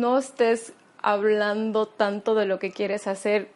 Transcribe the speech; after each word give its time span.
no 0.00 0.18
estés 0.18 0.72
hablando 1.02 1.86
tanto 1.86 2.34
de 2.34 2.46
lo 2.46 2.58
que 2.58 2.72
quieres 2.72 3.06
hacer. 3.06 3.48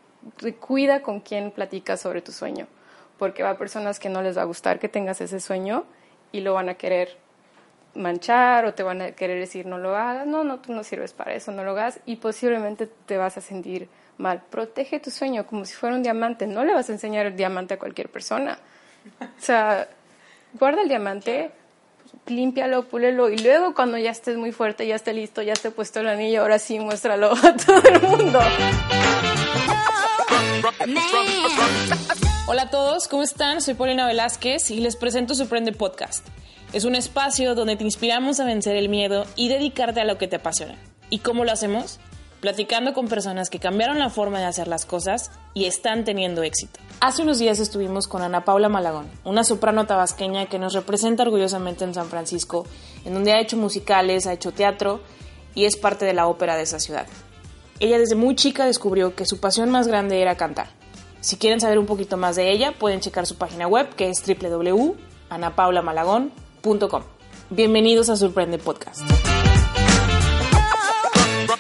Cuida 0.60 1.02
con 1.02 1.20
quién 1.20 1.50
platicas 1.50 2.00
sobre 2.00 2.22
tu 2.22 2.32
sueño, 2.32 2.66
porque 3.18 3.42
va 3.42 3.50
a 3.50 3.58
personas 3.58 3.98
que 3.98 4.08
no 4.08 4.22
les 4.22 4.36
va 4.36 4.42
a 4.42 4.46
gustar 4.46 4.78
que 4.78 4.88
tengas 4.88 5.20
ese 5.20 5.40
sueño 5.40 5.84
y 6.32 6.40
lo 6.40 6.54
van 6.54 6.68
a 6.68 6.74
querer 6.74 7.16
manchar 7.94 8.64
o 8.64 8.74
te 8.74 8.82
van 8.82 9.02
a 9.02 9.12
querer 9.12 9.38
decir 9.38 9.66
no 9.66 9.78
lo 9.78 9.96
hagas, 9.96 10.26
no, 10.26 10.42
no, 10.44 10.58
tú 10.60 10.72
no 10.72 10.82
sirves 10.82 11.12
para 11.12 11.34
eso, 11.34 11.52
no 11.52 11.64
lo 11.64 11.72
hagas 11.72 12.00
y 12.06 12.16
posiblemente 12.16 12.86
te 12.86 13.16
vas 13.16 13.36
a 13.36 13.40
sentir 13.40 13.88
mal. 14.18 14.42
Protege 14.50 15.00
tu 15.00 15.10
sueño 15.10 15.46
como 15.46 15.64
si 15.64 15.74
fuera 15.74 15.94
un 15.94 16.02
diamante, 16.02 16.46
no 16.46 16.64
le 16.64 16.74
vas 16.74 16.88
a 16.88 16.92
enseñar 16.92 17.26
el 17.26 17.36
diamante 17.36 17.74
a 17.74 17.78
cualquier 17.78 18.08
persona. 18.08 18.58
O 19.20 19.40
sea, 19.40 19.88
guarda 20.54 20.82
el 20.82 20.88
diamante, 20.88 21.50
límpialo, 22.26 22.88
púlelo 22.88 23.30
y 23.30 23.38
luego 23.38 23.74
cuando 23.74 23.98
ya 23.98 24.10
estés 24.10 24.36
muy 24.36 24.52
fuerte, 24.52 24.86
ya 24.86 24.96
esté 24.96 25.12
listo, 25.12 25.42
ya 25.42 25.52
esté 25.52 25.70
puesto 25.70 26.00
el 26.00 26.08
anillo, 26.08 26.42
ahora 26.42 26.58
sí 26.58 26.78
muéstralo 26.78 27.32
a 27.32 27.56
todo 27.56 27.82
el 27.82 28.02
mundo. 28.02 28.40
Hola 32.46 32.62
a 32.62 32.70
todos, 32.70 33.08
¿cómo 33.08 33.22
están? 33.22 33.60
Soy 33.60 33.74
Paulina 33.74 34.06
Velázquez 34.06 34.70
y 34.70 34.80
les 34.80 34.96
presento 34.96 35.34
Sorprende 35.34 35.72
Podcast. 35.72 36.26
Es 36.72 36.84
un 36.84 36.94
espacio 36.94 37.54
donde 37.54 37.76
te 37.76 37.84
inspiramos 37.84 38.40
a 38.40 38.44
vencer 38.44 38.76
el 38.76 38.88
miedo 38.88 39.26
y 39.36 39.48
dedicarte 39.48 40.00
a 40.00 40.04
lo 40.04 40.18
que 40.18 40.26
te 40.26 40.36
apasiona. 40.36 40.76
¿Y 41.08 41.18
cómo 41.18 41.44
lo 41.44 41.52
hacemos? 41.52 42.00
Platicando 42.44 42.92
con 42.92 43.08
personas 43.08 43.48
que 43.48 43.58
cambiaron 43.58 43.98
la 43.98 44.10
forma 44.10 44.38
de 44.38 44.44
hacer 44.44 44.68
las 44.68 44.84
cosas 44.84 45.30
y 45.54 45.64
están 45.64 46.04
teniendo 46.04 46.42
éxito. 46.42 46.78
Hace 47.00 47.22
unos 47.22 47.38
días 47.38 47.58
estuvimos 47.58 48.06
con 48.06 48.20
Ana 48.20 48.44
Paula 48.44 48.68
Malagón, 48.68 49.06
una 49.24 49.44
soprano 49.44 49.86
tabasqueña 49.86 50.44
que 50.44 50.58
nos 50.58 50.74
representa 50.74 51.22
orgullosamente 51.22 51.84
en 51.84 51.94
San 51.94 52.08
Francisco, 52.08 52.66
en 53.06 53.14
donde 53.14 53.32
ha 53.32 53.40
hecho 53.40 53.56
musicales, 53.56 54.26
ha 54.26 54.34
hecho 54.34 54.52
teatro 54.52 55.00
y 55.54 55.64
es 55.64 55.78
parte 55.78 56.04
de 56.04 56.12
la 56.12 56.26
ópera 56.26 56.58
de 56.58 56.64
esa 56.64 56.80
ciudad. 56.80 57.06
Ella 57.80 57.98
desde 57.98 58.14
muy 58.14 58.36
chica 58.36 58.66
descubrió 58.66 59.14
que 59.14 59.24
su 59.24 59.40
pasión 59.40 59.70
más 59.70 59.88
grande 59.88 60.20
era 60.20 60.36
cantar. 60.36 60.68
Si 61.22 61.38
quieren 61.38 61.60
saber 61.60 61.78
un 61.78 61.86
poquito 61.86 62.18
más 62.18 62.36
de 62.36 62.50
ella, 62.50 62.72
pueden 62.72 63.00
checar 63.00 63.24
su 63.24 63.38
página 63.38 63.66
web 63.66 63.94
que 63.94 64.10
es 64.10 64.22
www.anapaulamalagon.com. 64.22 67.02
Bienvenidos 67.48 68.10
a 68.10 68.16
Sorprende 68.16 68.58
Podcast. 68.58 69.00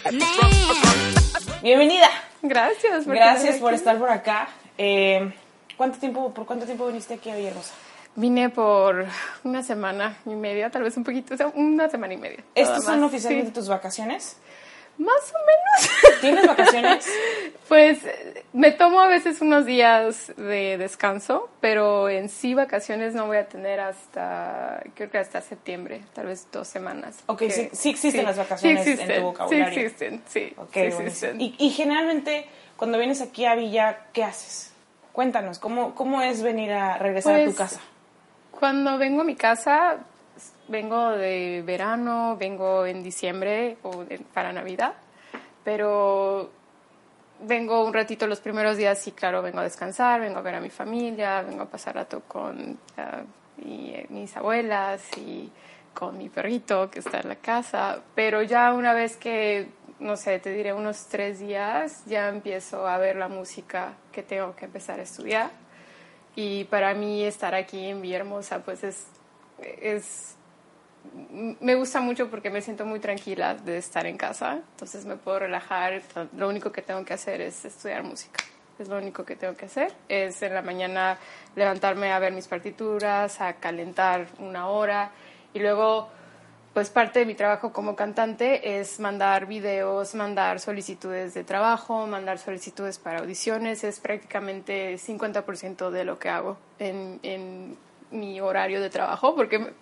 Bienvenida. 1.62 2.08
Gracias. 2.42 3.04
por 3.04 3.14
Gracias 3.14 3.56
por 3.56 3.68
aquí. 3.70 3.76
estar 3.76 3.98
por 3.98 4.10
acá. 4.10 4.48
Eh, 4.76 5.32
¿cuánto 5.76 5.98
tiempo, 5.98 6.32
¿Por 6.34 6.44
cuánto 6.46 6.66
tiempo 6.66 6.86
viniste 6.86 7.14
aquí 7.14 7.30
a 7.30 7.36
Villahermosa? 7.36 7.72
Vine 8.16 8.48
por 8.50 9.06
una 9.42 9.62
semana 9.62 10.16
y 10.26 10.30
media, 10.30 10.70
tal 10.70 10.82
vez 10.82 10.96
un 10.96 11.04
poquito, 11.04 11.34
o 11.34 11.36
sea, 11.36 11.48
una 11.48 11.88
semana 11.88 12.14
y 12.14 12.16
media. 12.16 12.44
¿Estas 12.54 12.84
son 12.84 13.02
oficialmente 13.02 13.48
Sí, 13.48 13.54
tus 13.54 13.68
vacaciones? 13.68 14.36
Más 14.98 15.32
o 15.34 15.38
menos. 15.46 16.20
¿Tienes 16.20 16.46
vacaciones? 16.46 17.08
Pues 17.68 17.98
me 18.52 18.72
tomo 18.72 19.00
a 19.00 19.06
veces 19.08 19.40
unos 19.40 19.64
días 19.64 20.32
de 20.36 20.76
descanso, 20.76 21.48
pero 21.62 22.10
en 22.10 22.28
sí 22.28 22.52
vacaciones 22.52 23.14
no 23.14 23.26
voy 23.26 23.38
a 23.38 23.48
tener 23.48 23.80
hasta, 23.80 24.82
creo 24.94 25.10
que 25.10 25.16
hasta 25.16 25.40
septiembre, 25.40 26.02
tal 26.12 26.26
vez 26.26 26.46
dos 26.52 26.68
semanas. 26.68 27.16
Ok, 27.26 27.38
Que- 27.38 27.50
sí- 27.50 27.70
sí 27.72 27.88
existen 27.90 28.26
las 28.26 28.36
vacaciones 28.36 28.80
en 28.80 28.84
tu 28.84 28.90
existen, 29.02 29.22
vocabulario. 29.22 29.74
Sí 29.74 29.80
existen, 29.80 30.22
sí. 30.26 30.52
Ok, 30.58 30.68
sí 30.74 30.78
buenísimo. 30.80 31.06
existen. 31.06 31.40
y, 31.40 31.54
y 31.58 31.70
generalmente, 31.70 32.46
cuando 32.76 32.98
vienes 32.98 33.22
aquí 33.22 33.46
a 33.46 33.54
Villa, 33.54 33.98
¿qué 34.12 34.22
haces? 34.24 34.72
Cuéntanos, 35.12 35.58
¿cómo, 35.58 35.94
cómo 35.94 36.20
es 36.20 36.42
venir 36.42 36.70
a 36.72 36.98
regresar 36.98 37.34
a 37.36 37.38
tu 37.38 37.44
Pues, 37.46 37.56
casa? 37.56 37.80
Cuando 38.50 38.98
vengo 38.98 39.22
a 39.22 39.24
mi 39.24 39.36
casa, 39.36 39.96
vengo 40.68 41.10
de 41.10 41.62
verano, 41.64 42.36
vengo 42.38 42.86
en 42.86 43.02
diciembre 43.02 43.76
o 43.82 44.04
para 44.32 44.52
Navidad, 44.52 44.94
pero 45.64 46.50
vengo 47.40 47.84
un 47.84 47.92
ratito 47.92 48.26
los 48.26 48.40
primeros 48.40 48.76
días, 48.76 48.98
sí, 48.98 49.12
claro, 49.12 49.42
vengo 49.42 49.60
a 49.60 49.64
descansar, 49.64 50.20
vengo 50.20 50.38
a 50.38 50.42
ver 50.42 50.54
a 50.54 50.60
mi 50.60 50.70
familia, 50.70 51.42
vengo 51.42 51.62
a 51.62 51.66
pasar 51.66 51.94
rato 51.94 52.22
con 52.26 52.78
ah, 52.96 53.22
eh, 53.64 54.06
mis 54.10 54.36
abuelas 54.36 55.02
y 55.18 55.50
con 55.92 56.18
mi 56.18 56.28
perrito 56.28 56.90
que 56.90 56.98
está 56.98 57.20
en 57.20 57.28
la 57.28 57.36
casa, 57.36 58.02
pero 58.14 58.42
ya 58.42 58.74
una 58.74 58.92
vez 58.92 59.16
que, 59.16 59.68
no 60.00 60.16
sé, 60.16 60.38
te 60.40 60.50
diré 60.50 60.72
unos 60.72 61.06
tres 61.06 61.38
días, 61.38 62.04
ya 62.06 62.28
empiezo 62.28 62.86
a 62.86 62.98
ver 62.98 63.16
la 63.16 63.28
música 63.28 63.94
que 64.12 64.22
tengo 64.22 64.54
que 64.56 64.64
empezar 64.64 64.98
a 64.98 65.04
estudiar. 65.04 65.50
Y 66.36 66.64
para 66.64 66.94
mí 66.94 67.22
estar 67.22 67.54
aquí 67.54 67.86
en 67.86 68.02
Villahermosa, 68.02 68.64
pues 68.64 68.82
es, 68.82 69.06
es, 69.60 70.34
me 71.34 71.74
gusta 71.74 72.00
mucho 72.00 72.30
porque 72.30 72.50
me 72.50 72.60
siento 72.60 72.86
muy 72.86 73.00
tranquila 73.00 73.54
de 73.54 73.78
estar 73.78 74.06
en 74.06 74.16
casa, 74.16 74.60
entonces 74.72 75.04
me 75.04 75.16
puedo 75.16 75.40
relajar, 75.40 76.02
lo 76.36 76.48
único 76.48 76.72
que 76.72 76.82
tengo 76.82 77.04
que 77.04 77.14
hacer 77.14 77.40
es 77.40 77.64
estudiar 77.64 78.02
música. 78.02 78.42
Es 78.78 78.88
lo 78.88 78.96
único 78.96 79.24
que 79.24 79.36
tengo 79.36 79.54
que 79.54 79.66
hacer. 79.66 79.92
Es 80.08 80.42
en 80.42 80.52
la 80.52 80.62
mañana 80.62 81.16
levantarme 81.54 82.12
a 82.12 82.18
ver 82.18 82.32
mis 82.32 82.48
partituras, 82.48 83.40
a 83.40 83.54
calentar 83.54 84.26
una 84.40 84.68
hora 84.68 85.12
y 85.52 85.60
luego 85.60 86.08
pues 86.72 86.90
parte 86.90 87.20
de 87.20 87.26
mi 87.26 87.36
trabajo 87.36 87.72
como 87.72 87.94
cantante 87.94 88.80
es 88.80 88.98
mandar 88.98 89.46
videos, 89.46 90.16
mandar 90.16 90.58
solicitudes 90.58 91.32
de 91.32 91.44
trabajo, 91.44 92.04
mandar 92.08 92.38
solicitudes 92.38 92.98
para 92.98 93.20
audiciones. 93.20 93.84
Es 93.84 94.00
prácticamente 94.00 94.94
50% 94.94 95.90
de 95.90 96.04
lo 96.04 96.18
que 96.18 96.30
hago 96.30 96.58
en, 96.80 97.20
en 97.22 97.76
mi 98.10 98.40
horario 98.40 98.80
de 98.80 98.90
trabajo, 98.90 99.36
porque 99.36 99.72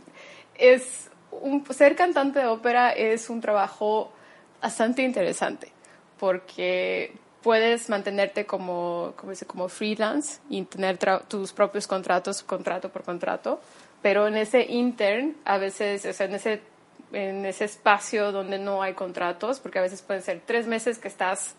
es 0.54 1.10
un, 1.32 1.64
ser 1.72 1.96
cantante 1.96 2.40
de 2.40 2.46
ópera 2.46 2.90
es 2.90 3.30
un 3.30 3.40
trabajo 3.40 4.12
bastante 4.60 5.02
interesante, 5.02 5.72
porque 6.18 7.12
puedes 7.42 7.88
mantenerte 7.88 8.46
como, 8.46 9.14
como, 9.16 9.32
dice, 9.32 9.46
como 9.46 9.68
freelance 9.68 10.40
y 10.48 10.62
tener 10.62 10.98
tus 11.28 11.52
propios 11.52 11.86
contratos, 11.86 12.42
contrato 12.42 12.90
por 12.90 13.02
contrato, 13.02 13.60
pero 14.00 14.28
en 14.28 14.36
ese 14.36 14.62
intern, 14.62 15.36
a 15.44 15.58
veces, 15.58 16.04
o 16.06 16.12
sea, 16.12 16.26
en 16.26 16.34
ese 16.34 16.72
en 17.12 17.44
ese 17.44 17.66
espacio 17.66 18.32
donde 18.32 18.58
no 18.58 18.82
hay 18.82 18.94
contratos, 18.94 19.60
porque 19.60 19.78
a 19.78 19.82
veces 19.82 20.00
pueden 20.00 20.22
ser 20.22 20.40
tres 20.46 20.66
meses 20.66 20.98
que 20.98 21.08
estás 21.08 21.56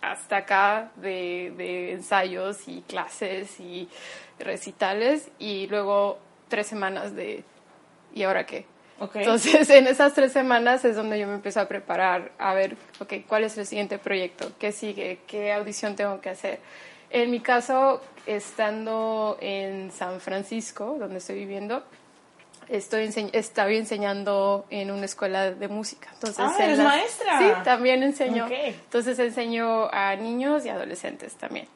hasta 0.00 0.38
acá 0.38 0.90
de, 0.96 1.52
de 1.56 1.92
ensayos 1.92 2.68
y 2.68 2.82
clases 2.82 3.58
y 3.60 3.88
recitales 4.38 5.30
y 5.38 5.66
luego 5.68 6.18
tres 6.48 6.66
semanas 6.66 7.14
de 7.14 7.44
¿y 8.14 8.22
ahora 8.24 8.46
qué? 8.46 8.66
Entonces, 9.20 9.68
en 9.70 9.86
esas 9.86 10.14
tres 10.14 10.32
semanas 10.32 10.84
es 10.84 10.96
donde 10.96 11.18
yo 11.18 11.26
me 11.26 11.34
empiezo 11.34 11.60
a 11.60 11.66
preparar, 11.68 12.32
a 12.38 12.54
ver, 12.54 12.76
ok, 13.00 13.12
¿cuál 13.28 13.44
es 13.44 13.56
el 13.58 13.66
siguiente 13.66 13.98
proyecto? 13.98 14.52
¿Qué 14.58 14.72
sigue? 14.72 15.20
¿Qué 15.26 15.52
audición 15.52 15.96
tengo 15.96 16.20
que 16.20 16.30
hacer? 16.30 16.60
En 17.10 17.30
mi 17.30 17.40
caso, 17.40 18.00
estando 18.26 19.36
en 19.40 19.90
San 19.92 20.20
Francisco, 20.20 20.96
donde 20.98 21.18
estoy 21.18 21.36
viviendo, 21.36 21.84
estoy 22.68 23.06
ense- 23.06 23.30
estaba 23.32 23.70
enseñando 23.70 24.66
en 24.70 24.90
una 24.90 25.04
escuela 25.04 25.52
de 25.52 25.68
música. 25.68 26.08
Entonces, 26.14 26.38
Ah, 26.40 26.56
eres 26.64 26.78
las- 26.78 26.86
maestra. 26.86 27.38
Sí, 27.38 27.44
también 27.64 28.02
enseño. 28.02 28.46
Entonces 28.84 29.18
enseño 29.18 29.88
a 29.92 30.16
niños 30.16 30.64
y 30.64 30.68
adolescentes 30.70 31.34
también. 31.36 31.68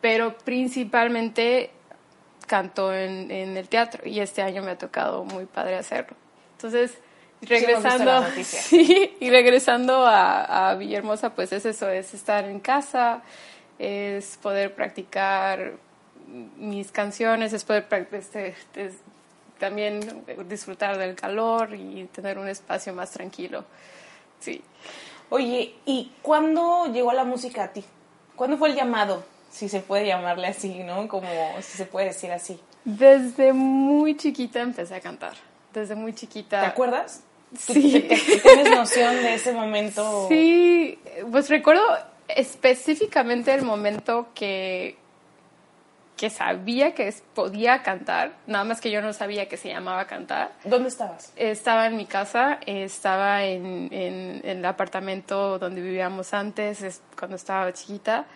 Pero 0.00 0.36
principalmente 0.38 1.70
canto 2.46 2.92
en, 2.94 3.30
en 3.30 3.56
el 3.56 3.68
teatro 3.68 4.06
y 4.06 4.20
este 4.20 4.42
año 4.42 4.62
me 4.62 4.72
ha 4.72 4.78
tocado 4.78 5.24
muy 5.24 5.46
padre 5.46 5.76
hacerlo. 5.76 6.16
Entonces, 6.62 6.98
regresando, 7.42 8.24
sí, 8.42 9.16
y 9.20 9.30
regresando 9.30 10.06
a, 10.06 10.70
a 10.70 10.74
Villahermosa, 10.74 11.34
pues 11.34 11.52
es 11.52 11.64
eso, 11.64 11.88
es 11.88 12.12
estar 12.14 12.44
en 12.44 12.60
casa, 12.60 13.22
es 13.78 14.38
poder 14.42 14.74
practicar 14.74 15.72
mis 16.58 16.92
canciones, 16.92 17.52
es 17.52 17.64
poder 17.64 17.86
este, 18.12 18.54
es- 18.76 18.96
también 19.58 20.24
disfrutar 20.48 20.96
del 20.96 21.14
calor 21.14 21.74
y 21.74 22.04
tener 22.12 22.38
un 22.38 22.48
espacio 22.48 22.94
más 22.94 23.10
tranquilo. 23.10 23.64
Sí. 24.38 24.62
Oye, 25.28 25.74
¿y 25.84 26.12
cuándo 26.22 26.86
llegó 26.92 27.12
la 27.12 27.24
música 27.24 27.64
a 27.64 27.68
ti? 27.68 27.84
¿Cuándo 28.36 28.56
fue 28.56 28.70
el 28.70 28.74
llamado? 28.74 29.22
Si 29.50 29.68
se 29.68 29.80
puede 29.80 30.06
llamarle 30.06 30.46
así, 30.46 30.78
¿no? 30.82 31.08
Como 31.08 31.28
si 31.60 31.76
se 31.76 31.84
puede 31.84 32.06
decir 32.06 32.32
así. 32.32 32.58
Desde 32.84 33.52
muy 33.52 34.16
chiquita 34.16 34.60
empecé 34.60 34.94
a 34.94 35.00
cantar. 35.00 35.34
Desde 35.72 35.94
muy 35.94 36.14
chiquita. 36.14 36.60
¿Te 36.60 36.66
acuerdas? 36.66 37.22
¿Tú- 37.66 37.72
Sí. 37.74 38.08
¿Tienes 38.42 38.70
noción 38.70 39.14
de 39.16 39.34
ese 39.34 39.52
momento? 39.52 40.26
Sí, 40.28 40.98
pues 41.32 41.48
recuerdo 41.48 41.82
específicamente 42.28 43.52
el 43.54 43.62
momento 43.62 44.28
que, 44.34 44.96
que 46.16 46.30
sabía 46.30 46.94
que 46.94 47.12
podía 47.34 47.82
cantar, 47.82 48.34
nada 48.46 48.62
más 48.64 48.80
que 48.80 48.90
yo 48.90 49.02
no 49.02 49.12
sabía 49.12 49.48
que 49.48 49.56
se 49.56 49.68
llamaba 49.68 50.04
cantar. 50.06 50.52
¿Dónde 50.64 50.88
estabas? 50.90 51.32
Estaba 51.36 51.86
en 51.86 51.96
mi 51.96 52.06
casa, 52.06 52.60
estaba 52.66 53.42
en, 53.44 53.88
en- 53.92 54.40
en 54.44 54.58
el 54.58 54.64
apartamento 54.64 55.58
donde 55.58 55.80
vivíamos 55.80 56.32
antes, 56.34 56.82
es- 56.82 57.02
cuando 57.18 57.36
estaba 57.36 57.72
chiquita. 57.72 58.26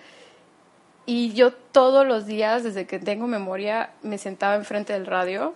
Y 1.06 1.34
yo 1.34 1.52
todos 1.52 2.06
los 2.06 2.26
días, 2.26 2.64
desde 2.64 2.86
que 2.86 2.98
tengo 2.98 3.26
memoria, 3.26 3.90
me 4.02 4.16
sentaba 4.18 4.54
enfrente 4.56 4.92
del 4.94 5.06
radio 5.06 5.54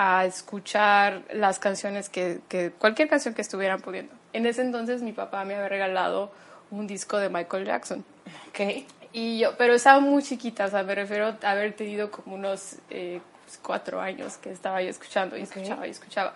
a 0.00 0.24
escuchar 0.26 1.24
las 1.32 1.58
canciones 1.58 2.08
que, 2.08 2.38
que 2.48 2.70
cualquier 2.70 3.08
canción 3.08 3.34
que 3.34 3.42
estuvieran 3.42 3.80
poniendo. 3.80 4.14
en 4.32 4.46
ese 4.46 4.62
entonces 4.62 5.02
mi 5.02 5.12
papá 5.12 5.44
me 5.44 5.56
había 5.56 5.68
regalado 5.68 6.30
un 6.70 6.86
disco 6.86 7.18
de 7.18 7.28
Michael 7.28 7.66
Jackson. 7.66 8.04
Ok. 8.48 8.84
Y 9.12 9.40
yo, 9.40 9.56
pero 9.56 9.74
estaba 9.74 9.98
muy 9.98 10.22
chiquita, 10.22 10.66
o 10.66 10.70
sea, 10.70 10.84
me 10.84 10.94
refiero 10.94 11.34
a 11.42 11.50
haber 11.50 11.72
tenido 11.72 12.12
como 12.12 12.36
unos 12.36 12.76
eh, 12.90 13.20
pues, 13.44 13.58
cuatro 13.60 14.00
años 14.00 14.36
que 14.36 14.52
estaba 14.52 14.80
yo 14.82 14.88
escuchando 14.88 15.36
y 15.36 15.42
escuchaba 15.42 15.84
y 15.88 15.90
escuchaba. 15.90 16.34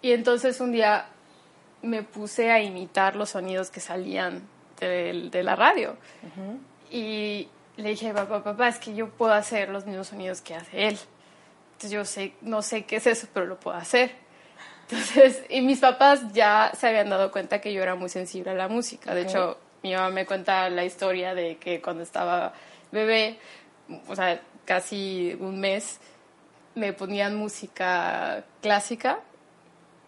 Y 0.00 0.12
entonces 0.12 0.58
un 0.62 0.72
día 0.72 1.04
me 1.82 2.02
puse 2.02 2.50
a 2.50 2.62
imitar 2.62 3.14
los 3.14 3.28
sonidos 3.28 3.68
que 3.68 3.80
salían 3.80 4.40
de, 4.80 5.28
de 5.30 5.42
la 5.42 5.54
radio. 5.54 5.98
Y 6.90 7.46
le 7.76 7.90
dije, 7.90 8.14
papá, 8.14 8.42
papá, 8.42 8.68
es 8.68 8.78
que 8.78 8.94
yo 8.94 9.10
puedo 9.10 9.34
hacer 9.34 9.68
los 9.68 9.84
mismos 9.84 10.06
sonidos 10.06 10.40
que 10.40 10.54
hace 10.54 10.88
él. 10.88 10.98
Entonces 11.76 11.90
yo 11.90 12.04
sé, 12.06 12.32
no 12.40 12.62
sé 12.62 12.84
qué 12.84 12.96
es 12.96 13.06
eso, 13.06 13.26
pero 13.34 13.44
lo 13.46 13.60
puedo 13.60 13.76
hacer. 13.76 14.12
Entonces, 14.88 15.44
y 15.50 15.60
mis 15.60 15.80
papás 15.80 16.32
ya 16.32 16.72
se 16.78 16.88
habían 16.88 17.10
dado 17.10 17.30
cuenta 17.30 17.60
que 17.60 17.72
yo 17.72 17.82
era 17.82 17.94
muy 17.94 18.08
sensible 18.08 18.50
a 18.52 18.54
la 18.54 18.68
música. 18.68 19.14
De 19.14 19.22
hecho, 19.22 19.58
mi 19.82 19.92
mamá 19.94 20.10
me 20.10 20.24
cuenta 20.26 20.68
la 20.70 20.84
historia 20.84 21.34
de 21.34 21.56
que 21.58 21.82
cuando 21.82 22.02
estaba 22.02 22.54
bebé, 22.92 23.38
o 24.08 24.16
sea, 24.16 24.40
casi 24.64 25.36
un 25.38 25.60
mes, 25.60 26.00
me 26.74 26.92
ponían 26.92 27.34
música 27.36 28.44
clásica 28.62 29.20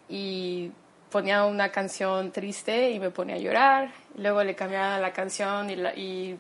y 0.09 0.71
ponía 1.11 1.45
una 1.45 1.71
canción 1.71 2.31
triste 2.33 2.91
y 2.91 2.99
me 3.01 3.11
ponía 3.11 3.37
a 3.37 3.39
llorar. 3.39 3.91
Luego 4.17 4.43
le 4.45 4.55
cambiaba 4.55 4.99
la 4.99 5.13
canción 5.13 5.71
y, 5.71 5.77
la- 5.77 5.95
y 5.95 6.39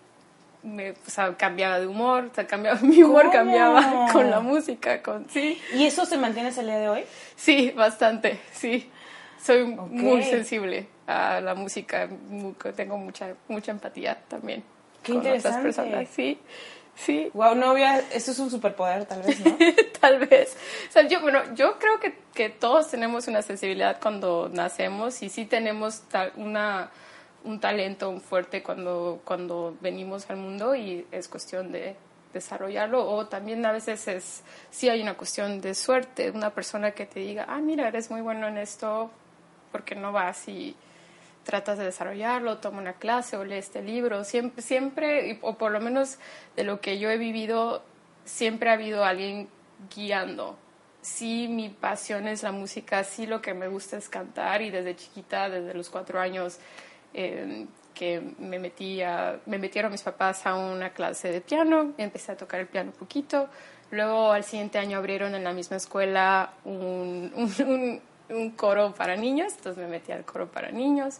me, 0.62 0.90
o 0.92 0.96
sea, 1.06 1.36
cambiaba 1.36 1.78
de 1.80 1.86
humor. 1.86 2.28
O 2.30 2.34
sea, 2.34 2.46
cambiaba, 2.46 2.78
mi 2.82 3.02
humor 3.02 3.22
¿Cómo? 3.22 3.32
cambiaba 3.32 4.06
con 4.12 4.30
la 4.30 4.40
música. 4.40 5.02
Con, 5.02 5.28
sí, 5.30 5.60
¿Y 5.74 5.86
eso 5.86 6.04
se 6.06 6.16
mantiene 6.18 6.48
hasta 6.48 6.60
el 6.62 6.66
día 6.68 6.78
de 6.78 6.88
hoy? 6.88 7.04
sí, 7.36 7.70
bastante, 7.76 8.40
sí. 8.52 8.90
Soy 9.42 9.64
muy 9.64 10.22
Ok. 10.22 10.28
sensible 10.28 10.88
a 11.06 11.40
la 11.40 11.54
música. 11.54 12.08
Tengo 12.74 12.96
mucha, 12.98 13.34
mucha 13.46 13.70
empatía 13.70 14.18
también 14.28 14.64
Qué 15.02 15.12
con 15.12 15.20
otras 15.20 15.36
interesante. 15.36 15.62
personas. 15.62 16.08
Sí, 16.12 16.38
sí. 16.96 17.30
Wow, 17.34 17.54
no 17.54 17.70
había... 17.70 18.00
Eso 18.12 18.32
es 18.32 18.38
un 18.40 18.50
superpoder, 18.50 19.04
tal 19.06 19.22
vez, 19.22 19.38
¿no? 19.40 19.56
Tal 20.00 20.18
vez. 20.26 20.56
O 20.88 20.92
sea, 20.92 21.06
yo, 21.08 21.20
bueno, 21.20 21.40
yo 21.54 21.78
creo 21.78 21.98
que, 22.00 22.18
que 22.34 22.48
todos 22.50 22.88
tenemos 22.90 23.26
una 23.28 23.42
sensibilidad 23.42 23.98
cuando 24.00 24.48
nacemos 24.52 25.22
y 25.22 25.28
sí 25.28 25.44
tenemos 25.44 26.00
ta- 26.02 26.30
una, 26.36 26.90
un 27.48 27.60
talento 27.60 28.18
fuerte 28.20 28.62
cuando, 28.62 29.20
cuando 29.24 29.76
venimos 29.80 30.28
al 30.30 30.36
mundo 30.36 30.76
y 30.76 31.06
es 31.10 31.28
cuestión 31.28 31.72
de 31.72 31.96
desarrollarlo 32.32 33.08
o 33.10 33.26
también 33.26 33.64
a 33.64 33.72
veces 33.72 34.06
es 34.06 34.42
sí 34.70 34.88
hay 34.88 35.00
una 35.00 35.14
cuestión 35.14 35.62
de 35.62 35.74
suerte 35.74 36.30
una 36.30 36.50
persona 36.50 36.90
que 36.90 37.06
te 37.06 37.20
diga 37.20 37.46
ah 37.48 37.58
mira 37.58 37.88
eres 37.88 38.10
muy 38.10 38.20
bueno 38.20 38.46
en 38.46 38.58
esto 38.58 39.10
porque 39.72 39.94
no 39.94 40.12
vas 40.12 40.46
y 40.46 40.76
tratas 41.48 41.78
de 41.78 41.84
desarrollarlo, 41.84 42.58
toma 42.58 42.78
una 42.78 42.92
clase 42.92 43.38
o 43.38 43.42
lee 43.44 43.54
este 43.56 43.82
libro. 43.82 44.22
Siempre, 44.24 44.62
siempre, 44.62 45.38
o 45.40 45.56
por 45.56 45.72
lo 45.72 45.80
menos 45.80 46.18
de 46.56 46.64
lo 46.64 46.80
que 46.82 46.98
yo 46.98 47.08
he 47.08 47.16
vivido, 47.16 47.82
siempre 48.26 48.68
ha 48.68 48.74
habido 48.74 49.02
alguien 49.02 49.48
guiando. 49.94 50.58
Sí, 51.00 51.48
mi 51.48 51.70
pasión 51.70 52.28
es 52.28 52.42
la 52.42 52.52
música, 52.52 53.02
sí 53.02 53.26
lo 53.26 53.40
que 53.40 53.54
me 53.54 53.66
gusta 53.68 53.96
es 53.96 54.10
cantar 54.10 54.60
y 54.60 54.68
desde 54.68 54.94
chiquita, 54.94 55.48
desde 55.48 55.72
los 55.72 55.88
cuatro 55.88 56.20
años, 56.20 56.58
eh, 57.18 57.66
que 57.94 58.20
me, 58.38 58.58
metí 58.60 59.02
a- 59.02 59.38
me 59.46 59.58
metieron 59.58 59.90
mis 59.90 60.02
papás 60.02 60.46
a 60.46 60.54
una 60.54 60.90
clase 60.90 61.32
de 61.32 61.40
piano, 61.40 61.92
empecé 61.98 62.32
a 62.32 62.36
tocar 62.36 62.60
el 62.60 62.66
piano 62.68 62.90
un 62.92 62.96
poquito. 62.98 63.48
Luego 63.90 64.30
al 64.32 64.44
siguiente 64.44 64.78
año 64.78 64.98
abrieron 64.98 65.34
en 65.34 65.42
la 65.42 65.52
misma 65.52 65.76
escuela 65.78 66.50
un, 66.64 67.32
un- 67.34 67.66
un- 67.66 68.00
un 68.36 68.50
coro 68.50 68.94
para 68.94 69.16
niños, 69.16 69.52
entonces 69.56 69.82
me 69.82 69.88
metí 69.90 70.12
al 70.12 70.24
coro 70.24 70.46
para 70.48 70.70
niños. 70.70 71.18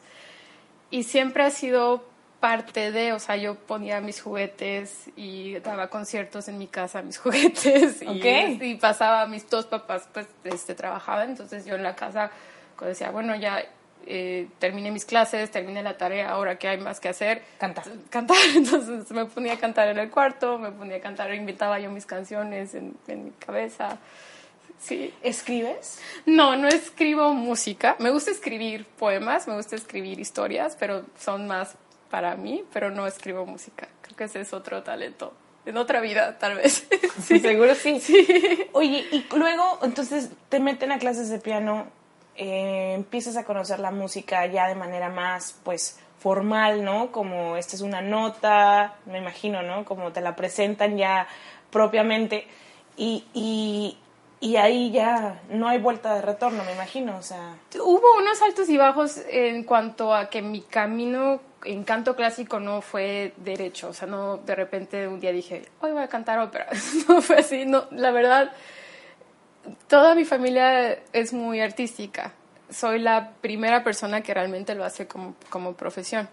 Y 0.91 1.03
siempre 1.05 1.43
ha 1.45 1.51
sido 1.51 2.05
parte 2.41 2.93
de, 2.93 3.13
o 3.13 3.19
sea, 3.19 3.37
yo 3.37 3.57
ponía 3.57 4.01
mis 4.01 4.21
juguetes 4.21 5.11
y 5.17 5.59
daba 5.59 5.89
conciertos 5.89 6.47
en 6.49 6.59
mi 6.59 6.69
casa, 6.69 7.03
mis 7.03 7.19
juguetes. 7.25 8.03
Y, 8.03 8.07
Ok. 8.07 8.63
y 8.63 8.75
pasaba, 8.77 9.27
mis 9.27 9.49
dos 9.51 9.67
papás 9.67 10.09
pues 10.13 10.29
este, 10.45 10.75
trabajaban, 10.77 11.31
entonces 11.31 11.65
yo 11.67 11.75
en 11.75 11.83
la 11.83 11.97
casa 11.97 12.31
decía, 12.81 13.11
bueno, 13.11 13.35
ya 13.35 13.65
eh, 14.07 14.49
terminé 14.59 14.91
mis 14.91 15.05
clases, 15.05 15.51
terminé 15.51 15.83
la 15.83 15.97
tarea, 15.97 16.31
ahora 16.31 16.59
qué 16.59 16.69
hay 16.69 16.79
más 16.79 17.01
que 17.01 17.09
hacer. 17.09 17.43
Cantar. 17.59 17.85
Cantar, 18.11 18.37
entonces 18.55 19.11
me 19.11 19.27
ponía 19.27 19.55
a 19.55 19.59
cantar 19.59 19.89
en 19.89 19.99
el 19.99 20.11
cuarto, 20.11 20.59
me 20.59 20.71
ponía 20.71 20.97
a 20.97 21.01
cantar, 21.01 21.33
inventaba 21.35 21.79
yo 21.79 21.91
mis 21.91 22.07
canciones 22.07 22.75
en, 22.75 22.97
en 23.07 23.27
mi 23.27 23.31
cabeza. 23.33 23.99
Sí. 24.79 25.13
¿Escribes? 25.23 26.01
No, 26.25 26.57
no 26.57 26.69
escribo 26.69 27.35
música. 27.35 27.97
Me 27.99 28.11
gusta 28.11 28.31
escribir 28.31 28.85
poemas, 28.85 29.49
me 29.49 29.57
gusta 29.57 29.77
escribir 29.77 30.21
historias, 30.21 30.77
pero 30.79 31.05
son 31.19 31.47
más 31.47 31.77
para 32.11 32.37
mí, 32.37 32.65
pero 32.73 32.91
no 32.91 33.07
escribo 33.07 33.45
música. 33.45 33.89
Creo 34.03 34.17
que 34.17 34.25
ese 34.25 34.41
es 34.41 34.53
otro 34.53 34.83
talento. 34.83 35.33
En 35.67 35.77
otra 35.77 36.01
vida, 36.01 36.39
tal 36.39 36.57
vez. 36.57 36.87
Sí, 37.23 37.41
seguro 37.41 37.75
sí. 37.75 38.01
Oye, 38.73 39.05
y 39.11 39.27
luego, 39.37 39.81
entonces, 39.83 40.31
te 40.49 40.61
meten 40.61 40.93
a 40.93 40.99
clases 40.99 41.29
de 41.31 41.41
piano, 41.41 41.89
eh, 42.39 42.95
empiezas 42.95 43.37
a 43.37 43.45
conocer 43.45 43.81
la 43.81 43.91
música 43.91 44.47
ya 44.47 44.67
de 44.69 44.75
manera 44.75 45.11
más, 45.11 45.59
pues, 45.65 45.99
formal, 46.19 46.85
¿no? 46.85 47.13
Como 47.13 47.57
esta 47.57 47.77
es 47.77 47.83
una 47.83 48.01
nota, 48.01 48.95
me 49.07 49.19
imagino, 49.19 49.63
¿no? 49.63 49.85
Como 49.85 50.13
te 50.13 50.21
la 50.21 50.35
presentan 50.35 50.97
ya 50.97 51.29
propiamente. 51.71 52.47
Y, 52.97 53.25
y, 53.35 53.99
y 54.41 54.57
ahí 54.57 54.91
ya 54.91 55.43
no 55.51 55.69
hay 55.69 55.79
vuelta 55.79 56.15
de 56.15 56.23
retorno, 56.23 56.65
me 56.65 56.73
imagino, 56.73 57.17
o 57.17 57.23
sea... 57.23 57.57
Hubo 57.75 58.19
unos 58.19 58.41
altos 58.43 58.69
y 58.69 58.77
bajos 58.77 59.21
en 59.29 59.65
cuanto 59.65 60.15
a 60.15 60.31
que 60.31 60.43
mi 60.43 60.63
camino 60.63 61.41
en 61.65 61.85
canto 61.85 62.15
clásico 62.15 62.61
no 62.61 62.81
fue 62.81 63.33
derecho. 63.37 63.89
O 63.89 63.93
sea, 63.93 64.09
no 64.09 64.39
de 64.39 64.55
repente 64.55 65.09
un 65.09 65.21
día 65.21 65.33
dije, 65.33 65.69
hoy 65.81 65.93
voy 65.93 66.03
a 66.03 66.09
cantar 66.09 66.39
ópera. 66.39 66.69
No 67.09 67.21
fue 67.23 67.39
así. 67.39 67.65
No, 67.67 67.85
la 67.91 68.11
verdad, 68.11 68.53
toda 69.87 70.15
mi 70.15 70.25
familia 70.25 70.99
es 71.13 71.33
muy 71.33 71.61
artística. 71.61 72.33
Soy 72.71 72.99
la 72.99 73.33
primera 73.41 73.83
persona 73.83 74.21
que 74.21 74.35
realmente 74.35 74.75
lo 74.75 74.85
hace 74.85 75.07
como, 75.07 75.35
como 75.49 75.75
profesión. 75.75 76.29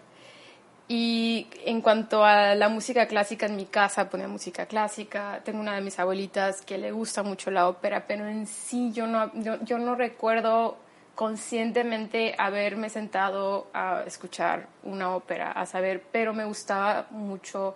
Y 0.88 1.48
en 1.64 1.80
cuanto 1.80 2.24
a 2.24 2.54
la 2.54 2.68
música 2.68 3.06
clásica, 3.06 3.46
en 3.46 3.56
mi 3.56 3.66
casa 3.66 4.08
ponía 4.08 4.28
música 4.28 4.66
clásica. 4.66 5.40
Tengo 5.44 5.60
una 5.60 5.74
de 5.74 5.80
mis 5.80 5.98
abuelitas 5.98 6.62
que 6.62 6.78
le 6.78 6.92
gusta 6.92 7.22
mucho 7.22 7.50
la 7.50 7.68
ópera, 7.68 8.06
pero 8.06 8.28
en 8.28 8.46
sí 8.46 8.92
yo 8.92 9.06
no, 9.06 9.32
yo, 9.34 9.56
yo 9.64 9.78
no 9.78 9.96
recuerdo 9.96 10.76
conscientemente 11.16 12.34
haberme 12.38 12.90
sentado 12.90 13.68
a 13.72 14.04
escuchar 14.06 14.68
una 14.84 15.16
ópera, 15.16 15.50
a 15.50 15.66
saber, 15.66 16.04
pero 16.12 16.34
me 16.34 16.44
gustaba 16.44 17.06
mucho 17.10 17.74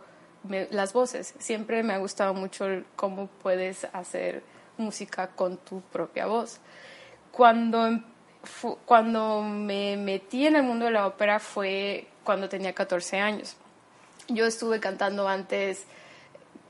las 0.71 0.93
voces. 0.93 1.35
Siempre 1.39 1.83
me 1.83 1.95
ha 1.95 1.99
gustado 1.99 2.35
mucho 2.35 2.67
cómo 2.97 3.29
puedes 3.43 3.87
hacer 3.93 4.43
música 4.79 5.29
con 5.29 5.57
tu 5.59 5.81
propia 5.81 6.27
voz. 6.27 6.59
Cuando, 7.33 7.87
em- 7.87 8.03
cuando 8.85 9.43
me 9.43 9.97
metí 9.97 10.47
en 10.47 10.57
el 10.57 10.63
mundo 10.63 10.87
de 10.87 10.91
la 10.93 11.07
ópera 11.07 11.39
fue 11.41 12.07
cuando 12.25 12.49
tenía 12.49 12.73
14 12.75 13.19
años. 13.19 13.57
Yo 14.29 14.47
estuve 14.47 14.81
cantando 14.81 15.29
antes 15.29 15.85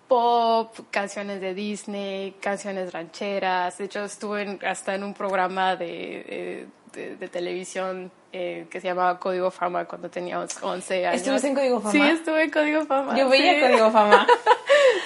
pop, 0.08 0.76
canciones 0.90 1.40
de 1.40 1.54
Disney, 1.54 2.32
canciones 2.40 2.92
rancheras. 2.92 3.78
De 3.78 3.84
hecho, 3.84 4.04
estuve 4.04 4.42
en- 4.42 4.60
hasta 4.66 4.94
en 4.94 5.04
un 5.04 5.14
programa 5.14 5.76
de, 5.76 6.66
de, 6.92 7.16
de 7.16 7.28
televisión 7.28 8.10
eh, 8.32 8.66
que 8.70 8.80
se 8.80 8.88
llamaba 8.88 9.18
Código 9.18 9.50
Fama 9.50 9.84
cuando 9.86 10.08
tenía 10.10 10.38
11 10.40 11.06
años. 11.06 11.20
¿Estuviste 11.20 11.48
en 11.48 11.54
Código 11.54 11.80
Fama? 11.80 11.92
Sí, 11.92 12.00
estuve 12.00 12.44
en 12.44 12.50
Código 12.50 12.84
Fama. 12.86 13.16
Yo 13.18 13.28
veía 13.28 13.54
sí. 13.54 13.60
Código 13.60 13.90
Fama. 13.90 14.26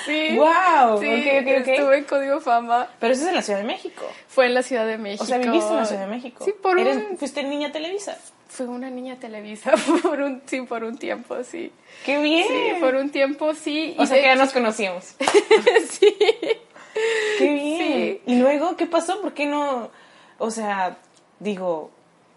Sí. 0.07 0.37
Wow, 0.37 1.01
Sí, 1.01 1.07
ok, 1.09 1.43
ok, 1.43 1.61
ok. 1.63 1.69
estuve 1.69 1.99
en 1.99 2.05
Código 2.05 2.41
Fama. 2.41 2.89
Pero 3.01 3.13
eso 3.15 3.23
es 3.23 3.29
en 3.31 3.35
la 3.35 3.43
Ciudad 3.43 3.59
de 3.61 3.65
México. 3.65 4.05
Fue 4.29 4.47
en 4.47 4.55
la 4.55 4.63
Ciudad 4.63 4.87
de 4.87 4.99
México. 4.99 5.25
O 5.25 5.27
sea, 5.27 5.39
viviste 5.39 5.71
en 5.71 5.77
la 5.77 5.85
Ciudad 5.87 6.03
de 6.03 6.07
México. 6.09 6.45
Sí, 6.45 6.53
por 6.63 6.79
Eres- 6.79 6.97
un... 7.11 7.17
Fuiste 7.19 7.43
niña 7.43 7.73
Televisa. 7.73 8.19
Fue 8.49 8.67
una 8.67 8.91
niña 8.91 9.17
Televisa 9.19 9.73
por 10.03 10.21
un, 10.21 10.43
sí, 10.47 10.61
por 10.63 10.85
un 10.85 10.99
tiempo, 10.99 11.43
sí. 11.43 11.73
¡Qué 12.05 12.21
bien! 12.21 12.47
Sí, 12.47 12.81
por 12.81 12.95
un 12.97 13.11
tiempo, 13.11 13.55
sí. 13.55 13.95
O 13.99 14.03
y 14.03 14.07
sea 14.07 14.17
de 14.17 14.23
que 14.23 14.29
ya 14.29 14.37
nos 14.37 14.53
conocíamos. 14.53 15.05
sí. 15.89 16.15
¡Qué 17.39 17.53
bien! 17.55 17.79
Sí. 17.79 18.21
¿Y 18.27 18.39
luego 18.41 18.77
qué 18.77 18.87
pasó? 18.87 19.21
¿Por 19.21 19.33
qué 19.33 19.47
no...? 19.47 19.91
O 20.39 20.51
sea, 20.51 20.99
digo... 21.39 21.91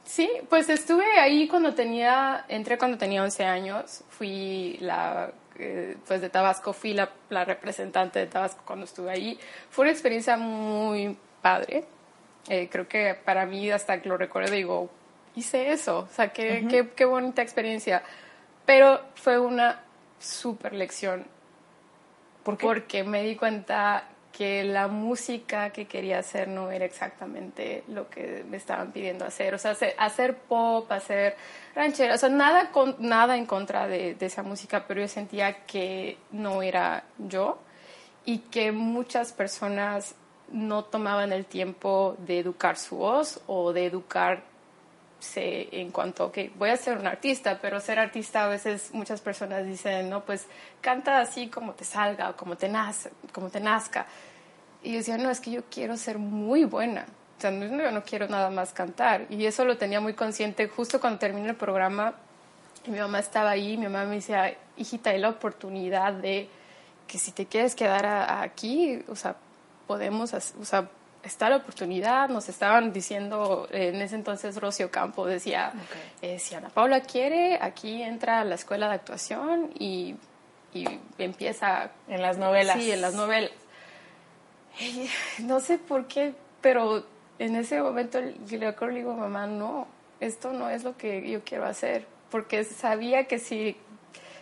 Sí, 0.04 0.30
pues 0.50 0.70
estuve 0.70 1.20
ahí 1.20 1.50
cuando 1.50 1.74
tenía, 1.74 2.46
entré 2.48 2.78
cuando 2.78 2.98
tenía 2.98 3.22
11 3.24 3.44
años, 3.44 4.04
fui 4.10 4.78
la, 4.80 5.32
eh, 5.60 5.98
pues 6.08 6.22
de 6.22 6.30
Tabasco, 6.30 6.72
fui 6.72 6.94
la, 6.94 7.12
la 7.30 7.44
representante 7.44 8.20
de 8.20 8.28
Tabasco 8.28 8.62
cuando 8.66 8.86
estuve 8.86 9.12
ahí. 9.12 9.40
Fue 9.70 9.84
una 9.84 9.92
experiencia 9.92 10.38
muy 10.38 11.18
padre. 11.42 11.84
Eh, 12.48 12.70
creo 12.72 12.88
que 12.88 13.16
para 13.16 13.46
mí, 13.46 13.70
hasta 13.70 14.02
que 14.02 14.08
lo 14.08 14.18
recuerdo, 14.18 14.52
digo, 14.52 14.90
hice 15.36 15.72
eso, 15.72 16.00
o 16.00 16.14
sea, 16.14 16.30
qué, 16.30 16.66
qué, 16.70 16.90
qué 16.96 17.06
bonita 17.06 17.42
experiencia. 17.42 18.04
Pero 18.66 19.02
fue 19.16 19.40
una 19.40 19.84
super 20.20 20.74
lección 20.74 21.26
¿Por 22.44 22.58
qué? 22.58 22.66
porque 22.66 23.04
me 23.04 23.24
di 23.24 23.36
cuenta 23.36 24.06
que 24.38 24.64
la 24.64 24.88
música 24.88 25.72
que 25.72 25.88
quería 25.88 26.20
hacer 26.20 26.48
no 26.48 26.70
era 26.70 26.86
exactamente 26.86 27.84
lo 27.88 28.08
que 28.08 28.46
me 28.48 28.58
estaban 28.58 28.92
pidiendo 28.92 29.26
hacer. 29.26 29.56
O 29.56 29.58
sea, 29.58 29.76
hacer, 29.98 30.38
pop, 30.38 30.92
hacer 30.92 31.36
ranchera, 31.74 32.14
o 32.14 32.18
sea, 32.20 32.30
nada, 32.30 32.70
con, 32.70 32.96
nada 33.00 33.36
en 33.36 33.48
contra 33.48 33.88
de, 33.88 34.16
esa 34.20 34.44
música, 34.44 34.86
pero 34.88 35.02
yo 35.02 35.08
sentía 35.08 35.66
que 35.66 36.20
no 36.32 36.62
era 36.62 37.04
yo 37.18 37.58
y 38.26 38.38
que 38.38 38.72
muchas 38.72 39.34
personas 39.34 40.14
no 40.52 40.84
tomaban 40.84 41.34
el 41.34 41.48
tiempo 41.48 42.16
de 42.20 42.38
educar 42.38 42.78
su 42.78 42.98
voz 42.98 43.42
o 43.48 43.74
de 43.74 43.88
educar 43.88 44.44
en 45.36 45.90
cuanto 45.92 46.26
a 46.26 46.32
voy 46.56 46.70
a 46.70 46.78
ser 46.78 46.98
un 46.98 47.08
artista, 47.08 47.58
pero 47.60 47.80
ser 47.80 47.98
artista 47.98 48.46
a 48.46 48.48
veces 48.48 48.94
muchas 48.94 49.20
personas 49.20 49.66
dicen, 49.66 50.10
no, 50.10 50.24
pues 50.24 50.46
canta 50.80 51.20
así 51.20 51.48
como 51.48 51.74
te 51.74 51.84
salga 51.86 52.30
o 52.30 52.38
como 52.38 52.56
te, 52.56 52.70
nazca, 52.70 53.10
como 53.32 53.50
te 53.50 53.60
nazca. 53.60 54.06
Y 54.84 54.92
yo 54.92 54.98
decía, 54.98 55.18
no, 55.18 55.30
es 55.30 55.40
que 55.40 55.52
yo 55.52 55.64
quiero 55.70 55.98
ser 55.98 56.18
muy 56.18 56.66
buena. 56.66 57.06
O 57.38 57.42
sea, 57.42 57.52
no, 57.52 57.66
yo 57.66 57.92
no 57.92 58.04
quiero 58.04 58.28
nada 58.28 58.50
más 58.50 58.74
cantar. 58.74 59.26
Y 59.30 59.46
eso 59.46 59.66
lo 59.66 59.78
tenía 59.78 60.00
muy 60.00 60.14
consciente 60.14 60.68
justo 60.68 61.00
cuando 61.00 61.20
terminé 61.20 61.50
el 61.50 61.56
programa. 61.56 62.14
Y 62.86 62.92
mi 62.92 63.00
mamá 63.00 63.20
estaba 63.20 63.52
ahí, 63.52 63.78
mi 63.78 63.86
mamá 63.86 64.06
me 64.06 64.16
decía, 64.16 64.56
hijita, 64.78 65.10
hay 65.10 65.20
la 65.20 65.30
oportunidad 65.30 66.14
de 66.14 66.50
que 67.08 67.18
si 67.18 67.32
te 67.32 67.46
quieres 67.46 67.76
quedar 67.76 68.06
aquí, 68.06 69.04
o 69.08 69.16
sea, 69.16 69.36
podemos, 69.88 70.34
o 70.34 70.66
sea, 70.66 70.90
está 71.24 71.50
la 71.50 71.58
oportunidad, 71.58 72.30
nos 72.30 72.50
estaban 72.50 72.94
diciendo, 72.94 73.68
en 73.72 74.02
ese 74.02 74.16
entonces 74.16 74.60
Rocio 74.60 74.92
Campo 74.92 75.26
decía, 75.26 75.74
eh, 76.22 76.40
si 76.40 76.56
Ana 76.56 76.70
Paula 76.70 77.02
quiere, 77.02 77.60
aquí 77.62 78.02
entra 78.02 78.42
a 78.42 78.46
la 78.46 78.56
escuela 78.56 78.88
de 78.90 78.96
actuación 78.96 79.72
y, 79.78 80.16
y 80.74 80.86
empieza... 81.18 81.92
En 82.08 82.22
las 82.22 82.38
novelas. 82.38 82.78
Sí, 82.78 82.92
en 82.92 83.02
las 83.02 83.14
novelas. 83.14 83.52
no 85.40 85.60
sé 85.60 85.78
por 85.78 86.08
qué, 86.08 86.34
pero 86.62 87.06
en 87.40 87.56
ese 87.56 87.82
momento 87.82 88.20
le 88.22 88.36
digo, 88.94 89.14
mamá, 89.14 89.48
no, 89.48 89.88
esto 90.20 90.54
no 90.54 90.70
es 90.70 90.84
lo 90.84 90.98
que 90.98 91.30
yo 91.30 91.44
quiero 91.44 91.66
hacer, 91.66 92.08
porque 92.32 92.64
sabía 92.64 93.26
que 93.26 93.40
si, 93.40 93.78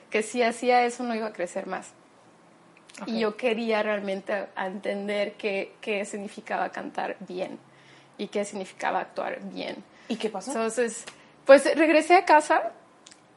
que 0.10 0.24
si 0.24 0.42
hacía 0.44 0.86
eso 0.86 1.04
no 1.04 1.15
iba 1.15 1.27
a 1.27 1.34
crecer 1.34 1.68
más. 1.68 1.92
Y 3.06 3.20
yo 3.20 3.36
quería 3.36 3.84
realmente 3.84 4.48
entender 4.56 5.34
qué, 5.34 5.74
qué, 5.82 6.06
significaba 6.06 6.70
cantar 6.70 7.18
bien 7.20 7.60
y 8.18 8.27
qué 8.27 8.46
significaba 8.46 9.01
actuar 9.01 9.39
bien. 9.51 9.84
¿Y 10.08 10.15
qué 10.15 10.30
pasó? 10.30 10.51
Entonces, 10.51 11.04
pues 11.46 11.75
regresé 11.75 12.15
a 12.15 12.24
casa 12.24 12.72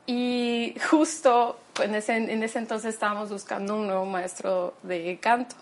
y 0.07 0.77
justo 0.89 1.59
en 1.83 1.97
ese, 1.97 2.17
en 2.17 2.43
ese 2.43 2.61
entonces 2.61 2.95
estábamos 2.95 3.31
buscando 3.31 3.75
un 3.77 3.89
nuevo 3.89 4.05
maestro 4.05 4.75
de 4.85 5.19
canto. 5.21 5.57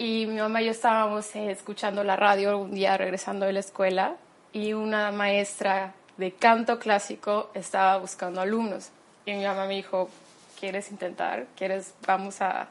Y 0.00 0.26
mi 0.26 0.36
mamá 0.36 0.62
y 0.62 0.66
yo 0.66 0.70
estábamos 0.70 1.34
eh, 1.34 1.50
escuchando 1.50 2.04
la 2.04 2.14
radio 2.14 2.56
un 2.56 2.70
día 2.72 2.96
regresando 2.96 3.46
de 3.46 3.52
la 3.52 3.58
escuela 3.58 4.14
y 4.52 4.72
una 4.72 5.10
maestra 5.10 5.92
de 6.16 6.32
canto 6.32 6.78
clásico 6.78 7.50
estaba 7.52 7.98
buscando 7.98 8.40
alumnos. 8.40 8.90
Y 9.26 9.32
mi 9.32 9.44
mamá 9.44 9.66
me 9.66 9.74
dijo, 9.74 10.08
¿quieres 10.58 10.92
intentar? 10.92 11.46
¿Quieres? 11.56 11.94
Vamos 12.06 12.40
a, 12.40 12.68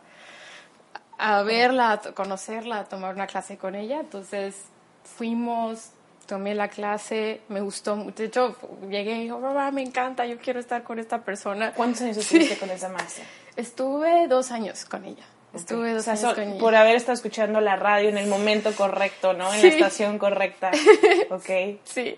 a 1.17 1.43
verla, 1.43 1.91
a 1.91 1.99
conocerla, 2.13 2.79
a 2.79 2.83
tomar 2.85 3.13
una 3.13 3.27
clase 3.27 3.57
con 3.57 3.75
ella. 3.75 3.99
Entonces 3.99 4.55
fuimos, 5.03 5.89
tomé 6.27 6.55
la 6.55 6.69
clase, 6.69 7.41
me 7.49 7.59
gustó 7.59 7.97
mucho. 7.97 8.19
De 8.19 8.25
hecho, 8.25 8.55
llegué 8.89 9.17
y 9.17 9.23
dijo, 9.23 9.37
mamá, 9.39 9.69
me 9.71 9.81
encanta, 9.81 10.25
yo 10.25 10.37
quiero 10.37 10.61
estar 10.61 10.83
con 10.83 10.97
esta 10.97 11.19
persona. 11.19 11.73
¿Cuántos 11.73 12.03
años 12.03 12.15
estuviste 12.15 12.57
con 12.57 12.69
esa 12.69 12.87
maestra? 12.87 13.25
Estuve 13.57 14.29
dos 14.29 14.51
años 14.51 14.85
con 14.85 15.03
ella. 15.03 15.25
Estuve 15.53 15.93
dos 15.93 16.07
años 16.07 16.33
con 16.33 16.43
ella. 16.43 16.59
Por 16.59 16.75
haber 16.75 16.95
estado 16.95 17.13
escuchando 17.13 17.61
la 17.61 17.75
radio 17.75 18.09
en 18.09 18.17
el 18.17 18.27
momento 18.27 18.73
correcto, 18.75 19.33
¿no? 19.33 19.53
En 19.53 19.61
la 19.61 19.67
estación 19.67 20.17
correcta. 20.19 20.71
ok. 21.29 21.79
Sí. 21.83 22.17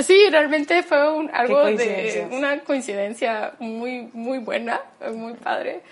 Sí, 0.00 0.28
realmente 0.30 0.82
fue 0.82 1.12
un, 1.12 1.30
algo 1.34 1.64
de 1.66 2.26
una 2.30 2.60
coincidencia 2.60 3.52
muy, 3.58 4.08
muy 4.14 4.38
buena, 4.38 4.80
muy 5.14 5.34
padre. 5.34 5.82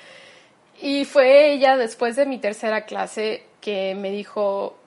Y 0.80 1.04
fue 1.04 1.52
ella, 1.52 1.76
después 1.76 2.16
de 2.16 2.24
mi 2.24 2.38
tercera 2.38 2.86
clase, 2.86 3.42
que 3.60 3.94
me 3.94 4.10
dijo, 4.10 4.78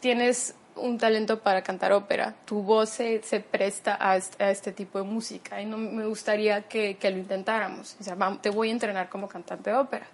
tienes 0.00 0.54
un 0.76 0.98
talento 0.98 1.40
para 1.40 1.62
cantar 1.62 1.92
ópera, 1.92 2.34
tu 2.44 2.62
voz 2.62 2.90
se, 2.90 3.20
presta 3.50 3.96
a 3.98 4.16
este, 4.16 4.72
tipo 4.72 4.98
de 4.98 5.04
música 5.04 5.60
y 5.62 5.64
no 5.64 5.78
me 5.78 6.04
gustaría 6.06 6.62
que, 6.62 6.98
lo 7.02 7.16
intentáramos. 7.16 7.96
O 7.98 8.04
sea, 8.04 8.16
te 8.42 8.50
voy 8.50 8.68
a 8.68 8.72
entrenar 8.72 9.08
como 9.08 9.26
cantante 9.26 9.70
de 9.70 9.76
ópera. 9.76 10.06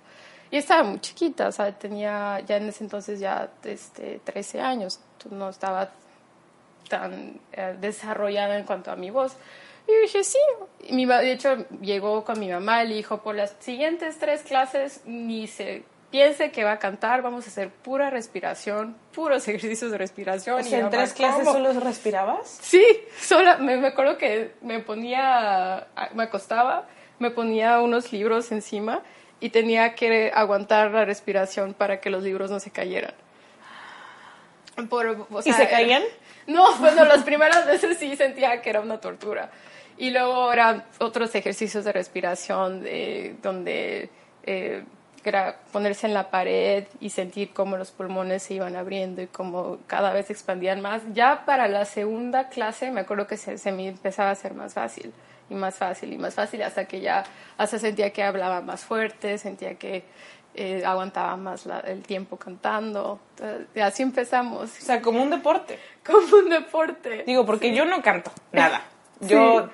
Y 0.53 0.59
estaba 0.59 0.83
muy 0.83 1.01
chiquita, 1.01 1.49
o 1.49 1.53
sea, 1.53 1.73
tenía 1.73 2.39
ya 2.41 2.59
en 2.59 2.69
ese 2.69 2.85
entonces 2.85 3.19
ya 3.19 3.49
este, 3.65 4.21
13 4.23 4.61
años, 4.61 5.01
no 5.31 5.49
estaba 5.49 5.91
tan 6.91 7.41
eh, 7.53 7.75
desarrollada 7.81 8.59
en 8.59 8.67
cuanto 8.67 8.91
a 8.91 8.97
mi 8.97 9.09
voz. 9.09 9.35
Y 9.89 10.03
dije, 10.03 10.23
sí. 10.23 10.39
Y 10.89 10.95
mi, 10.95 11.07
de 11.07 11.33
hecho, 11.33 11.67
llegó 11.81 12.23
con 12.23 12.39
mi 12.39 12.51
mamá 12.51 12.85
y 12.85 12.89
le 12.89 12.95
dijo, 12.97 13.23
por 13.23 13.35
las 13.35 13.57
siguientes 13.61 14.19
tres 14.19 14.43
clases 14.43 15.01
ni 15.07 15.47
se 15.47 15.85
piense 16.11 16.53
que 16.53 16.65
va 16.65 16.73
a 16.73 16.79
cantar, 16.79 17.23
vamos 17.23 17.47
a 17.47 17.49
hacer 17.49 17.71
pura 17.71 18.11
respiración, 18.11 18.95
puros 19.15 19.49
ejercicios 19.49 19.91
de 19.91 19.97
respiración. 19.97 20.57
O 20.57 20.59
en 20.61 20.91
tres 20.91 21.15
clases 21.15 21.47
solo 21.47 21.73
respirabas? 21.81 22.59
Sí, 22.61 22.85
sola, 23.19 23.57
me, 23.57 23.79
me 23.79 23.87
acuerdo 23.87 24.19
que 24.19 24.53
me 24.61 24.81
ponía, 24.81 25.87
me 26.13 26.25
acostaba, 26.25 26.87
me 27.19 27.31
ponía 27.31 27.81
unos 27.81 28.13
libros 28.13 28.53
encima 28.53 29.03
y 29.43 29.51
tenía 29.51 29.97
que 29.97 30.31
aguantar 30.33 30.93
la 30.93 31.05
respiración 31.05 31.75
para 31.75 32.01
que 32.01 32.11
los 32.11 32.23
libros 32.23 32.49
no 32.49 32.61
se 32.61 32.71
cayeran. 32.71 33.13
¿Y 35.45 35.53
se 35.53 35.69
caían? 35.69 36.03
No, 36.45 36.77
bueno, 36.79 37.05
las 37.05 37.23
primeras 37.23 37.67
veces 37.67 37.99
sí 37.99 38.17
sentía 38.17 38.61
que 38.63 38.71
era 38.71 38.81
una 38.81 39.01
tortura. 39.01 39.49
Y 39.97 40.11
luego 40.11 40.53
eran 40.53 40.83
otros 40.99 41.33
ejercicios 41.37 41.85
de 41.85 41.93
respiración 41.93 42.83
de, 42.83 43.37
donde 43.41 44.11
eh, 44.43 44.83
era 45.23 45.59
ponerse 45.71 46.09
en 46.09 46.15
la 46.15 46.31
pared 46.31 46.85
y 46.99 47.11
sentir 47.11 47.53
cómo 47.53 47.77
los 47.77 47.93
pulmones 47.93 48.43
se 48.43 48.55
iban 48.55 48.75
abriendo 48.75 49.23
y 49.23 49.29
cómo 49.29 49.79
cada 49.87 50.13
vez 50.13 50.31
expandían 50.31 50.81
más. 50.81 51.03
Ya 51.13 51.45
para 51.45 51.69
la 51.69 51.85
segunda 51.85 52.49
clase 52.49 52.91
me 52.91 53.03
acuerdo 53.03 53.29
que 53.29 53.37
se, 53.37 53.71
me 53.71 53.87
empezaba 53.87 54.31
a 54.31 54.33
hacer 54.33 54.55
más 54.55 54.75
fácil 54.75 55.13
y 55.51 55.55
más 55.55 55.77
fácil 55.77 56.13
y 56.13 56.19
más 56.19 56.35
fácil 56.35 56.63
hasta 56.63 56.87
que 56.87 57.01
ya 57.01 57.25
hasta 57.59 57.79
sentía 57.79 58.11
que 58.13 58.23
hablaba 58.23 58.61
más 58.61 58.85
fuerte, 58.85 59.39
sentía 59.39 59.75
que 59.75 60.05
eh, 60.55 60.83
aguantaba 60.85 61.37
más 61.37 61.67
el 61.85 62.03
tiempo 62.03 62.37
cantando. 62.37 63.21
así 63.83 64.03
empezamos. 64.03 64.71
O 64.79 64.83
sea, 64.83 65.01
como 65.01 65.23
un 65.23 65.31
deporte. 65.31 65.79
Como 66.05 66.37
un 66.37 66.51
deporte. 66.51 67.23
Digo, 67.25 67.47
porque 67.47 67.73
yo 67.73 67.85
no 67.85 68.03
canto 68.03 68.33
nada. 68.51 68.83
Yo 69.21 69.71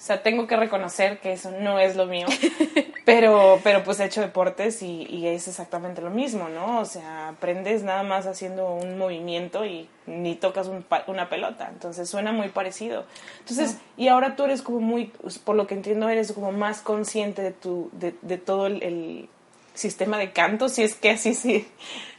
o 0.00 0.02
sea, 0.02 0.22
tengo 0.22 0.46
que 0.46 0.56
reconocer 0.56 1.18
que 1.18 1.34
eso 1.34 1.50
no 1.50 1.78
es 1.78 1.94
lo 1.94 2.06
mío, 2.06 2.26
pero, 3.04 3.60
pero 3.62 3.84
pues 3.84 4.00
he 4.00 4.06
hecho 4.06 4.22
deportes 4.22 4.80
y, 4.80 5.06
y, 5.10 5.26
es 5.26 5.46
exactamente 5.46 6.00
lo 6.00 6.08
mismo, 6.08 6.48
¿no? 6.48 6.80
O 6.80 6.86
sea, 6.86 7.28
aprendes 7.28 7.82
nada 7.82 8.02
más 8.02 8.26
haciendo 8.26 8.72
un 8.72 8.96
movimiento 8.96 9.66
y 9.66 9.90
ni 10.06 10.36
tocas 10.36 10.68
un, 10.68 10.86
una 11.06 11.28
pelota, 11.28 11.68
entonces 11.70 12.08
suena 12.08 12.32
muy 12.32 12.48
parecido. 12.48 13.04
Entonces, 13.40 13.76
y 13.98 14.08
ahora 14.08 14.36
tú 14.36 14.44
eres 14.44 14.62
como 14.62 14.80
muy, 14.80 15.12
por 15.44 15.54
lo 15.54 15.66
que 15.66 15.74
entiendo, 15.74 16.08
eres 16.08 16.32
como 16.32 16.50
más 16.50 16.80
consciente 16.80 17.42
de, 17.42 17.52
tu, 17.52 17.90
de, 17.92 18.14
de 18.22 18.38
todo 18.38 18.68
el, 18.68 19.28
sistema 19.74 20.18
de 20.18 20.32
canto, 20.32 20.68
si 20.68 20.82
es 20.82 20.94
que 20.94 21.10
así 21.10 21.32
sí, 21.32 21.66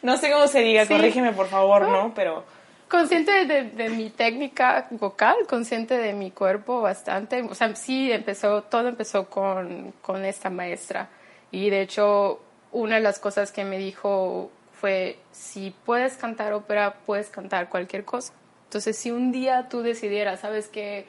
no 0.02 0.18
sé 0.18 0.32
cómo 0.32 0.48
se 0.48 0.62
diga, 0.62 0.88
corrígeme 0.88 1.34
por 1.34 1.48
favor, 1.48 1.88
¿no? 1.90 2.14
Pero 2.16 2.44
consciente 2.92 3.46
de, 3.46 3.90
mi 3.90 4.10
técnica 4.10 4.88
vocal, 4.92 5.36
consciente 5.48 5.98
de 5.98 6.12
mi 6.12 6.30
cuerpo 6.30 6.82
bastante. 6.82 7.42
O 7.42 7.56
sea, 7.56 7.74
sí, 7.74 8.12
empezó, 8.12 8.64
todo 8.64 8.90
empezó 8.90 9.30
con, 9.30 9.94
con 10.02 10.26
esta 10.26 10.50
maestra. 10.50 11.10
Y 11.52 11.70
de 11.70 11.82
hecho, 11.82 12.42
una 12.74 12.96
de 12.96 13.02
las 13.02 13.18
cosas 13.18 13.54
que 13.54 13.64
me 13.64 13.78
dijo 13.78 14.52
fue, 14.74 15.20
si 15.32 15.74
puedes 15.86 16.18
cantar 16.18 16.52
ópera, 16.52 16.96
puedes 17.06 17.30
cantar 17.30 17.70
cualquier 17.70 18.04
cosa. 18.04 18.34
Entonces, 18.66 18.98
si 18.98 19.10
un 19.10 19.32
día 19.32 19.70
tú 19.70 19.82
decidieras, 19.82 20.42
sabes 20.42 20.68
que 20.68 21.08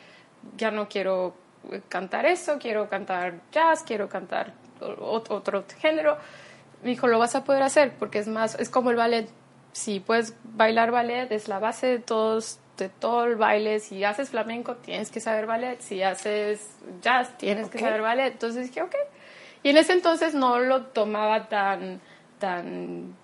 ya 0.57 0.71
no 0.71 0.89
quiero 0.89 1.35
cantar 1.89 2.27
eso, 2.27 2.59
quiero 2.61 2.89
cantar 2.89 3.41
jazz, 3.51 3.83
quiero 3.83 4.09
cantar 4.09 4.53
otro, 4.81 5.37
otro 5.37 5.65
género, 5.81 6.17
me 6.83 6.91
dijo, 6.91 7.07
lo 7.07 7.19
vas 7.19 7.35
a 7.35 7.45
poder 7.45 7.63
hacer 7.63 7.93
porque 7.99 8.19
es 8.19 8.29
más, 8.29 8.57
es 8.59 8.69
como 8.69 8.91
el 8.91 8.97
ballet, 8.97 9.29
si 9.73 10.01
puedes 10.01 10.35
bailar 10.45 10.91
ballet, 10.91 11.31
es 11.33 11.49
la 11.49 11.59
base 11.59 11.87
de 11.87 11.99
todos 11.99 12.59
de 12.79 12.89
todo 12.89 13.25
el 13.25 13.37
baile. 13.37 13.81
Si 13.81 14.03
haces 14.05 14.31
flamenco, 14.31 14.77
tienes 14.77 15.11
que 15.11 15.21
saber 15.21 15.47
ballet. 15.47 15.81
Si 15.81 16.03
haces 16.03 16.77
jazz, 17.01 17.37
tienes 17.39 17.69
que 17.69 17.79
saber 17.79 18.01
ballet. 18.03 18.33
Entonces 18.33 18.69
dije, 18.69 18.83
ok. 18.83 18.95
Y 19.63 19.71
en 19.71 19.77
ese 19.77 19.93
entonces 19.93 20.35
no 20.35 20.59
lo 20.59 20.87
tomaba 20.87 21.49
tan, 21.49 22.01
tan 22.39 23.15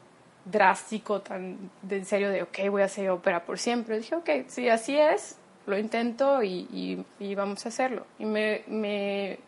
drástico, 0.44 1.20
tan 1.20 1.70
de 1.82 1.96
en 1.96 2.04
serio 2.04 2.30
de, 2.30 2.42
ok, 2.42 2.58
voy 2.70 2.82
a 2.82 2.86
hacer 2.86 3.10
ópera 3.10 3.44
por 3.44 3.58
siempre. 3.58 3.98
Dije, 3.98 4.14
ok, 4.14 4.30
si 4.46 4.68
así 4.68 4.96
es, 4.96 5.38
lo 5.66 5.78
intento 5.78 6.42
y, 6.42 7.04
y, 7.18 7.34
vamos 7.34 7.66
a 7.66 7.70
hacerlo. 7.70 8.06
Y 8.18 8.24
me, 8.24 8.62
me, 8.68 9.38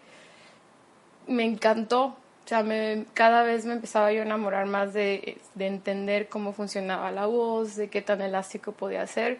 me 1.26 1.45
encantó 1.45 2.16
sea, 2.50 2.62
me, 2.62 3.07
cada 3.14 3.42
vez 3.45 3.64
me 3.64 3.75
empezaba 3.75 4.12
yo 4.12 4.23
a 4.23 4.25
enamorar 4.25 4.66
más 4.66 4.92
de, 4.92 5.38
de 5.54 5.66
entender 5.66 6.28
cómo 6.28 6.52
funcionaba 6.52 7.11
la 7.12 7.26
voz, 7.26 7.76
de 7.76 7.88
qué 7.88 8.02
tan 8.02 8.21
elástico 8.21 8.73
podía 8.73 9.07
ser. 9.07 9.38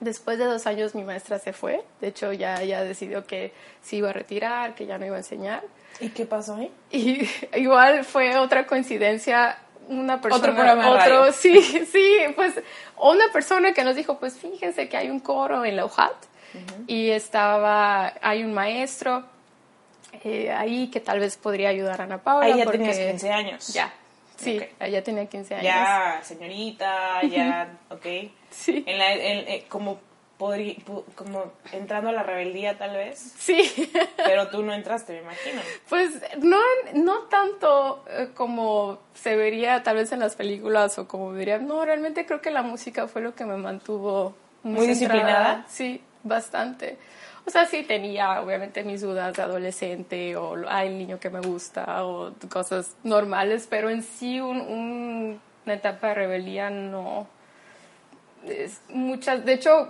Después 0.00 0.38
de 0.38 0.44
dos 0.44 0.66
años 0.66 0.94
mi 0.94 1.02
maestra 1.04 1.38
se 1.38 1.54
fue, 1.54 1.82
de 2.02 2.08
hecho 2.08 2.32
ya, 2.34 2.62
ya 2.62 2.84
decidió 2.84 3.26
que 3.26 3.52
se 3.80 3.96
iba 3.96 4.10
a 4.10 4.12
retirar, 4.12 4.74
que 4.74 4.84
ya 4.84 4.98
no 4.98 5.06
iba 5.06 5.16
a 5.16 5.20
enseñar. 5.20 5.62
¿Y 5.98 6.10
qué 6.10 6.26
pasó 6.26 6.56
ahí? 6.56 6.70
Y 6.90 7.26
igual 7.58 8.04
fue 8.04 8.36
otra 8.36 8.66
coincidencia, 8.66 9.56
una 9.88 10.20
persona, 10.20 10.42
Otro 10.42 10.54
programa 10.54 10.90
otro, 10.90 11.20
radio. 11.20 11.32
sí, 11.32 11.58
sí, 11.90 12.16
pues 12.34 12.60
una 12.98 13.32
persona 13.32 13.72
que 13.72 13.82
nos 13.84 13.96
dijo, 13.96 14.18
pues 14.18 14.36
fíjense 14.36 14.90
que 14.90 14.98
hay 14.98 15.08
un 15.08 15.20
coro 15.20 15.64
en 15.64 15.76
la 15.76 15.86
UJAT 15.86 16.12
y 16.86 17.10
estaba, 17.10 18.14
hay 18.20 18.42
un 18.42 18.52
maestro 18.52 19.24
eh, 20.24 20.52
ahí 20.52 20.88
que 20.90 21.00
tal 21.00 21.20
vez 21.20 21.36
podría 21.36 21.68
ayudar 21.70 22.00
a 22.00 22.04
Ana 22.04 22.22
Paula. 22.22 22.46
Ahí 22.46 22.58
ya 22.58 22.64
porque- 22.64 22.78
tenías 22.78 22.98
15 22.98 23.30
años. 23.32 23.68
Ya, 23.74 23.92
sí, 24.36 24.60
ella 24.80 25.02
tenía 25.04 25.26
15 25.26 25.54
años. 25.54 25.64
Ya, 25.64 26.20
señorita, 26.22 27.22
ya, 27.22 27.68
ok. 27.90 28.06
Sí. 28.50 28.84
En 28.86 28.98
la, 28.98 29.12
en- 29.12 29.48
eh, 29.48 29.64
como, 29.68 29.98
pu- 30.38 31.04
como 31.14 31.52
entrando 31.72 32.10
a 32.10 32.12
la 32.12 32.22
rebeldía 32.22 32.76
tal 32.78 32.94
vez, 32.96 33.18
Sí, 33.38 33.70
pero 34.16 34.48
tú 34.48 34.62
no 34.62 34.72
entraste, 34.74 35.12
me 35.14 35.20
imagino. 35.20 35.62
pues 35.88 36.10
no, 36.42 36.58
no 36.94 37.20
tanto 37.24 38.04
eh, 38.10 38.28
como 38.34 38.98
se 39.14 39.34
vería 39.36 39.82
tal 39.82 39.96
vez 39.96 40.12
en 40.12 40.20
las 40.20 40.36
películas 40.36 40.98
o 40.98 41.08
como 41.08 41.32
vería, 41.32 41.58
no, 41.58 41.84
realmente 41.84 42.26
creo 42.26 42.40
que 42.42 42.50
la 42.50 42.62
música 42.62 43.08
fue 43.08 43.22
lo 43.22 43.34
que 43.34 43.44
me 43.46 43.56
mantuvo 43.56 44.34
Muy 44.62 44.86
centrada. 44.86 44.88
disciplinada. 44.88 45.64
Sí, 45.68 46.02
bastante. 46.22 46.98
O 47.46 47.50
sea, 47.50 47.64
sí 47.66 47.84
tenía 47.84 48.40
obviamente 48.42 48.82
mis 48.82 49.00
dudas 49.02 49.34
de 49.36 49.42
adolescente 49.42 50.36
o 50.36 50.56
hay 50.68 50.88
el 50.88 50.98
niño 50.98 51.20
que 51.20 51.30
me 51.30 51.40
gusta 51.40 52.04
o 52.04 52.32
cosas 52.50 52.96
normales, 53.04 53.66
pero 53.70 53.88
en 53.88 54.02
sí 54.02 54.40
un- 54.40 54.60
un- 54.60 55.40
una 55.64 55.74
etapa 55.74 56.08
de 56.08 56.14
rebeldía 56.14 56.70
no. 56.70 57.26
Es 58.44 58.80
muchas, 58.88 59.44
de 59.44 59.52
hecho, 59.54 59.88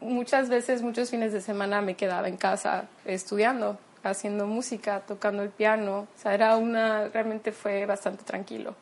muchas 0.00 0.48
veces, 0.48 0.82
muchos 0.82 1.10
fines 1.10 1.32
de 1.32 1.40
semana 1.40 1.80
me 1.82 1.94
quedaba 1.94 2.28
en 2.28 2.36
casa 2.36 2.84
estudiando, 3.04 3.78
haciendo 4.02 4.46
música, 4.46 5.00
tocando 5.00 5.42
el 5.42 5.50
piano. 5.50 6.00
O 6.14 6.18
sea, 6.22 6.34
era 6.34 6.56
una, 6.56 7.08
realmente 7.08 7.52
fue 7.52 7.86
bastante 7.86 8.22
tranquilo, 8.24 8.74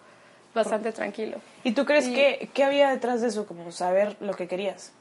bastante 0.54 0.92
tranquilo. 0.92 1.38
¿Y 1.64 1.73
tú 1.73 1.85
crees 1.85 2.08
Y- 2.08 2.14
que 2.14 2.50
qué 2.54 2.64
había 2.64 2.90
detrás 2.90 3.20
de 3.20 3.28
eso? 3.28 3.47
Como 3.47 3.70
saber 3.73 4.16
lo 4.20 4.35
que 4.35 4.47
querías. 4.49 4.92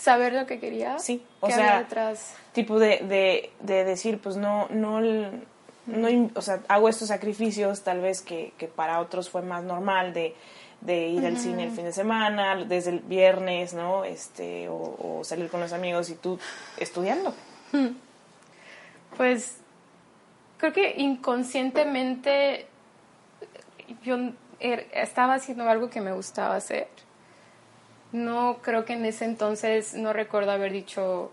Saber 0.00 0.32
lo 0.32 0.46
que 0.46 0.58
quería. 0.58 0.98
Sí, 0.98 1.22
o 1.40 1.46
¿qué 1.48 1.52
sea, 1.54 1.78
detrás? 1.80 2.34
Tipo 2.52 2.78
de, 2.78 2.98
de, 2.98 3.50
de 3.60 3.84
decir, 3.84 4.18
pues 4.18 4.36
no, 4.36 4.66
no, 4.70 5.00
no, 5.00 6.30
o 6.34 6.40
sea, 6.42 6.60
hago 6.68 6.88
estos 6.88 7.08
sacrificios 7.08 7.82
tal 7.82 8.00
vez 8.00 8.22
que, 8.22 8.52
que 8.56 8.66
para 8.66 9.00
otros 9.00 9.28
fue 9.28 9.42
más 9.42 9.62
normal 9.62 10.14
de, 10.14 10.34
de 10.80 11.08
ir 11.08 11.26
al 11.26 11.36
cine 11.36 11.64
el 11.64 11.70
fin 11.70 11.84
de 11.84 11.92
semana, 11.92 12.56
desde 12.64 12.90
el 12.90 13.00
viernes, 13.00 13.74
¿no? 13.74 14.04
Este, 14.04 14.68
o, 14.70 14.74
o 15.18 15.20
salir 15.24 15.50
con 15.50 15.60
los 15.60 15.72
amigos 15.74 16.08
y 16.08 16.14
tú 16.14 16.38
estudiando. 16.78 17.34
Pues 19.16 19.56
creo 20.58 20.72
que 20.72 20.94
inconscientemente 20.96 22.66
yo 24.02 24.16
er- 24.60 24.86
estaba 24.92 25.34
haciendo 25.34 25.68
algo 25.68 25.90
que 25.90 26.00
me 26.00 26.12
gustaba 26.12 26.56
hacer. 26.56 26.88
No 28.12 28.58
creo 28.62 28.84
que 28.84 28.94
en 28.94 29.04
ese 29.04 29.24
entonces 29.24 29.94
no 29.94 30.12
recuerdo 30.12 30.50
haber 30.50 30.72
dicho 30.72 31.30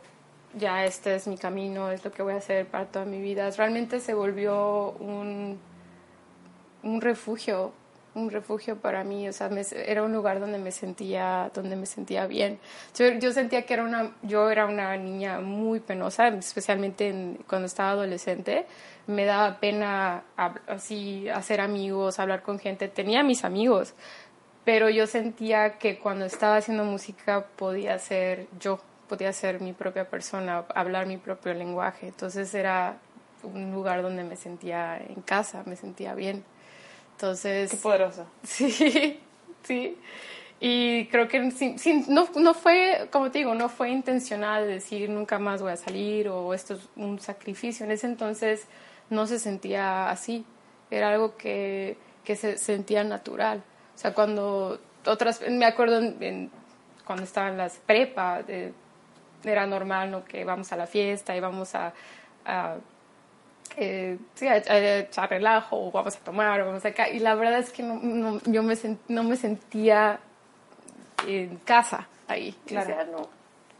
ya 0.53 0.85
este 0.85 1.15
es 1.15 1.27
mi 1.27 1.37
camino, 1.37 1.91
es 1.91 2.03
lo 2.05 2.11
que 2.11 2.21
voy 2.23 2.33
a 2.33 2.37
hacer 2.37 2.65
para 2.67 2.85
toda 2.85 3.05
mi 3.05 3.19
vida. 3.21 3.49
Realmente 3.51 3.99
se 3.99 4.13
volvió 4.13 4.91
un, 4.99 5.59
un 6.83 7.01
refugio, 7.01 7.71
un 8.15 8.29
refugio 8.31 8.77
para 8.77 9.03
mí, 9.03 9.27
o 9.27 9.33
sea, 9.33 9.49
me- 9.49 9.65
era 9.85 10.01
un 10.03 10.13
lugar 10.13 10.39
donde 10.39 10.57
me 10.57 10.71
sentía, 10.71 11.51
donde 11.53 11.75
me 11.75 11.85
sentía 11.85 12.25
bien. 12.27 12.59
Yo, 12.97 13.07
yo 13.19 13.31
sentía 13.33 13.63
que 13.65 13.73
era 13.75 13.83
una, 13.83 14.15
yo 14.23 14.49
era 14.49 14.65
una 14.65 14.95
niña 14.97 15.39
muy 15.41 15.79
penosa, 15.79 16.27
especialmente 16.29 17.09
en- 17.09 17.39
cuando 17.47 17.65
estaba 17.67 17.91
adolescente. 17.91 18.65
Me 19.07 19.25
daba 19.25 19.59
pena 19.59 20.23
así 20.67 21.29
hacer 21.29 21.61
amigos, 21.61 22.19
hablar 22.19 22.41
con 22.41 22.57
gente. 22.59 22.87
Tenía 22.87 23.23
mis 23.23 23.43
amigos, 23.45 23.93
pero 24.67 24.89
yo 24.89 25.07
sentía 25.07 25.77
que 25.77 25.97
cuando 25.97 26.25
estaba 26.25 26.57
haciendo 26.57 26.83
música 26.83 27.45
podía 27.55 27.97
ser 27.99 28.47
yo, 28.59 28.81
podía 29.07 29.31
ser 29.31 29.61
mi 29.61 29.71
propia 29.71 30.09
persona, 30.09 30.65
hablar 30.75 31.05
mi 31.05 31.15
propio 31.15 31.53
lenguaje. 31.53 32.07
Entonces 32.07 32.53
era 32.53 32.97
un 33.43 33.71
lugar 33.71 34.01
donde 34.01 34.25
me 34.25 34.35
sentía 34.35 34.97
en 34.97 35.21
casa, 35.21 35.63
me 35.65 35.77
sentía 35.77 36.15
bien. 36.15 36.43
Entonces, 37.13 37.71
Qué 37.71 37.77
poderosa. 37.77 38.25
Sí, 38.43 39.21
sí. 39.63 39.97
Y 40.59 41.05
creo 41.05 41.29
que 41.29 41.39
no, 42.09 42.27
no 42.35 42.53
fue, 42.53 43.07
como 43.09 43.31
te 43.31 43.37
digo, 43.37 43.55
no 43.55 43.69
fue 43.69 43.89
intencional 43.89 44.67
decir 44.67 45.09
nunca 45.09 45.39
más 45.39 45.61
voy 45.61 45.71
a 45.71 45.77
salir 45.77 46.27
o 46.27 46.53
esto 46.53 46.73
es 46.73 46.89
un 46.97 47.21
sacrificio. 47.21 47.85
En 47.85 47.93
ese 47.93 48.07
entonces 48.07 48.67
no 49.09 49.27
se 49.27 49.39
sentía 49.39 50.09
así. 50.09 50.43
Era 50.91 51.11
algo 51.11 51.37
que, 51.37 51.95
que 52.25 52.35
se 52.35 52.57
sentía 52.57 53.05
natural. 53.05 53.63
O 53.97 53.99
sea, 53.99 54.13
cuando 54.13 54.79
otras, 55.07 55.41
me 55.49 55.65
acuerdo 55.65 55.97
en- 55.97 56.21
en- 56.21 56.51
cuando 57.03 57.23
estaba 57.23 57.49
en 57.49 57.57
las 57.57 57.77
prepa, 57.77 58.41
era 59.43 59.65
normal, 59.65 60.11
¿no? 60.11 60.23
Que 60.23 60.45
vamos 60.45 60.71
a 60.71 60.77
la 60.77 60.85
fiesta 60.87 61.35
y 61.35 61.39
vamos 61.39 61.73
a, 61.73 61.93
a 62.45 62.75
eh, 63.75 64.17
sí, 64.35 64.47
a, 64.47 64.53
a 64.53 64.77
echar 64.99 65.29
relajo, 65.29 65.87
o 65.87 65.91
vamos 65.91 66.15
a 66.15 66.19
tomar, 66.19 66.61
o 66.61 66.65
vamos 66.67 66.85
acá. 66.85 67.09
Y 67.09 67.19
la 67.19 67.33
verdad 67.35 67.59
es 67.59 67.71
que 67.71 67.81
no, 67.83 67.95
no- 68.01 68.39
yo 68.45 68.61
me 68.63 68.75
sen- 68.75 68.97
no 69.07 69.23
me 69.23 69.35
sentía 69.35 70.19
en 71.27 71.57
casa 71.57 72.07
ahí. 72.27 72.55
Claro. 72.65 72.87
Decía, 72.87 73.03
no, 73.05 73.27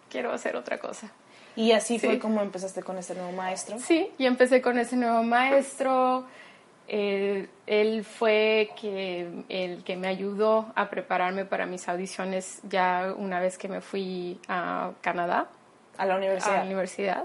quiero 0.10 0.32
hacer 0.34 0.56
otra 0.56 0.80
cosa. 0.80 1.12
Y 1.56 1.72
así 1.72 1.98
Sí. 2.00 2.06
fue 2.08 2.20
como 2.20 2.42
empezaste 2.42 2.84
con 2.84 2.98
este 2.98 3.16
nuevo 3.16 3.32
maestro. 3.32 3.80
Sí, 3.80 4.12
y 4.18 4.26
empecé 4.26 4.62
con 4.62 4.78
ese 4.78 4.96
nuevo 4.96 5.24
maestro. 5.24 6.26
Eh, 6.90 7.48
él 7.66 8.06
fue 8.06 8.70
que, 8.80 9.44
el 9.50 9.84
que 9.84 9.98
me 9.98 10.08
ayudó 10.08 10.72
a 10.76 10.90
prepararme 10.90 11.44
para 11.44 11.66
mis 11.66 11.88
audiciones 11.90 12.62
ya 12.64 13.14
una 13.18 13.42
vez 13.42 13.58
que 13.58 13.68
me 13.68 13.82
fui 13.82 14.40
a 14.48 14.92
Canadá 15.02 15.50
A 15.98 16.06
la 16.06 16.14
a 16.14 16.18
universidad. 16.18 16.56
la 16.58 16.64
universidad. 16.64 17.24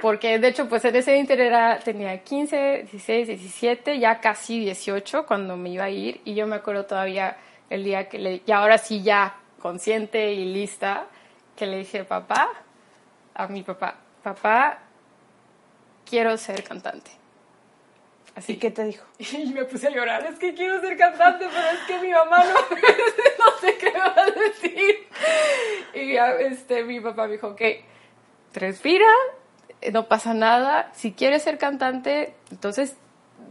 Porque 0.00 0.38
de 0.40 0.48
hecho, 0.48 0.68
pues 0.68 0.84
en 0.84 0.96
ese 0.96 1.16
inter 1.16 1.40
era, 1.40 1.78
tenía 1.78 2.18
15, 2.24 2.88
16, 2.90 3.28
17, 3.28 3.98
ya 4.00 4.20
casi 4.20 4.58
18 4.58 5.26
cuando 5.26 5.56
me 5.56 5.68
iba 5.70 5.84
a 5.84 5.90
ir. 5.90 6.20
Y 6.24 6.34
yo 6.34 6.46
me 6.48 6.56
acuerdo 6.56 6.86
todavía 6.86 7.36
el 7.70 7.84
día 7.84 8.08
que 8.08 8.18
le, 8.18 8.42
y 8.44 8.50
ahora 8.50 8.78
sí 8.78 9.02
ya 9.02 9.36
consciente 9.60 10.32
y 10.32 10.52
lista, 10.52 11.06
que 11.54 11.66
le 11.66 11.78
dije, 11.78 12.04
papá, 12.04 12.48
a 13.34 13.46
mi 13.46 13.62
papá, 13.62 13.94
papá, 14.24 14.78
quiero 16.04 16.36
ser 16.36 16.64
cantante. 16.64 17.21
Así 18.34 18.54
¿Y 18.54 18.56
qué 18.56 18.70
te 18.70 18.84
dijo? 18.84 19.04
y 19.18 19.52
me 19.52 19.64
puse 19.64 19.88
a 19.88 19.90
llorar, 19.90 20.24
es 20.26 20.38
que 20.38 20.54
quiero 20.54 20.80
ser 20.80 20.96
cantante, 20.96 21.46
pero 21.52 21.68
es 21.68 21.80
que 21.86 21.98
mi 22.00 22.12
mamá 22.12 22.42
no, 22.44 22.54
no 23.44 23.58
sé 23.60 23.76
qué 23.76 23.92
me 23.92 23.98
va 23.98 24.14
a 24.16 24.30
decir. 24.30 25.06
Y 25.94 26.14
ya, 26.14 26.32
este, 26.32 26.84
mi 26.84 27.00
papá 27.00 27.26
me 27.26 27.32
dijo, 27.32 27.54
que 27.54 27.84
respira, 28.54 29.08
no 29.92 30.08
pasa 30.08 30.34
nada, 30.34 30.90
si 30.94 31.12
quieres 31.12 31.42
ser 31.42 31.58
cantante, 31.58 32.34
entonces 32.50 32.96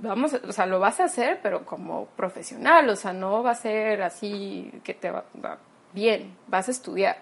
vamos, 0.01 0.33
o 0.33 0.51
sea, 0.51 0.65
lo 0.65 0.79
vas 0.79 0.99
a 0.99 1.05
hacer, 1.05 1.39
pero 1.43 1.65
como 1.65 2.07
profesional, 2.07 2.89
o 2.89 2.95
sea, 2.95 3.13
no 3.13 3.43
va 3.43 3.51
a 3.51 3.55
ser 3.55 4.01
así 4.01 4.71
que 4.83 4.93
te 4.93 5.11
va, 5.11 5.25
va 5.43 5.59
bien, 5.93 6.35
vas 6.47 6.67
a 6.67 6.71
estudiar. 6.71 7.17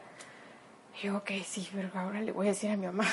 Y 0.95 1.07
yo, 1.07 1.17
ok, 1.17 1.31
sí, 1.45 1.67
pero 1.73 1.89
ahora 1.93 2.21
le 2.21 2.31
voy 2.31 2.47
a 2.47 2.49
decir 2.49 2.71
a 2.71 2.77
mi 2.77 2.85
mamá. 2.85 3.05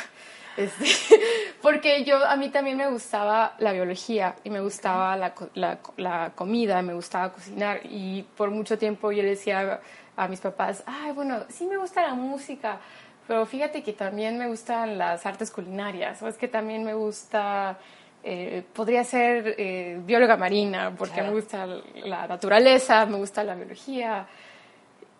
Este, 0.57 0.85
porque 1.63 2.05
yo, 2.05 2.25
a 2.25 2.37
mí 2.37 2.49
también 2.51 2.77
me 2.77 2.89
gustaba 2.89 3.55
la 3.59 3.73
biología 3.73 4.35
y 4.45 4.51
me 4.51 4.61
gustaba 4.61 5.17
la, 5.17 5.35
la, 5.55 5.79
la 5.97 6.33
comida, 6.35 6.81
me 6.83 6.95
gustaba 6.95 7.33
cocinar. 7.33 7.81
Y 7.85 8.23
por 8.37 8.51
mucho 8.51 8.79
tiempo 8.79 9.13
yo 9.13 9.23
le 9.23 9.31
decía 9.31 9.81
a, 10.17 10.25
a 10.25 10.29
mis 10.29 10.41
papás, 10.41 10.83
ay, 10.87 11.13
bueno, 11.13 11.41
sí 11.49 11.67
me 11.67 11.77
gusta 11.77 12.03
la 12.03 12.15
música, 12.15 12.79
pero 13.27 13.45
fíjate 13.45 13.83
que 13.83 13.93
también 13.93 14.39
me 14.39 14.47
gustan 14.49 14.97
las 14.99 15.27
artes 15.27 15.51
culinarias, 15.51 16.23
o 16.23 16.29
es 16.29 16.37
que 16.37 16.49
también 16.49 16.85
me 16.85 16.95
gusta, 16.95 17.77
eh, 18.23 18.63
podría 18.73 19.03
ser 19.05 19.55
eh, 19.59 19.99
bióloga 20.05 20.37
marina, 20.37 20.93
porque 20.97 21.15
Claro. 21.15 21.31
me 21.31 21.35
gusta 21.41 21.67
la 22.05 22.27
naturaleza, 22.27 23.05
me 23.07 23.17
gusta 23.19 23.43
la 23.45 23.55
biología. 23.55 24.27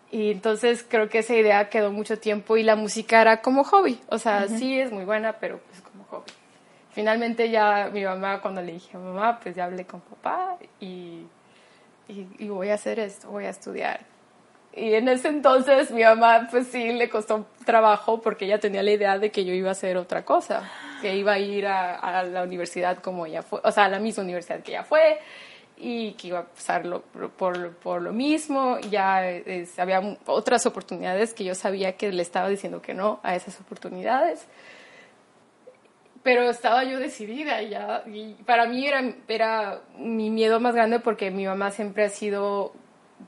Y 0.09 0.31
entonces 0.31 0.85
creo 0.87 1.09
que 1.09 1.19
esa 1.19 1.35
idea 1.35 1.69
quedó 1.69 1.91
mucho 1.91 2.17
tiempo 2.17 2.57
y 2.57 2.63
la 2.63 2.75
música 2.75 3.21
era 3.21 3.41
como 3.41 3.63
hobby. 3.63 3.99
O 4.09 4.17
sea, 4.17 4.47
sí 4.47 4.79
es 4.79 4.91
muy 4.91 5.05
buena, 5.05 5.33
pero 5.33 5.59
pues 5.59 5.81
como 5.81 6.05
hobby. 6.05 6.31
Finalmente 6.91 7.49
ya 7.49 7.89
mi 7.93 8.03
mamá, 8.03 8.41
cuando 8.41 8.61
le 8.61 8.73
dije 8.73 8.95
a 8.95 8.99
mamá, 8.99 9.39
pues 9.41 9.55
ya 9.55 9.65
hablé 9.65 9.85
con 9.85 10.01
papá 10.01 10.57
y, 10.79 11.25
y, 12.07 12.27
y 12.39 12.47
voy 12.47 12.69
a 12.69 12.75
hacer 12.75 12.99
esto, 12.99 13.29
voy 13.29 13.45
a 13.45 13.49
estudiar. 13.49 13.99
Y 14.77 14.93
en 14.93 15.07
ese 15.07 15.29
entonces 15.29 15.89
mi 15.89 16.03
mamá 16.03 16.47
pues 16.51 16.67
sí 16.67 16.93
le 16.93 17.09
costó 17.09 17.47
trabajo 17.65 18.21
porque 18.21 18.45
ella 18.45 18.59
tenía 18.59 18.83
la 18.83 18.91
idea 18.91 19.17
de 19.17 19.31
que 19.31 19.43
yo 19.43 19.51
iba 19.51 19.69
a 19.69 19.71
hacer 19.71 19.97
otra 19.97 20.23
cosa. 20.23 20.69
que 21.01 21.15
iba 21.15 21.33
a 21.33 21.39
ir 21.39 21.65
a, 21.65 22.23
la 22.23 22.43
universidad 22.43 22.99
como 22.99 23.25
ella 23.25 23.41
fue, 23.41 23.59
o 23.63 23.71
sea, 23.71 23.85
a 23.85 23.89
la 23.89 23.99
misma 23.99 24.23
universidad 24.23 24.61
que 24.61 24.71
ella 24.71 24.83
fue 24.83 25.19
y 25.77 26.13
que 26.13 26.27
iba 26.27 26.39
a 26.39 26.45
pasar 26.45 26.83
por, 27.37 27.71
por, 27.71 28.01
lo 28.01 28.11
mismo. 28.11 28.79
Ya 28.89 29.23
había 29.77 30.17
otras 30.25 30.65
oportunidades 30.65 31.33
que 31.33 31.43
yo 31.43 31.55
sabía 31.55 31.97
que 31.97 32.11
le 32.11 32.21
estaba 32.21 32.49
diciendo 32.49 32.81
que 32.81 32.93
no 32.93 33.19
a 33.23 33.35
esas 33.35 33.59
oportunidades. 33.59 34.45
Pero 36.23 36.49
estaba 36.49 36.83
yo 36.83 36.99
decidida 36.99 37.61
ya. 37.61 38.03
Y 38.07 38.33
para 38.45 38.65
mí 38.65 38.85
era, 38.85 39.01
era 39.27 39.81
mi 39.97 40.29
miedo 40.29 40.59
más 40.59 40.75
grande 40.75 40.99
porque 40.99 41.31
mi 41.31 41.45
mamá 41.45 41.71
siempre 41.71 42.05
ha 42.05 42.09
sido 42.09 42.73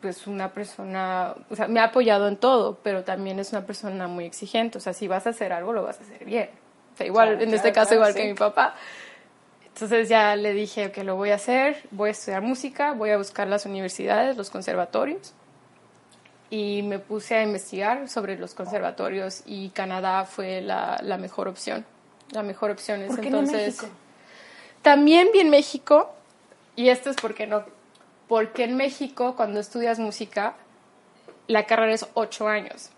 pues 0.02 0.28
una 0.28 0.54
persona, 0.54 1.36
o 1.50 1.56
sea, 1.56 1.68
me 1.68 1.80
ha 1.80 1.86
apoyado 1.86 2.28
en 2.28 2.38
todo, 2.38 2.80
pero 2.84 3.04
también 3.04 3.40
es 3.40 3.52
una 3.52 3.66
persona 3.66 4.08
muy 4.08 4.26
exigente, 4.26 4.78
o 4.78 4.82
sea, 4.82 4.94
si 4.94 5.08
vas 5.08 5.26
a 5.26 5.32
hacer 5.32 5.52
algo, 5.52 5.74
lo 5.74 5.84
vas 5.84 6.00
a 6.00 6.04
hacer 6.04 6.26
bien. 6.26 6.50
O 6.94 6.98
sea, 6.98 7.08
igual, 7.08 7.42
en 7.42 7.54
este 7.54 7.72
caso, 7.72 7.96
igual 7.96 8.14
que 8.14 8.26
mi 8.26 8.34
papá. 8.34 8.76
Entonces 9.82 10.10
ya 10.10 10.36
le 10.36 10.54
dije 10.54 10.92
que 10.92 11.06
lo 11.06 11.16
voy 11.16 11.30
a 11.30 11.36
hacer, 11.36 11.88
voy 11.92 12.10
a 12.10 12.12
estudiar 12.12 12.42
música, 12.42 12.92
voy 12.92 13.12
a 13.12 13.18
buscar 13.18 13.48
las 13.48 13.66
universidades, 13.66 14.36
los 14.36 14.50
conservatorios. 14.50 15.34
Y 16.50 16.82
me 16.84 17.00
puse 17.00 17.36
a 17.36 17.44
investigar 17.44 18.10
sobre 18.10 18.38
los 18.38 18.54
conservatorios 18.54 19.42
y 19.46 19.70
Canadá 19.70 20.26
fue 20.26 20.60
la, 20.60 21.00
la 21.02 21.18
mejor 21.18 21.48
opción. 21.48 21.86
La 22.32 22.44
mejor 22.44 22.72
opción 22.72 23.04
es 23.04 23.18
entonces. 23.18 23.78
México? 23.78 23.88
También 24.82 25.30
vi 25.32 25.40
en 25.40 25.50
México, 25.50 26.14
y 26.76 26.90
esto 26.90 27.10
es 27.10 27.16
porque 27.16 27.48
no. 27.48 27.64
Porque 28.28 28.66
en 28.66 28.76
México, 28.76 29.38
cuando 29.38 29.62
estudias 29.62 29.98
música, 29.98 30.56
la 31.48 31.66
carrera 31.66 31.94
es 31.94 32.06
ocho 32.16 32.50
años. 32.50 32.90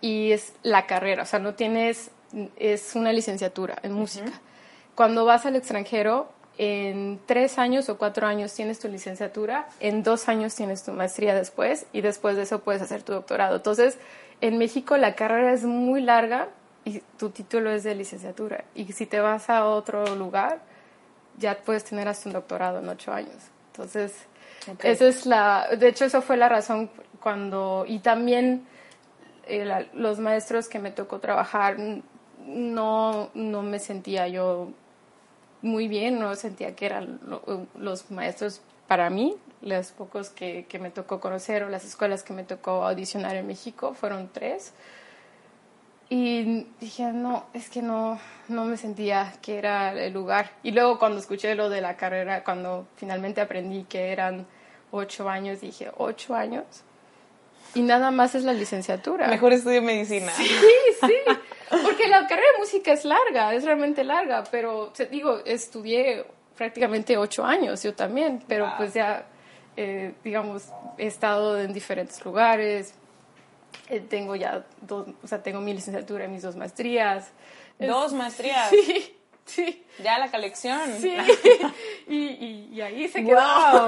Y 0.00 0.32
es 0.32 0.54
la 0.62 0.86
carrera, 0.86 1.24
o 1.24 1.26
sea, 1.26 1.38
no 1.38 1.54
tienes. 1.54 2.10
Es 2.56 2.94
una 2.94 3.12
licenciatura 3.12 3.78
en 3.82 3.92
música. 3.92 4.32
Cuando 4.98 5.24
vas 5.24 5.46
al 5.46 5.54
extranjero, 5.54 6.26
en 6.56 7.20
tres 7.24 7.60
años 7.60 7.88
o 7.88 7.98
cuatro 7.98 8.26
años 8.26 8.52
tienes 8.52 8.80
tu 8.80 8.88
licenciatura, 8.88 9.68
en 9.78 10.02
dos 10.02 10.28
años 10.28 10.56
tienes 10.56 10.82
tu 10.82 10.90
maestría 10.90 11.36
después 11.36 11.86
y 11.92 12.00
después 12.00 12.34
de 12.34 12.42
eso 12.42 12.62
puedes 12.62 12.82
hacer 12.82 13.04
tu 13.04 13.12
doctorado. 13.12 13.54
Entonces, 13.54 13.96
en 14.40 14.58
México 14.58 14.96
la 14.96 15.14
carrera 15.14 15.52
es 15.52 15.62
muy 15.62 16.00
larga 16.00 16.48
y 16.84 16.98
tu 17.16 17.30
título 17.30 17.70
es 17.70 17.84
de 17.84 17.94
licenciatura. 17.94 18.64
Y 18.74 18.92
si 18.92 19.06
te 19.06 19.20
vas 19.20 19.48
a 19.50 19.66
otro 19.66 20.16
lugar, 20.16 20.62
ya 21.38 21.56
puedes 21.58 21.84
tener 21.84 22.08
hasta 22.08 22.28
un 22.28 22.32
doctorado 22.32 22.80
en 22.80 22.88
ocho 22.88 23.12
años. 23.12 23.36
Entonces, 23.70 24.26
esa 24.82 25.06
es 25.06 25.26
la, 25.26 25.68
de 25.78 25.86
hecho, 25.86 26.06
eso 26.06 26.22
fue 26.22 26.36
la 26.36 26.48
razón 26.48 26.90
cuando, 27.20 27.84
y 27.86 28.00
también 28.00 28.66
eh, 29.46 29.86
los 29.94 30.18
maestros 30.18 30.68
que 30.68 30.80
me 30.80 30.90
tocó 30.90 31.20
trabajar, 31.20 31.76
no, 32.44 33.30
no 33.34 33.62
me 33.62 33.78
sentía 33.78 34.26
yo 34.26 34.72
muy 35.62 35.88
bien, 35.88 36.18
no 36.18 36.34
sentía 36.34 36.74
que 36.74 36.86
eran 36.86 37.20
los 37.74 38.10
maestros 38.10 38.60
para 38.86 39.10
mí, 39.10 39.36
los 39.60 39.92
pocos 39.92 40.30
que, 40.30 40.66
que, 40.68 40.78
me 40.78 40.90
tocó 40.90 41.20
conocer 41.20 41.62
o 41.62 41.68
las 41.68 41.84
escuelas 41.84 42.22
que 42.22 42.32
me 42.32 42.44
tocó 42.44 42.84
audicionar 42.86 43.36
en 43.36 43.46
México 43.46 43.94
fueron 43.94 44.30
tres. 44.32 44.72
Y 46.10 46.66
dije, 46.80 47.12
no, 47.12 47.44
es 47.52 47.68
que 47.68 47.82
no, 47.82 48.18
no 48.48 48.64
me 48.64 48.78
sentía 48.78 49.34
que 49.42 49.58
era 49.58 49.92
el 49.92 50.14
lugar. 50.14 50.52
Y 50.62 50.70
luego 50.70 50.98
cuando 50.98 51.18
escuché 51.18 51.54
lo 51.54 51.68
de 51.68 51.82
la 51.82 51.98
carrera, 51.98 52.44
cuando 52.44 52.86
finalmente 52.96 53.42
aprendí 53.42 53.84
que 53.84 54.10
eran 54.10 54.46
ocho 54.90 55.28
años, 55.28 55.60
dije, 55.60 55.90
¿ocho 55.98 56.34
años? 56.34 56.64
Y 57.74 57.82
nada 57.82 58.10
más 58.10 58.34
es 58.34 58.44
la 58.44 58.54
licenciatura. 58.54 59.28
Mejor 59.28 59.52
estudio 59.52 59.82
medicina. 59.82 60.32
Sí, 60.32 60.48
sí. 61.00 61.14
Porque 61.82 62.08
la 62.08 62.26
carrera 62.26 62.46
de 62.54 62.58
música 62.58 62.92
es 62.92 63.04
larga, 63.04 63.54
es 63.54 63.64
realmente 63.64 64.04
larga, 64.04 64.44
pero 64.50 64.92
te 64.96 65.06
digo, 65.06 65.40
estudié 65.44 66.24
prácticamente 66.56 67.16
ocho 67.16 67.44
años 67.44 67.82
yo 67.82 67.94
también, 67.94 68.42
pero 68.48 68.72
pues 68.76 68.94
ya, 68.94 69.26
eh, 69.76 70.14
digamos, 70.24 70.64
he 70.96 71.06
estado 71.06 71.60
en 71.60 71.72
diferentes 71.72 72.24
lugares, 72.24 72.94
eh, 73.88 74.00
tengo 74.00 74.34
ya 74.34 74.64
dos, 74.82 75.06
o 75.22 75.26
sea, 75.26 75.42
tengo 75.42 75.60
mi 75.60 75.72
licenciatura 75.72 76.24
y 76.24 76.28
mis 76.28 76.42
dos 76.42 76.56
maestrías. 76.56 77.30
¿Dos 77.78 78.12
maestrías? 78.12 78.70
Sí. 78.80 79.14
Sí. 79.48 79.82
Ya 80.04 80.18
la 80.18 80.30
colección. 80.30 80.78
Sí. 81.00 81.16
y, 82.06 82.68
y, 82.70 82.80
ahí 82.82 83.08
se 83.08 83.24
quedó. 83.24 83.86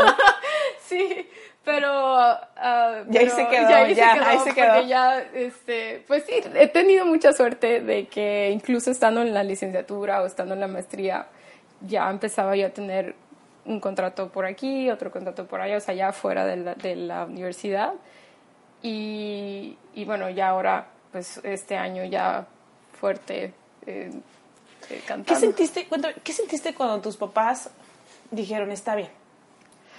sí. 0.83 1.29
Pero, 1.65 2.15
uh, 2.15 3.11
ya 3.11 3.21
ahí 3.21 3.29
se 3.29 3.47
quedó, 3.49 3.69
ya, 3.69 4.29
ahí 4.29 4.39
se 4.39 4.55
quedó, 4.55 4.83
ya, 4.83 5.19
este, 5.35 6.03
pues 6.07 6.25
sí, 6.25 6.41
he 6.55 6.69
tenido 6.69 7.05
mucha 7.05 7.33
suerte 7.35 7.81
de 7.81 8.09
que 8.09 8.51
incluso 8.51 8.91
estando 8.91 9.21
en 9.21 9.35
la 9.35 9.45
licenciatura 9.45 10.23
o 10.23 10.27
estando 10.27 10.55
en 10.55 10.61
la 10.61 10.69
maestría, 10.69 11.27
ya 11.83 12.09
empezaba 12.09 12.57
yo 12.57 12.67
a 12.67 12.71
tener 12.71 13.15
un 13.67 13.79
contrato 13.79 14.31
por 14.31 14.47
aquí, 14.47 14.91
otro 14.91 15.11
contrato 15.11 15.47
por 15.47 15.61
allá, 15.61 15.77
o 15.77 15.81
sea, 15.81 15.95
ya 15.95 16.13
fuera 16.13 16.47
de 16.47 16.57
la, 16.57 16.75
de 16.75 16.97
la 16.97 17.25
universidad. 17.27 17.93
Y, 18.83 19.77
y, 19.95 20.05
bueno, 20.07 20.31
ya 20.31 20.49
ahora, 20.49 20.87
pues 21.13 21.41
este 21.45 21.77
año 21.77 22.05
ya 22.05 22.47
fuerte 22.99 23.53
eh, 23.87 24.11
eh, 24.89 25.03
cantando. 25.07 25.27
¿Qué 25.27 25.37
sentiste, 25.37 25.89
¿Qué 26.25 26.33
sentiste 26.33 26.75
cuando 26.75 27.01
tus 27.01 27.19
papás 27.19 27.71
dijeron, 28.31 28.71
está 28.71 28.95
bien, 28.95 29.11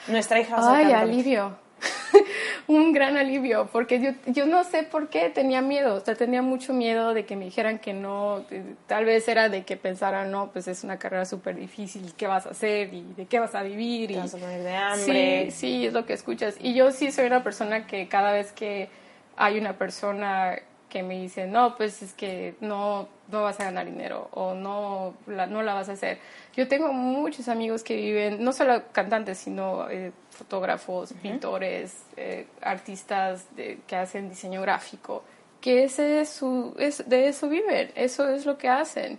nuestra 0.08 0.40
hija 0.40 0.56
va 0.56 0.72
a 0.72 0.78
Ay, 0.78 0.92
alivio. 0.92 1.56
un 2.68 2.94
gran 2.94 3.18
alivio, 3.18 3.68
porque 3.72 4.00
yo, 4.00 4.12
yo 4.32 4.46
no 4.46 4.64
sé 4.64 4.84
por 4.84 5.10
qué 5.10 5.30
tenía 5.30 5.62
miedo, 5.62 5.96
o 5.96 6.00
sea, 6.00 6.16
tenía 6.16 6.42
mucho 6.42 6.74
miedo 6.74 7.14
de 7.14 7.26
que 7.26 7.36
me 7.36 7.46
dijeran 7.46 7.80
que 7.80 7.94
no, 7.94 8.46
tal 8.88 9.06
vez 9.06 9.28
era 9.28 9.50
de 9.50 9.64
que 9.64 9.78
pensaran, 9.78 10.32
no, 10.32 10.52
pues 10.52 10.68
es 10.68 10.84
una 10.84 10.98
carrera 10.98 11.26
súper 11.26 11.56
difícil, 11.56 12.14
¿qué 12.16 12.28
vas 12.28 12.46
a 12.46 12.52
hacer? 12.52 12.94
¿Y 12.94 13.14
de 13.16 13.26
qué 13.26 13.40
vas 13.40 13.56
a 13.56 13.64
vivir? 13.64 14.12
Te 14.12 14.18
vas 14.18 14.34
a 14.34 14.38
morir 14.38 14.60
de 14.60 14.76
hambre. 14.76 15.52
Sí, 15.52 15.52
sí, 15.52 15.86
es 15.88 15.94
lo 15.94 16.06
que 16.06 16.14
escuchas. 16.14 16.56
Y 16.60 16.74
yo 16.74 16.92
sí 16.92 17.12
soy 17.12 17.26
una 17.26 17.44
persona 17.44 17.88
que 17.88 18.08
cada 18.08 18.32
vez 18.32 18.52
que 18.52 18.90
hay 19.38 19.58
una 19.58 19.74
persona 19.74 20.60
que 20.92 21.02
me 21.04 21.20
dice, 21.22 21.48
no, 21.48 21.76
pues 21.78 22.04
es 22.04 22.14
que 22.14 22.56
no, 22.60 23.08
no 23.32 23.44
vas 23.44 23.60
a 23.62 23.64
ganar 23.64 23.86
dinero 23.86 24.28
o 24.34 24.54
no 24.54 25.16
la, 25.26 25.48
no 25.48 25.64
la 25.64 25.74
vas 25.74 25.88
a 25.88 25.94
hacer. 25.94 26.20
Yo 26.54 26.68
tengo 26.68 26.92
muchos 26.92 27.48
amigos 27.48 27.82
que 27.82 27.96
viven, 27.96 28.44
no 28.44 28.52
solo 28.52 28.84
cantantes, 28.92 29.38
sino 29.38 29.90
eh, 29.90 30.12
fotógrafos, 30.30 31.14
pintores, 31.14 32.04
eh, 32.18 32.46
artistas 32.62 33.48
que 33.88 33.96
hacen 33.96 34.30
diseño 34.30 34.62
gráfico, 34.62 35.24
que 35.62 35.86
ese 35.86 36.22
es 36.22 36.30
su, 36.30 36.76
es, 36.78 37.08
de 37.08 37.30
eso 37.30 37.48
viven, 37.48 37.92
eso 37.96 38.28
es 38.28 38.46
lo 38.46 38.58
que 38.58 38.68
hacen. 38.68 39.18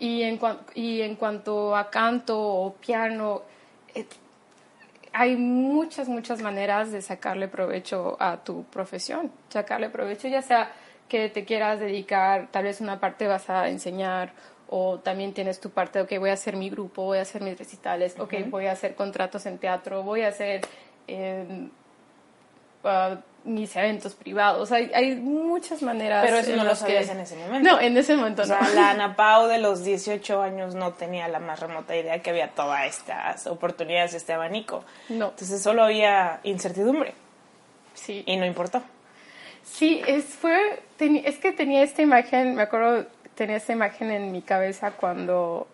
Y 0.00 0.22
en, 0.22 0.40
y 0.74 1.02
en 1.02 1.14
cuanto 1.14 1.76
a 1.76 1.90
canto 1.90 2.36
o 2.36 2.74
piano, 2.74 3.42
eh, 3.94 4.04
hay 5.12 5.36
muchas, 5.36 6.08
muchas 6.08 6.42
maneras 6.42 6.90
de 6.90 7.00
sacarle 7.00 7.46
provecho 7.46 8.16
a 8.18 8.38
tu 8.38 8.64
profesión, 8.64 9.30
sacarle 9.48 9.90
provecho 9.90 10.26
ya 10.26 10.42
sea 10.42 10.72
que 11.08 11.28
te 11.28 11.44
quieras 11.44 11.80
dedicar, 11.80 12.48
tal 12.50 12.64
vez 12.64 12.80
una 12.80 13.00
parte 13.00 13.26
vas 13.26 13.50
a 13.50 13.68
enseñar 13.68 14.32
o 14.68 14.98
también 14.98 15.32
tienes 15.32 15.60
tu 15.60 15.70
parte, 15.70 16.00
ok, 16.00 16.18
voy 16.18 16.30
a 16.30 16.34
hacer 16.34 16.56
mi 16.56 16.70
grupo, 16.70 17.04
voy 17.04 17.18
a 17.18 17.22
hacer 17.22 17.42
mis 17.42 17.58
recitales, 17.58 18.18
ok, 18.18 18.34
voy 18.48 18.66
a 18.66 18.72
hacer 18.72 18.94
contratos 18.94 19.46
en 19.46 19.58
teatro, 19.58 20.02
voy 20.02 20.22
a 20.22 20.28
hacer 20.28 20.62
em, 21.06 21.70
ah, 22.82 23.18
mis 23.44 23.76
eventos 23.76 24.14
privados. 24.14 24.72
Hay, 24.72 24.90
hay 24.94 25.16
muchas 25.16 25.82
maneras. 25.82 26.24
Pero 26.24 26.38
eso 26.38 26.56
no 26.56 26.64
lo 26.64 26.74
sabías 26.74 27.08
en 27.10 27.20
ese 27.20 27.36
momento. 27.36 27.70
No, 27.70 27.80
en 27.80 27.96
ese 27.96 28.16
momento 28.16 28.44
no. 28.46 28.56
la 28.74 28.90
Ana 28.90 29.16
Pau 29.16 29.46
de 29.46 29.58
los 29.58 29.84
18 29.84 30.42
años 30.42 30.74
no 30.74 30.94
tenía 30.94 31.28
la 31.28 31.40
más 31.40 31.60
remota 31.60 31.94
idea 31.94 32.20
que 32.20 32.30
había 32.30 32.50
todas 32.50 32.86
estas 32.86 33.46
oportunidades, 33.46 34.14
este 34.14 34.32
abanico. 34.32 34.84
No. 35.10 35.28
Entonces 35.28 35.62
solo 35.62 35.84
había 35.84 36.40
incertidumbre. 36.42 37.14
Sí. 37.92 38.24
Y 38.26 38.36
no 38.36 38.46
importó. 38.46 38.82
Sí, 39.64 40.02
es, 40.06 40.26
fue, 40.26 40.82
es 40.98 41.38
que 41.38 41.52
tenía 41.52 41.82
esta 41.82 42.02
imagen, 42.02 42.54
me 42.54 42.62
acuerdo, 42.62 43.06
tenía 43.34 43.56
esta 43.56 43.72
imagen 43.72 44.10
en 44.10 44.30
mi 44.30 44.42
cabeza 44.42 44.92
cuando, 44.92 45.66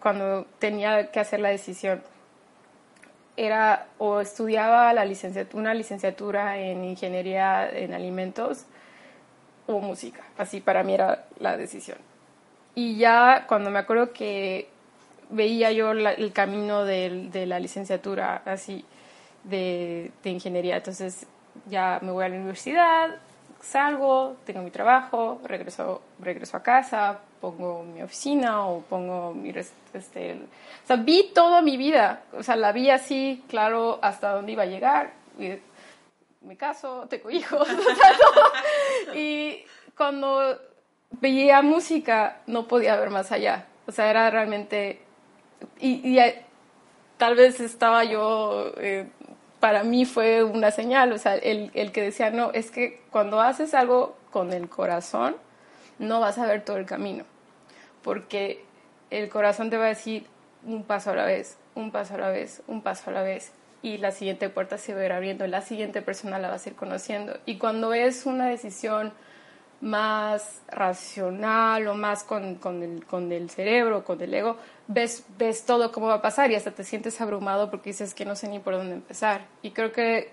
cuando 0.00 0.46
tenía 0.58 1.10
que 1.10 1.20
hacer 1.20 1.40
la 1.40 1.48
decisión. 1.48 2.02
Era 3.36 3.88
o 3.98 4.20
estudiaba 4.20 4.92
la 4.92 5.04
licenciatura, 5.04 5.60
una 5.60 5.74
licenciatura 5.74 6.58
en 6.58 6.84
ingeniería 6.84 7.68
en 7.68 7.94
alimentos 7.94 8.66
o 9.66 9.80
música. 9.80 10.22
Así 10.38 10.60
para 10.60 10.82
mí 10.84 10.94
era 10.94 11.26
la 11.38 11.56
decisión. 11.56 11.98
Y 12.74 12.96
ya 12.96 13.44
cuando 13.48 13.70
me 13.70 13.80
acuerdo 13.80 14.12
que 14.12 14.68
veía 15.30 15.72
yo 15.72 15.90
el 15.90 16.32
camino 16.32 16.84
de, 16.84 17.28
de, 17.32 17.46
la 17.46 17.58
licenciatura 17.58 18.42
así 18.44 18.84
de, 19.44 20.12
de 20.22 20.30
ingeniería, 20.30 20.76
entonces 20.76 21.26
ya 21.66 21.98
me 22.02 22.12
voy 22.12 22.24
a 22.24 22.28
la 22.28 22.36
universidad, 22.36 23.16
salgo, 23.62 24.36
tengo 24.44 24.62
mi 24.62 24.70
trabajo, 24.70 25.40
regreso, 25.44 26.02
regreso 26.18 26.56
a 26.56 26.62
casa, 26.62 27.18
pongo 27.40 27.82
mi 27.82 28.02
oficina 28.02 28.66
o 28.66 28.80
pongo 28.82 29.34
mi... 29.34 29.50
Este, 29.92 30.34
o 30.34 30.86
sea, 30.86 30.96
vi 30.96 31.30
toda 31.34 31.62
mi 31.62 31.76
vida, 31.76 32.22
o 32.32 32.42
sea, 32.42 32.56
la 32.56 32.72
vi 32.72 32.90
así, 32.90 33.44
claro, 33.48 33.98
hasta 34.02 34.32
dónde 34.32 34.52
iba 34.52 34.62
a 34.62 34.66
llegar. 34.66 35.12
me 36.42 36.56
caso, 36.56 37.06
tengo 37.08 37.30
hijos, 37.30 37.68
y 39.14 39.64
cuando 39.96 40.58
veía 41.10 41.62
música 41.62 42.38
no 42.46 42.66
podía 42.68 42.96
ver 42.96 43.10
más 43.10 43.32
allá. 43.32 43.66
O 43.86 43.92
sea, 43.92 44.08
era 44.08 44.30
realmente... 44.30 45.02
Y, 45.78 46.08
y 46.08 46.18
eh, 46.18 46.42
tal 47.18 47.34
vez 47.34 47.60
estaba 47.60 48.04
yo... 48.04 48.72
eh, 48.76 49.08
para 49.60 49.84
mí 49.84 50.06
fue 50.06 50.42
una 50.42 50.70
señal, 50.70 51.12
o 51.12 51.18
sea, 51.18 51.36
el, 51.36 51.70
el 51.74 51.92
que 51.92 52.02
decía, 52.02 52.30
no, 52.30 52.50
es 52.52 52.70
que 52.70 53.00
cuando 53.10 53.40
haces 53.40 53.74
algo 53.74 54.16
con 54.30 54.52
el 54.52 54.68
corazón, 54.68 55.36
no 55.98 56.18
vas 56.18 56.38
a 56.38 56.46
ver 56.46 56.64
todo 56.64 56.78
el 56.78 56.86
camino, 56.86 57.24
porque 58.02 58.64
el 59.10 59.28
corazón 59.28 59.70
te 59.70 59.76
va 59.76 59.84
a 59.84 59.88
decir 59.88 60.26
un 60.64 60.82
paso 60.84 61.10
a 61.10 61.14
la 61.14 61.26
vez, 61.26 61.58
un 61.74 61.90
paso 61.90 62.14
a 62.14 62.18
la 62.18 62.30
vez, 62.30 62.62
un 62.66 62.82
paso 62.82 63.10
a 63.10 63.12
la 63.12 63.22
vez, 63.22 63.52
y 63.82 63.98
la 63.98 64.10
siguiente 64.10 64.48
puerta 64.48 64.78
se 64.78 64.94
va 64.94 65.00
a 65.00 65.04
ir 65.06 65.12
abriendo, 65.12 65.46
la 65.46 65.62
siguiente 65.62 66.02
persona 66.02 66.38
la 66.38 66.48
vas 66.48 66.66
a 66.66 66.70
ir 66.70 66.76
conociendo. 66.76 67.38
Y 67.46 67.56
cuando 67.58 67.92
es 67.92 68.26
una 68.26 68.46
decisión 68.46 69.12
más 69.80 70.60
racional 70.68 71.86
o 71.88 71.94
más 71.94 72.22
con, 72.22 72.56
con, 72.56 72.82
el, 72.82 73.04
con 73.06 73.32
el 73.32 73.48
cerebro, 73.50 74.04
con 74.04 74.20
el 74.20 74.32
ego, 74.34 74.56
ves, 74.86 75.24
ves 75.38 75.64
todo 75.64 75.90
cómo 75.90 76.08
va 76.08 76.14
a 76.14 76.22
pasar 76.22 76.50
y 76.50 76.54
hasta 76.54 76.70
te 76.70 76.84
sientes 76.84 77.20
abrumado 77.20 77.70
porque 77.70 77.90
dices 77.90 78.14
que 78.14 78.24
no 78.24 78.36
sé 78.36 78.48
ni 78.48 78.58
por 78.58 78.74
dónde 78.74 78.94
empezar. 78.94 79.46
Y 79.62 79.70
creo 79.70 79.92
que 79.92 80.32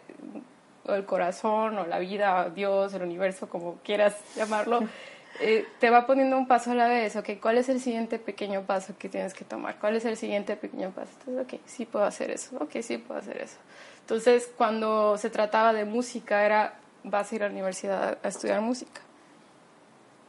el 0.87 1.05
corazón 1.05 1.77
o 1.77 1.85
la 1.85 1.99
vida, 1.99 2.47
o 2.47 2.49
Dios, 2.49 2.93
el 2.93 3.03
universo, 3.03 3.47
como 3.49 3.75
quieras 3.83 4.15
llamarlo, 4.35 4.81
eh, 5.39 5.65
te 5.79 5.89
va 5.89 6.05
poniendo 6.05 6.37
un 6.37 6.47
paso 6.47 6.71
a 6.71 6.75
la 6.75 6.87
vez, 6.87 7.15
ok, 7.15 7.31
¿cuál 7.41 7.57
es 7.57 7.69
el 7.69 7.79
siguiente 7.79 8.19
pequeño 8.19 8.63
paso 8.63 8.95
que 8.97 9.07
tienes 9.09 9.33
que 9.33 9.45
tomar? 9.45 9.77
¿Cuál 9.79 9.95
es 9.95 10.05
el 10.05 10.17
siguiente 10.17 10.55
pequeño 10.55 10.91
paso? 10.91 11.11
Entonces, 11.19 11.59
ok, 11.59 11.61
sí 11.65 11.85
puedo 11.85 12.05
hacer 12.05 12.31
eso, 12.31 12.57
ok, 12.59 12.81
sí 12.81 12.97
puedo 12.97 13.19
hacer 13.19 13.37
eso. 13.37 13.57
Entonces, 14.01 14.49
cuando 14.57 15.17
se 15.17 15.29
trataba 15.29 15.73
de 15.73 15.85
música, 15.85 16.45
era, 16.45 16.79
vas 17.03 17.31
a 17.31 17.35
ir 17.35 17.43
a 17.43 17.47
la 17.47 17.53
universidad 17.53 18.17
a 18.23 18.27
estudiar 18.27 18.61
música. 18.61 19.01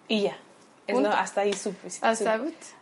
Y 0.08 0.22
ya. 0.22 0.36
Es 0.86 0.98
lo- 0.98 1.12
hasta 1.12 1.42
ahí 1.42 1.52
supe. 1.52 1.88
Hasta, 2.00 2.40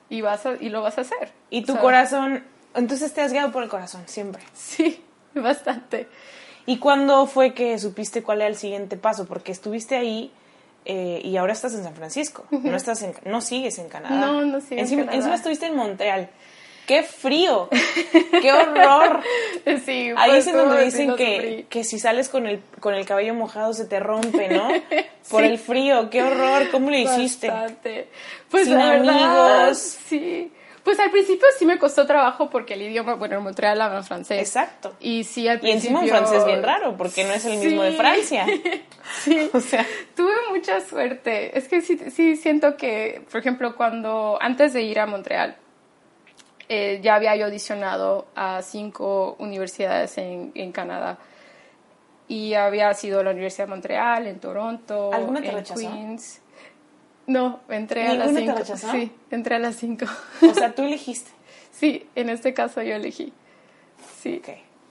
y, 0.09 0.21
vas 0.21 0.47
a- 0.47 0.55
y 0.61 0.69
lo 0.69 0.83
vas 0.83 0.97
a 0.99 1.01
hacer. 1.03 1.33
Y 1.51 1.63
tu 1.63 1.73
O 1.73 1.75
sea, 1.75 1.83
corazón, 1.83 2.45
entonces 2.75 3.13
te 3.13 3.21
has 3.21 3.33
guiado 3.33 3.51
por 3.53 3.63
el 3.65 3.69
corazón, 3.69 4.03
siempre. 4.07 4.43
Sí, 4.55 5.05
bastante. 5.35 6.07
¿Y 6.67 6.79
cuándo 6.79 7.27
fue 7.27 7.53
que 7.55 7.79
supiste 7.79 8.23
cuál 8.23 8.39
era 8.41 8.49
el 8.49 8.57
siguiente 8.57 8.97
paso? 8.97 9.27
Porque 9.27 9.53
estuviste 9.53 9.97
ahí 9.97 10.33
eh, 10.85 11.21
y 11.25 11.37
ahora 11.37 11.53
estás 11.53 11.75
en 11.75 11.83
San 11.83 11.95
Francisco. 11.95 12.45
No 12.51 12.77
estás 12.77 13.03
en, 13.03 13.13
no 13.25 13.41
sigues 13.41 13.79
en 13.79 13.89
Canadá. 13.89 14.15
No, 14.15 14.45
no 14.45 14.61
sigo 14.61 14.73
en 14.75 14.79
encima, 14.81 15.01
Canadá. 15.03 15.17
Encima 15.17 15.35
estuviste 15.35 15.67
en 15.67 15.77
Montreal. 15.77 16.31
¡Qué 16.87 17.03
frío! 17.03 17.69
¡Qué 18.41 18.53
horror! 18.53 19.21
Sí, 19.85 20.13
Ahí 20.17 20.31
pues, 20.31 20.47
es 20.47 20.53
en 20.53 20.57
donde 20.59 20.85
dicen 20.85 21.17
que, 21.17 21.67
que 21.69 21.83
si 21.83 21.99
sales 21.99 22.29
con 22.29 22.47
el, 22.47 22.61
con 22.81 22.95
el 22.95 23.05
cabello 23.05 23.35
mojado 23.35 23.73
se 23.73 23.85
te 23.85 23.99
rompe, 23.99 24.49
¿no? 24.49 24.69
Por 25.31 25.43
Sí. 25.43 25.49
el 25.49 25.59
frío. 25.59 26.09
¡Qué 26.09 26.23
horror! 26.23 26.71
¿Cómo 26.71 26.91
lo 26.91 26.97
hiciste? 26.97 27.49
Bastante. 27.51 28.09
Pues 28.51 28.65
Sin 28.67 28.79
la 28.79 28.91
verdad, 28.91 29.61
amigos. 29.65 29.79
sí. 29.79 30.53
Pues 30.85 31.01
al 31.01 31.11
principio 31.11 31.45
sí 31.59 31.67
me 31.67 31.79
costó 31.81 32.07
trabajo 32.07 32.49
porque 32.49 32.75
el 32.75 32.83
idioma, 32.83 33.15
bueno, 33.15 33.39
en 33.39 33.43
Montreal 33.43 33.81
hablan 33.81 34.05
francés. 34.05 34.39
Exacto. 34.39 34.95
Y 35.01 35.25
sí, 35.25 35.49
al 35.49 35.59
Y 35.67 35.73
encima 35.73 35.99
un 35.99 36.05
principio- 36.07 36.29
francés 36.29 36.47
bien 36.47 36.63
raro, 36.63 36.97
porque 36.97 37.25
no 37.25 37.33
es 37.33 37.45
el 37.45 37.57
mismo 37.59 37.83
de. 37.83 37.93
Francia. 37.93 38.47
Sí. 39.25 39.51
O 39.53 39.61
sea, 39.61 39.85
Tuve 40.17 40.33
mucha 40.51 40.81
suerte. 40.81 41.57
Es 41.59 41.67
que 41.69 41.81
sí, 41.81 41.99
sí 42.15 42.37
siento 42.37 42.77
que, 42.77 43.23
por 43.31 43.41
ejemplo, 43.41 43.75
cuando 43.77 44.39
antes 44.41 44.73
de 44.73 44.83
ir 44.83 44.99
a 45.01 45.07
Montreal, 45.07 45.57
eh, 46.69 47.01
ya 47.03 47.15
había 47.17 47.37
yo 47.37 47.47
audicionado 47.47 48.27
a 48.35 48.63
cinco 48.63 49.37
universidades 49.39 50.17
en, 50.19 50.53
en 50.55 50.73
Canadá. 50.73 51.19
Y 52.29 52.55
había 52.55 52.93
sido 52.95 53.23
la 53.23 53.31
Universidad 53.31 53.67
de 53.67 53.71
Montreal, 53.71 54.27
en 54.27 54.41
Toronto, 54.41 55.13
¿Alguna 55.13 55.41
te 55.41 55.49
en 55.49 55.55
rechazó? 55.55 55.81
Queens. 55.81 56.41
No, 57.29 57.61
entré 57.69 58.07
a 58.09 58.15
las 58.15 58.33
¿Ninguna 58.33 58.41
te 58.41 58.65
cinco. 58.65 58.75
rechazó? 58.75 58.93
Sí, 58.93 59.13
entré 59.31 59.55
a 59.57 59.59
las 59.61 59.77
cinco. 59.77 60.07
o 60.43 60.55
sea, 60.55 60.75
tú 60.75 60.83
elegiste. 60.83 61.31
sí, 61.73 62.09
en 62.15 62.29
este 62.31 62.53
caso 62.55 62.83
yo 62.83 62.95
elegí. 62.97 63.33
Sí. 64.21 64.43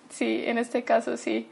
Sí, 0.09 0.43
en 0.45 0.57
este 0.57 0.83
caso 0.83 1.17
sí. 1.17 1.49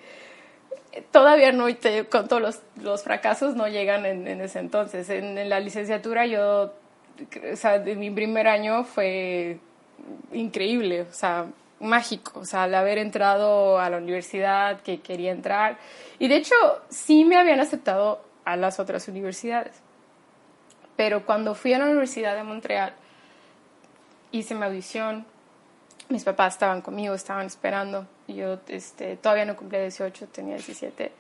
Todavía 1.12 1.52
no, 1.52 1.74
te- 1.76 2.06
con 2.06 2.28
todos 2.28 2.42
los, 2.42 2.62
los 2.82 3.04
fracasos 3.04 3.56
no 3.56 3.68
llegan 3.68 4.06
en, 4.06 4.28
en 4.28 4.42
ese 4.42 4.60
entonces. 4.60 5.10
En, 5.10 5.38
en 5.38 5.50
la 5.50 5.60
licenciatura 5.60 6.26
yo, 6.28 6.74
o 7.52 7.56
sea, 7.56 7.80
de 7.80 7.96
mi 7.96 8.10
primer 8.12 8.48
año 8.48 8.84
fue 8.84 9.58
increíble, 10.32 11.02
o 11.02 11.14
sea, 11.14 11.48
mágico, 11.80 12.40
o 12.40 12.46
sea, 12.46 12.64
al 12.64 12.76
haber 12.76 12.98
entrado 12.98 13.80
a 13.80 13.90
la 13.90 13.98
universidad 13.98 14.82
que 14.82 15.02
quería 15.02 15.32
entrar. 15.32 15.78
Y 16.20 16.28
de 16.28 16.38
hecho, 16.38 16.56
sí 16.90 17.26
me 17.26 17.38
habían 17.38 17.60
aceptado 17.60 18.22
a 18.46 18.56
las 18.56 18.80
otras 18.80 19.08
universidades. 19.08 19.76
Pero 20.96 21.26
cuando 21.26 21.56
fui 21.56 21.74
a 21.74 21.80
la 21.80 21.86
Universidad 21.86 22.36
de 22.36 22.44
Montreal, 22.44 22.94
hice 24.32 24.56
mi 24.56 24.64
audición, 24.64 25.26
mis 26.10 26.24
papás 26.24 26.54
estaban 26.54 26.82
conmigo, 26.82 27.14
estaban 27.14 27.46
esperando. 27.46 28.08
Yo 28.28 28.60
este, 28.68 29.18
todavía 29.18 29.46
no 29.46 29.56
cumplía 29.56 29.82
18, 29.82 30.28
tenía 30.28 30.56
17. 30.56 31.12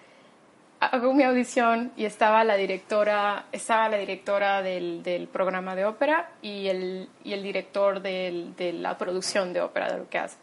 Hago 0.88 1.14
mi 1.14 1.24
audición 1.24 1.92
y 1.96 2.06
estaba 2.06 2.44
la 2.44 2.56
directora, 2.56 3.46
estaba 3.52 3.90
la 3.90 3.98
directora 3.98 4.62
del, 4.62 5.04
del 5.04 5.28
programa 5.28 5.76
de 5.76 5.86
ópera 5.86 6.30
y 6.42 6.68
el, 6.68 7.10
y 7.24 7.34
el 7.34 7.44
director 7.44 8.02
del- 8.02 8.56
de 8.56 8.74
la 8.74 8.98
producción 8.98 9.54
de 9.54 9.62
ópera, 9.62 9.92
de 9.92 9.98
lo 10.00 10.10
que 10.10 10.18
hace. 10.20 10.38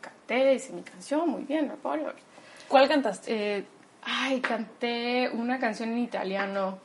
Canté, 0.00 0.54
hice 0.54 0.72
mi 0.72 0.82
canción, 0.82 1.28
muy 1.28 1.42
bien, 1.42 1.70
Apolo. 1.70 2.12
¿Cuál 2.68 2.88
cantaste? 2.88 3.56
Eh, 3.58 3.64
ay, 4.02 4.40
canté 4.40 5.28
una 5.32 5.58
canción 5.58 5.90
en 5.90 5.98
italiano, 5.98 6.78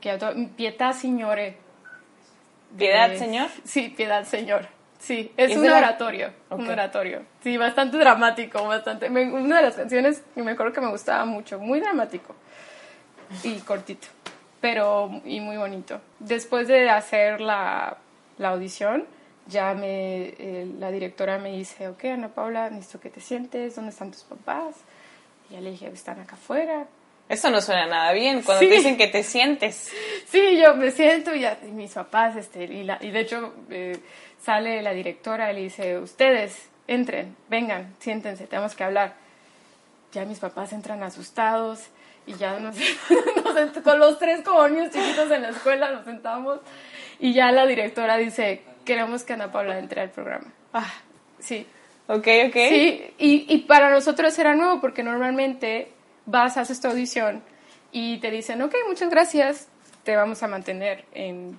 que 0.00 0.18
Pietà 0.56 0.92
Signore. 0.92 1.56
¿Piedad, 2.76 3.12
Eh, 3.12 3.18
señor? 3.18 3.48
Sí, 3.64 3.88
Piedad, 3.96 4.24
Señor. 4.24 4.68
Sí, 5.06 5.30
es, 5.36 5.52
¿Es 5.52 5.56
un 5.56 5.68
oratorio, 5.68 6.32
un 6.50 6.68
oratorio. 6.68 7.22
Sí, 7.42 7.56
bastante 7.56 7.96
dramático, 7.96 8.66
bastante. 8.66 9.08
me- 9.08 9.30
una 9.32 9.58
de 9.58 9.62
las 9.62 9.74
canciones 9.76 10.22
que 10.34 10.42
me 10.42 10.50
acuerdo 10.52 10.72
que 10.72 10.80
me 10.80 10.88
gustaba 10.90 11.24
mucho, 11.24 11.60
muy 11.60 11.78
dramático 11.80 12.34
y 13.44 13.54
cortito, 13.60 14.08
pero 14.60 15.10
y 15.24 15.40
muy 15.40 15.56
bonito. 15.56 16.00
Después 16.18 16.66
de 16.68 16.90
hacer 16.90 17.40
la, 17.40 17.98
la 18.38 18.48
audición, 18.50 19.04
ya 19.46 19.74
me, 19.74 20.34
eh, 20.38 20.66
la 20.78 20.90
directora 20.90 21.38
me 21.38 21.52
dice, 21.52 21.86
ok, 21.88 22.04
Ana 22.06 22.28
Paula, 22.28 22.68
necesito 22.70 23.00
que 23.00 23.10
te 23.10 23.20
sientes, 23.20 23.76
¿dónde 23.76 23.90
están 23.90 24.10
tus 24.10 24.24
papás? 24.24 24.74
Y 25.50 25.54
ya 25.54 25.60
le 25.60 25.70
dije, 25.70 25.86
están 25.88 26.18
acá 26.20 26.34
afuera. 26.34 26.86
Eso 27.28 27.50
no 27.50 27.60
suena 27.60 27.86
nada 27.86 28.12
bien 28.12 28.42
cuando 28.42 28.60
Sí. 28.60 28.68
te 28.68 28.74
dicen 28.76 28.96
que 28.96 29.08
te 29.08 29.22
sientes. 29.24 29.92
Sí, 30.28 30.58
yo 30.60 30.74
me 30.76 30.90
siento 30.92 31.34
y, 31.34 31.40
ya, 31.40 31.58
y 31.64 31.72
mis 31.72 31.92
papás, 31.92 32.36
este, 32.36 32.64
y, 32.64 32.84
la- 32.84 32.98
y 33.00 33.10
de 33.10 33.20
hecho 33.20 33.52
eh, 33.70 33.98
sale 34.40 34.82
la 34.82 34.92
directora 34.92 35.50
y 35.50 35.54
le 35.54 35.62
dice, 35.62 35.98
ustedes 35.98 36.68
entren, 36.86 37.36
vengan, 37.48 37.94
siéntense, 37.98 38.46
tenemos 38.46 38.74
que 38.74 38.84
hablar. 38.84 39.14
Ya 40.12 40.24
mis 40.24 40.38
papás 40.38 40.72
entran 40.72 41.02
asustados 41.02 41.86
y 42.26 42.34
ya 42.34 42.58
nos, 42.58 42.76
nos 43.44 43.82
con 43.82 43.98
los 43.98 44.18
tres 44.18 44.42
como 44.42 44.66
niños 44.68 44.92
chiquitos 44.92 45.30
en 45.30 45.42
la 45.42 45.50
escuela 45.50 45.90
nos 45.92 46.04
sentamos 46.04 46.60
y 47.18 47.32
ya 47.32 47.52
la 47.52 47.66
directora 47.66 48.16
dice, 48.16 48.62
queremos 48.84 49.24
que 49.24 49.34
Ana 49.34 49.52
Paula 49.52 49.78
entre 49.78 50.00
al 50.00 50.10
programa. 50.10 50.52
Ah, 50.72 50.92
sí, 51.38 51.66
Ok, 52.08 52.28
ok. 52.48 52.54
Sí, 52.54 53.04
y, 53.18 53.46
y 53.52 53.58
para 53.66 53.90
nosotros 53.90 54.38
era 54.38 54.54
nuevo 54.54 54.80
porque 54.80 55.02
normalmente 55.02 55.88
vas, 56.24 56.56
haces 56.56 56.80
tu 56.80 56.88
audición 56.88 57.42
y 57.90 58.18
te 58.18 58.30
dicen, 58.30 58.62
ok, 58.62 58.74
muchas 58.86 59.10
gracias, 59.10 59.68
te 60.04 60.16
vamos 60.16 60.42
a 60.42 60.48
mantener 60.48 61.04
en... 61.12 61.58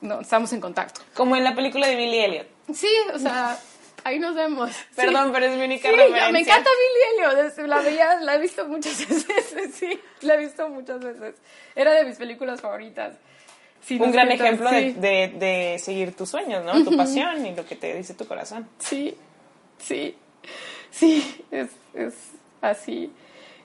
No, 0.00 0.20
estamos 0.20 0.52
en 0.52 0.60
contacto. 0.60 1.00
Como 1.14 1.36
en 1.36 1.44
la 1.44 1.54
película 1.54 1.86
de 1.86 1.96
Billy 1.96 2.18
Elliot. 2.18 2.46
Sí, 2.74 2.88
o 3.14 3.18
sea, 3.18 3.58
ahí 4.04 4.18
nos 4.18 4.34
vemos. 4.34 4.70
Perdón, 4.94 5.26
Sí. 5.26 5.30
pero 5.34 5.46
es 5.46 5.56
mi 5.56 5.64
única 5.64 5.88
Sí, 5.88 5.94
referencia. 5.96 6.30
me 6.32 6.40
encanta 6.40 6.70
Billy 6.70 7.28
Elliot, 7.38 7.66
la 7.68 7.80
veía, 7.80 8.14
la 8.20 8.34
he 8.34 8.40
visto 8.40 8.66
muchas 8.68 8.98
veces, 9.08 9.74
sí, 9.74 9.98
la 10.22 10.34
he 10.34 10.38
visto 10.38 10.68
muchas 10.68 11.00
veces. 11.00 11.34
Era 11.74 11.92
de 11.92 12.04
mis 12.04 12.16
películas 12.16 12.60
favoritas. 12.60 13.14
Sí, 13.82 13.98
Un 14.00 14.10
gran 14.10 14.30
ejemplo 14.32 14.68
sí. 14.70 14.92
de, 14.92 14.92
de, 14.94 15.28
de 15.38 15.78
seguir 15.78 16.14
tus 16.16 16.28
sueños, 16.28 16.64
¿no? 16.64 16.82
Tu 16.82 16.96
pasión 16.96 17.46
y 17.46 17.54
lo 17.54 17.64
que 17.64 17.76
te 17.76 17.94
dice 17.94 18.14
tu 18.14 18.26
corazón. 18.26 18.68
Sí, 18.80 19.16
sí, 19.78 20.16
sí, 20.90 21.44
es, 21.52 21.68
es 21.94 22.14
así. 22.60 23.12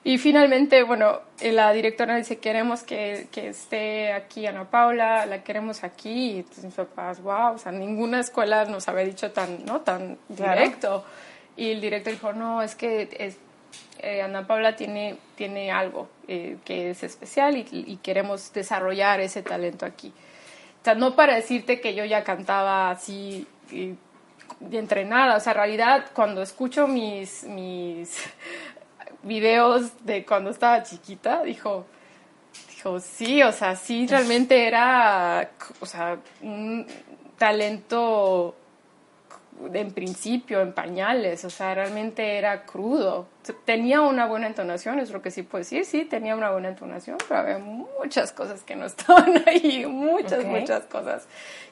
Y 0.04 0.18
finalmente, 0.18 0.82
bueno, 0.82 1.20
eh, 1.40 1.52
la 1.52 1.72
directora 1.72 2.16
dice, 2.16 2.38
queremos 2.38 2.82
que, 2.82 3.28
que 3.30 3.48
esté 3.48 4.12
aquí 4.12 4.46
Ana 4.46 4.64
Paula, 4.68 5.26
la 5.26 5.44
queremos 5.44 5.84
aquí. 5.84 6.32
Y 6.32 6.36
entonces 6.38 6.64
mis 6.64 6.74
papás, 6.74 7.22
wow, 7.22 7.54
o 7.54 7.58
sea, 7.58 7.70
ninguna 7.70 8.18
escuela 8.20 8.64
nos 8.64 8.88
había 8.88 9.04
dicho 9.04 9.30
tan, 9.30 9.64
¿no? 9.64 9.82
Tan 9.82 10.18
Claro. 10.36 10.60
directo. 10.60 11.04
Y 11.56 11.70
el 11.70 11.80
director 11.80 12.12
dijo, 12.12 12.32
no, 12.32 12.62
es 12.62 12.74
que 12.74 13.08
es, 13.16 13.36
eh, 14.00 14.22
Ana 14.22 14.44
Paula 14.46 14.74
tiene, 14.74 15.18
tiene 15.36 15.70
algo 15.70 16.08
eh, 16.26 16.56
que 16.64 16.90
es 16.90 17.04
especial 17.04 17.56
y, 17.56 17.64
y 17.70 17.96
queremos 18.02 18.52
desarrollar 18.52 19.20
ese 19.20 19.42
talento 19.42 19.86
aquí. 19.86 20.12
O 20.80 20.84
sea, 20.84 20.96
no 20.96 21.14
para 21.14 21.36
decirte 21.36 21.80
que 21.80 21.94
yo 21.94 22.04
ya 22.04 22.24
cantaba 22.24 22.90
así 22.90 23.46
y, 23.70 23.94
y 24.68 24.76
entrenada. 24.76 25.36
O 25.36 25.40
sea, 25.40 25.52
en 25.52 25.58
realidad, 25.58 26.06
cuando 26.12 26.42
escucho 26.42 26.88
mis, 26.88 27.44
mis 27.44 28.18
videos 29.22 30.04
de 30.04 30.24
cuando 30.24 30.50
estaba 30.50 30.82
chiquita, 30.82 31.42
dijo, 31.42 31.86
dijo, 32.68 33.00
sí, 33.00 33.42
o 33.42 33.52
sea, 33.52 33.76
sí, 33.76 34.06
realmente 34.06 34.66
era, 34.66 35.50
o 35.80 35.86
sea, 35.86 36.18
un 36.42 36.86
talento 37.38 38.56
en 39.72 39.92
principio 39.92 40.60
en 40.60 40.72
pañales, 40.72 41.44
o 41.44 41.50
sea, 41.50 41.74
realmente 41.74 42.36
era 42.36 42.64
crudo. 42.64 43.28
Tenía 43.64 44.00
una 44.00 44.26
buena 44.26 44.46
entonación, 44.46 44.98
es 44.98 45.10
lo 45.10 45.22
que 45.22 45.30
sí 45.30 45.42
puedo 45.42 45.60
decir, 45.60 45.84
sí, 45.84 46.04
tenía 46.04 46.34
una 46.34 46.50
buena 46.50 46.68
entonación, 46.68 47.18
pero 47.28 47.40
había 47.40 47.58
muchas 47.58 48.32
cosas 48.32 48.62
que 48.62 48.74
no 48.76 48.86
estaban 48.86 49.42
ahí, 49.46 49.86
muchas, 49.86 50.44
muchas 50.44 50.84
cosas. 50.84 51.26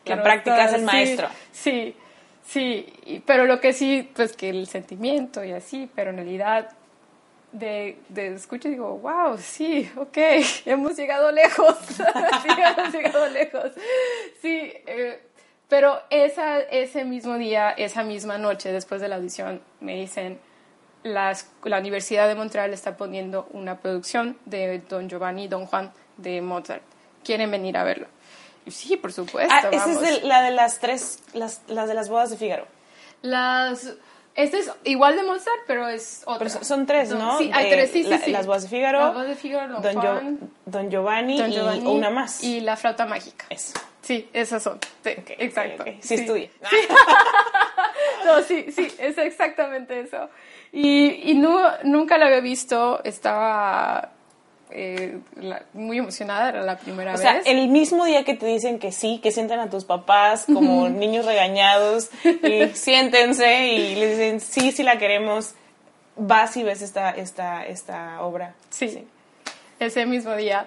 Que 0.04 0.14
La 0.14 0.22
práctica 0.22 0.66
es 0.66 0.74
el 0.74 0.82
maestro. 0.82 1.28
Sí, 1.52 1.96
sí, 2.44 3.22
pero 3.26 3.46
lo 3.46 3.60
que 3.60 3.72
sí, 3.72 4.08
pues 4.14 4.36
que 4.36 4.50
el 4.50 4.66
sentimiento 4.66 5.44
y 5.44 5.52
así, 5.52 5.90
pero 5.94 6.10
en 6.10 6.16
realidad 6.16 6.70
de, 7.52 7.98
de 8.08 8.34
escucho 8.34 8.68
y 8.68 8.72
digo, 8.72 8.98
wow, 8.98 9.36
sí, 9.38 9.90
ok, 9.96 10.16
hemos 10.66 10.96
llegado 10.96 11.32
lejos, 11.32 11.76
sí, 11.86 12.48
hemos 12.48 12.92
llegado 12.92 13.28
lejos. 13.28 13.72
Sí, 14.40 14.72
eh, 14.86 15.20
pero 15.68 16.00
esa, 16.10 16.60
ese 16.60 17.04
mismo 17.04 17.38
día, 17.38 17.70
esa 17.70 18.02
misma 18.02 18.38
noche, 18.38 18.72
después 18.72 19.00
de 19.00 19.08
la 19.08 19.16
audición, 19.16 19.62
me 19.80 19.94
dicen, 19.94 20.40
las, 21.02 21.50
la 21.64 21.78
Universidad 21.78 22.28
de 22.28 22.34
Montreal 22.34 22.72
está 22.72 22.96
poniendo 22.96 23.48
una 23.52 23.78
producción 23.78 24.36
de 24.44 24.80
Don 24.88 25.08
Giovanni 25.08 25.44
y 25.44 25.48
Don 25.48 25.66
Juan 25.66 25.92
de 26.16 26.42
Mozart. 26.42 26.82
¿Quieren 27.24 27.50
venir 27.50 27.76
a 27.76 27.84
verlo? 27.84 28.06
Y 28.66 28.70
sí, 28.70 28.96
por 28.96 29.12
supuesto. 29.12 29.54
Ah, 29.54 29.68
esa 29.70 29.92
es 29.92 30.22
la 30.22 30.42
de 30.42 30.50
las 30.50 30.78
tres, 30.78 31.20
las, 31.32 31.62
las 31.68 31.88
de 31.88 31.94
las 31.94 32.08
bodas 32.08 32.30
de 32.30 32.36
Fígaro. 32.36 32.66
Las... 33.22 33.94
Este 34.34 34.58
es 34.58 34.70
igual 34.84 35.16
de 35.16 35.22
Mozart, 35.24 35.62
pero 35.66 35.88
es 35.88 36.22
otra. 36.24 36.46
Pero 36.46 36.64
son 36.64 36.86
tres, 36.86 37.10
¿no? 37.10 37.36
Sí, 37.38 37.50
hay 37.52 37.70
tres, 37.70 37.90
sí, 37.90 38.04
sí, 38.04 38.16
sí. 38.24 38.30
Las 38.30 38.46
bodas 38.46 38.62
de 38.62 38.68
Fígaro. 38.68 38.98
Las 39.00 39.14
bodas 39.14 39.28
de 39.28 39.34
Fígaro, 39.34 39.80
Don, 39.80 39.94
Juan, 39.94 40.38
Don 40.66 40.90
Giovanni, 40.90 41.38
Don 41.38 41.50
Giovanni 41.50 41.84
y 41.84 41.86
una 41.86 42.10
más. 42.10 42.42
Y 42.42 42.60
la 42.60 42.76
flauta 42.76 43.06
mágica. 43.06 43.46
Eso. 43.50 43.74
Sí, 44.02 44.28
esas 44.32 44.62
son. 44.62 44.78
Sí, 45.04 45.10
exacto. 45.38 45.82
ok. 45.82 45.88
Sí, 46.00 46.14
estudié. 46.14 46.50
No, 48.24 48.42
sí, 48.42 48.66
sí, 48.70 48.86
es 48.98 49.18
exactamente 49.18 50.00
eso. 50.00 50.28
Y, 50.72 51.30
y 51.30 51.34
no, 51.34 51.58
nunca 51.84 52.18
la 52.18 52.26
había 52.26 52.40
visto, 52.40 53.02
estaba 53.04 54.12
eh, 54.72 55.18
la- 55.37 55.62
muy 55.72 55.98
emocionada, 55.98 56.48
era 56.50 56.62
la 56.62 56.78
primera 56.78 57.14
O 57.14 57.16
sea, 57.18 57.35
vez. 57.35 57.46
el 57.46 57.68
mismo 57.68 58.04
día 58.04 58.24
que 58.24 58.35
te 58.35 58.46
dicen 58.46 58.78
que 58.78 58.92
sí, 58.92 59.20
que 59.22 59.30
sientan 59.30 59.61
a 59.61 59.70
tus 59.70 59.85
papás 59.85 60.46
como 60.46 60.88
niños 60.88 61.26
regañados 61.26 62.11
y 62.24 62.68
siéntense 62.74 63.66
y 63.68 63.94
les 63.96 64.18
dicen 64.18 64.40
sí, 64.40 64.72
sí 64.72 64.83
la 64.83 64.98
queremos, 64.98 65.54
vas 66.16 66.56
y 66.56 66.62
ves 66.62 66.83
esta, 66.83 67.11
esta, 67.11 67.64
esta 67.66 68.22
obra. 68.22 68.54
Sí, 68.70 69.06
ese 69.78 70.06
mismo 70.06 70.35
día. 70.37 70.66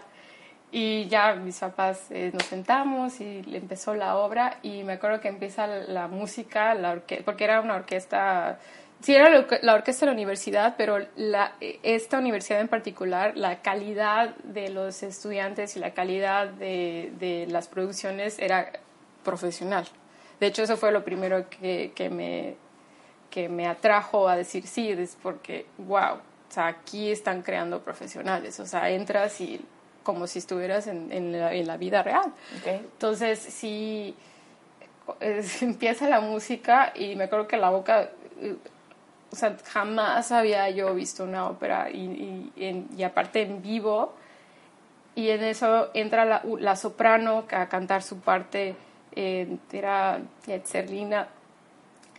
Y 0.75 1.05
ya 1.07 1.35
mis 1.35 1.59
papás 1.59 2.07
eh, 2.09 2.31
nos 2.33 2.45
sentamos 2.45 3.21
y 3.21 3.43
empezó 3.53 3.93
la 3.93 4.17
obra 4.17 4.57
y 4.63 4.81
me 4.81 4.93
acuerdo 4.93 5.21
que 5.21 5.27
empieza 5.27 5.67
la 5.67 6.07
música, 6.07 6.73
la 6.73 6.93
orque- 6.95 7.21
porque 7.23 7.43
era 7.43 7.61
una 7.61 7.75
orquesta, 7.75 8.57
sí 9.03 9.13
era 9.13 9.29
la 9.29 9.37
orque- 9.45 9.59
la 9.61 9.75
orquesta 9.75 10.05
de 10.05 10.11
la 10.11 10.15
universidad, 10.15 10.73
pero 10.77 10.97
la, 11.15 11.53
esta 11.61 12.17
universidad 12.17 12.59
en 12.61 12.67
particular, 12.69 13.33
la 13.37 13.61
calidad 13.61 14.35
de 14.37 14.69
los 14.69 15.03
estudiantes 15.03 15.75
y 15.75 15.79
la 15.79 15.91
calidad 15.93 16.47
de, 16.47 17.11
de 17.19 17.45
las 17.47 17.67
producciones 17.67 18.39
era 18.39 18.71
profesional. 19.23 19.85
De 20.39 20.47
hecho, 20.47 20.63
eso 20.63 20.75
fue 20.77 20.91
lo 20.91 21.03
primero 21.05 21.47
que, 21.49 21.91
que 21.95 22.09
me, 22.09 22.55
que 23.29 23.47
me 23.49 23.67
atrajo 23.67 24.27
a 24.27 24.35
decir 24.35 24.65
sí, 24.67 24.89
es 24.89 25.15
porque, 25.21 25.65
wow, 25.77 26.15
o 26.15 26.19
sea, 26.53 26.67
aquí 26.67 27.11
están 27.11 27.41
creando 27.43 27.81
profesionales, 27.81 28.59
o 28.59 28.65
sea, 28.65 28.89
entras 28.89 29.39
y 29.41 29.61
como 30.03 30.27
si 30.27 30.39
estuvieras 30.39 30.87
en, 30.87 31.11
en, 31.11 31.31
la, 31.31 31.53
en 31.53 31.65
la 31.67 31.77
vida 31.77 32.03
real. 32.03 32.25
Ok. 32.59 32.67
Entonces, 32.67 33.39
sí, 33.39 34.15
es- 35.19 35.61
empieza 35.63 36.09
la 36.09 36.19
música 36.19 36.91
y 36.95 37.15
me 37.15 37.25
acuerdo 37.25 37.47
que 37.47 37.57
la 37.57 37.69
boca, 37.69 38.09
o 39.33 39.35
sea, 39.35 39.57
jamás 39.65 40.31
había 40.31 40.69
yo 40.69 40.93
visto 40.93 41.23
una 41.23 41.49
ópera 41.49 41.89
y, 41.89 42.51
y, 42.55 43.03
aparte 43.03 43.41
en 43.41 43.63
vivo. 43.63 44.13
Y 45.15 45.29
en 45.29 45.43
eso 45.43 45.89
entra 45.95 46.23
la, 46.23 46.75
soprano 46.75 47.45
a 47.49 47.67
cantar 47.67 48.03
su 48.03 48.19
parte, 48.19 48.75
eh, 49.15 49.57
era 49.71 50.21
Yetzerlina, 50.45 51.29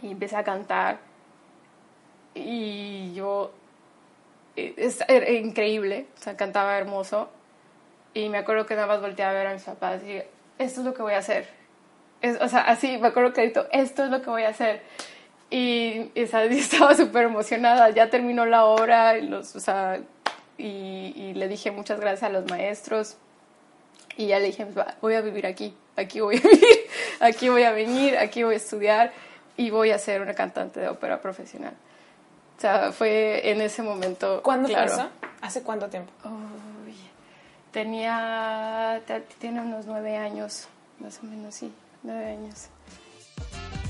y 0.02 0.10
empieza 0.10 0.40
a 0.40 0.42
cantar. 0.42 0.98
Y 2.34 3.14
yo, 3.14 3.52
eh, 4.56 4.74
es, 4.76 5.00
era 5.06 5.30
increíble, 5.30 6.08
o 6.18 6.20
sea, 6.20 6.36
cantaba 6.36 6.76
hermoso. 6.76 7.28
Y 8.12 8.28
me 8.28 8.38
acuerdo 8.38 8.66
que 8.66 8.74
nada 8.74 8.88
más 8.88 9.00
volteaba 9.00 9.30
a 9.30 9.34
ver 9.34 9.46
a 9.46 9.52
mis 9.52 9.62
papás 9.62 10.02
y 10.02 10.06
dije, 10.06 10.28
esto 10.58 10.80
es 10.80 10.86
lo 10.86 10.94
que 10.94 11.02
voy 11.02 11.12
a 11.14 11.18
hacer. 11.18 11.46
Es- 12.22 12.40
o 12.40 12.48
sea, 12.48 12.62
así, 12.62 12.98
me 12.98 13.06
acuerdo 13.06 13.32
que 13.32 13.42
grito, 13.42 13.68
esto 13.70 14.02
es 14.02 14.10
lo 14.10 14.20
que 14.20 14.30
voy 14.30 14.42
a 14.42 14.48
hacer. 14.48 14.82
Y, 15.50 16.10
y, 16.14 16.20
estaba 16.22 16.94
súper 16.94 17.24
emocionada, 17.24 17.90
ya 17.90 18.10
terminó 18.10 18.46
la 18.46 18.64
obra, 18.64 19.18
y 19.18 19.26
los, 19.28 19.54
o 19.56 19.60
sea, 19.60 20.00
y, 20.58 21.12
y 21.16 21.34
le 21.34 21.48
dije 21.48 21.70
muchas 21.70 22.00
gracias 22.00 22.24
a 22.24 22.28
los 22.30 22.48
maestros. 22.50 23.16
Y 24.16 24.26
ya 24.28 24.38
le 24.38 24.46
dije, 24.46 24.64
"Va, 24.64 24.94
voy 25.00 25.14
a 25.14 25.20
vivir 25.20 25.44
aquí, 25.46 25.74
aquí 25.96 26.20
voy 26.20 26.36
a 26.36 26.40
vivir, 26.48 26.78
aquí 27.20 27.48
voy 27.48 27.62
a 27.64 27.72
venir, 27.72 28.16
aquí 28.16 28.42
voy 28.44 28.54
a 28.54 28.56
estudiar 28.58 29.12
y 29.56 29.70
voy 29.70 29.90
a 29.90 29.98
ser 29.98 30.20
una 30.22 30.34
cantante 30.34 30.80
de 30.80 30.88
ópera 30.88 31.20
profesional. 31.20 31.74
O 32.56 32.60
sea, 32.60 32.92
fue 32.92 33.50
en 33.50 33.60
ese 33.60 33.82
momento. 33.82 34.40
¿Cuándo 34.44 34.68
claro. 34.68 34.88
fue 34.92 35.02
eso? 35.02 35.10
¿Hace 35.40 35.62
cuánto 35.62 35.88
tiempo? 35.88 36.12
Uy, 36.24 36.94
tenía, 37.72 39.00
te- 39.06 39.20
tiene 39.38 39.60
unos 39.60 39.86
nueve 39.86 40.16
años, 40.16 40.68
más 41.00 41.18
o 41.20 41.26
menos, 41.26 41.54
sí, 41.56 41.72
nueve 42.04 42.26
años. 42.26 42.68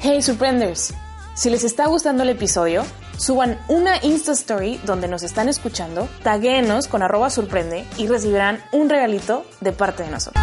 Hey 0.00 0.22
Surprenders, 0.22 0.94
si 1.34 1.50
les 1.50 1.64
está 1.64 1.86
gustando 1.86 2.22
el 2.22 2.28
episodio, 2.28 2.84
suban 3.16 3.58
una 3.68 3.96
Insta 4.02 4.32
Story 4.32 4.80
donde 4.84 5.08
nos 5.08 5.22
están 5.22 5.48
escuchando, 5.48 6.08
taguéenos 6.22 6.86
con 6.86 7.02
arroba 7.02 7.28
sorprende 7.28 7.84
y 7.96 8.06
recibirán 8.06 8.62
un 8.72 8.88
regalito 8.88 9.44
de 9.60 9.72
parte 9.72 10.04
de 10.04 10.10
nosotros. 10.10 10.42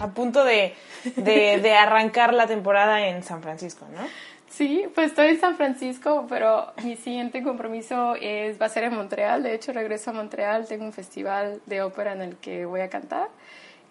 A 0.00 0.10
punto 0.14 0.44
de, 0.44 0.74
de, 1.16 1.58
de 1.58 1.74
arrancar 1.74 2.32
la 2.32 2.46
temporada 2.46 3.06
en 3.06 3.22
San 3.22 3.42
Francisco, 3.42 3.86
¿no? 3.94 4.06
Sí, 4.48 4.86
pues 4.94 5.08
estoy 5.08 5.28
en 5.28 5.40
San 5.40 5.56
Francisco, 5.56 6.24
pero 6.30 6.72
mi 6.82 6.96
siguiente 6.96 7.42
compromiso 7.42 8.14
es, 8.14 8.58
va 8.58 8.66
a 8.66 8.68
ser 8.70 8.84
en 8.84 8.94
Montreal. 8.94 9.42
De 9.42 9.54
hecho, 9.54 9.72
regreso 9.72 10.10
a 10.10 10.12
Montreal, 10.14 10.66
tengo 10.66 10.84
un 10.86 10.94
festival 10.94 11.60
de 11.66 11.82
ópera 11.82 12.14
en 12.14 12.22
el 12.22 12.36
que 12.36 12.64
voy 12.64 12.80
a 12.80 12.88
cantar. 12.88 13.28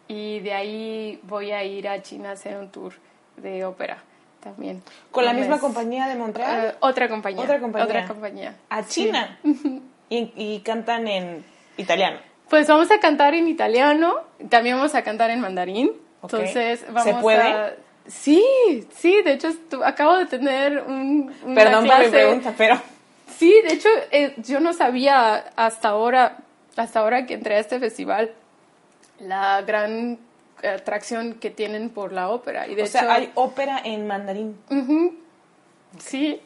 Y 0.08 0.40
de 0.40 0.54
ahí 0.54 1.20
voy 1.24 1.52
a 1.52 1.64
ir 1.64 1.88
a 1.88 2.02
China 2.02 2.30
a 2.30 2.34
hacer 2.34 2.58
un 2.58 2.70
tour 2.70 2.94
de 3.38 3.66
ópera 3.66 3.98
también. 4.42 4.84
Con 5.12 5.26
la 5.26 5.34
misma 5.34 5.60
compañía 5.60 6.08
de 6.08 6.16
Montreal. 6.16 6.66
Eh, 6.68 6.76
otra 6.80 7.10
compañía. 7.10 7.42
Otra 7.44 7.60
compañía. 7.60 7.86
Otra 7.86 8.08
compañía. 8.08 8.56
a 8.70 8.84
Sí. 8.84 9.06
China. 9.06 9.40
Y, 10.08 10.32
y 10.36 10.60
cantan 10.60 11.08
en 11.08 11.44
italiano. 11.78 12.20
Pues 12.48 12.68
vamos 12.68 12.92
a 12.92 13.00
cantar 13.00 13.34
en 13.34 13.48
italiano, 13.48 14.18
también 14.50 14.76
vamos 14.78 14.94
a 14.94 15.02
cantar 15.04 15.32
en 15.32 15.42
mandarín. 15.42 15.94
Entonces 16.22 16.86
¿Se 17.04 17.14
puede? 17.16 17.42
a... 17.42 17.74
Sí, 18.06 18.44
sí, 18.94 19.24
de 19.24 19.34
hecho 19.34 19.48
acabo 19.84 20.16
de 20.18 20.28
tener 20.28 20.84
un, 20.88 21.34
una 21.44 21.56
Perdón 21.56 21.88
por 21.88 21.98
mi 21.98 22.04
clase- 22.06 22.10
pregunta, 22.12 22.54
pero 22.56 22.80
Sí, 23.36 23.52
de 23.68 23.74
hecho 23.74 23.90
eh, 24.12 24.36
yo 24.38 24.60
no 24.60 24.74
sabía 24.74 25.38
hasta 25.56 25.90
ahora, 25.90 26.38
hasta 26.78 27.00
ahora 27.00 27.26
que 27.26 27.34
entré 27.34 27.56
a 27.56 27.60
este 27.60 27.80
festival, 27.80 28.32
la 29.20 29.62
gran 29.62 30.20
atracción 30.64 31.36
que 31.36 31.50
tienen 31.50 31.90
por 31.90 32.12
la 32.12 32.30
ópera. 32.30 32.68
Y 32.68 32.76
de 32.76 32.84
o 32.84 32.86
hecho, 32.86 33.00
sea, 33.00 33.14
hay 33.14 33.32
ópera 33.36 33.82
en 33.84 34.08
mandarín. 34.08 34.58
Sí, 36.00 36.42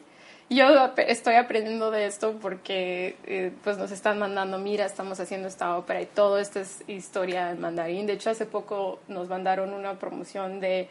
yo 0.49 0.65
estoy 0.97 1.36
aprendiendo 1.36 1.91
de 1.91 2.05
esto 2.05 2.38
porque 2.41 3.17
eh, 3.25 3.51
pues 3.63 3.77
nos 3.77 3.91
están 3.91 4.19
mandando, 4.19 4.58
mira, 4.58 4.86
estamos 4.86 5.19
haciendo 5.19 5.47
esta 5.47 5.77
ópera 5.77 6.01
y 6.01 6.05
todo 6.08 6.39
esto 6.39 6.60
es 6.60 6.84
historia 6.88 7.51
en 7.51 7.62
mandarín. 7.62 8.05
De 8.08 8.13
hecho, 8.13 8.29
hace 8.29 8.45
poco 8.45 8.99
nos 9.08 9.29
mandaron 9.29 9.73
una 9.73 9.99
promoción 9.99 10.60
de 10.60 10.89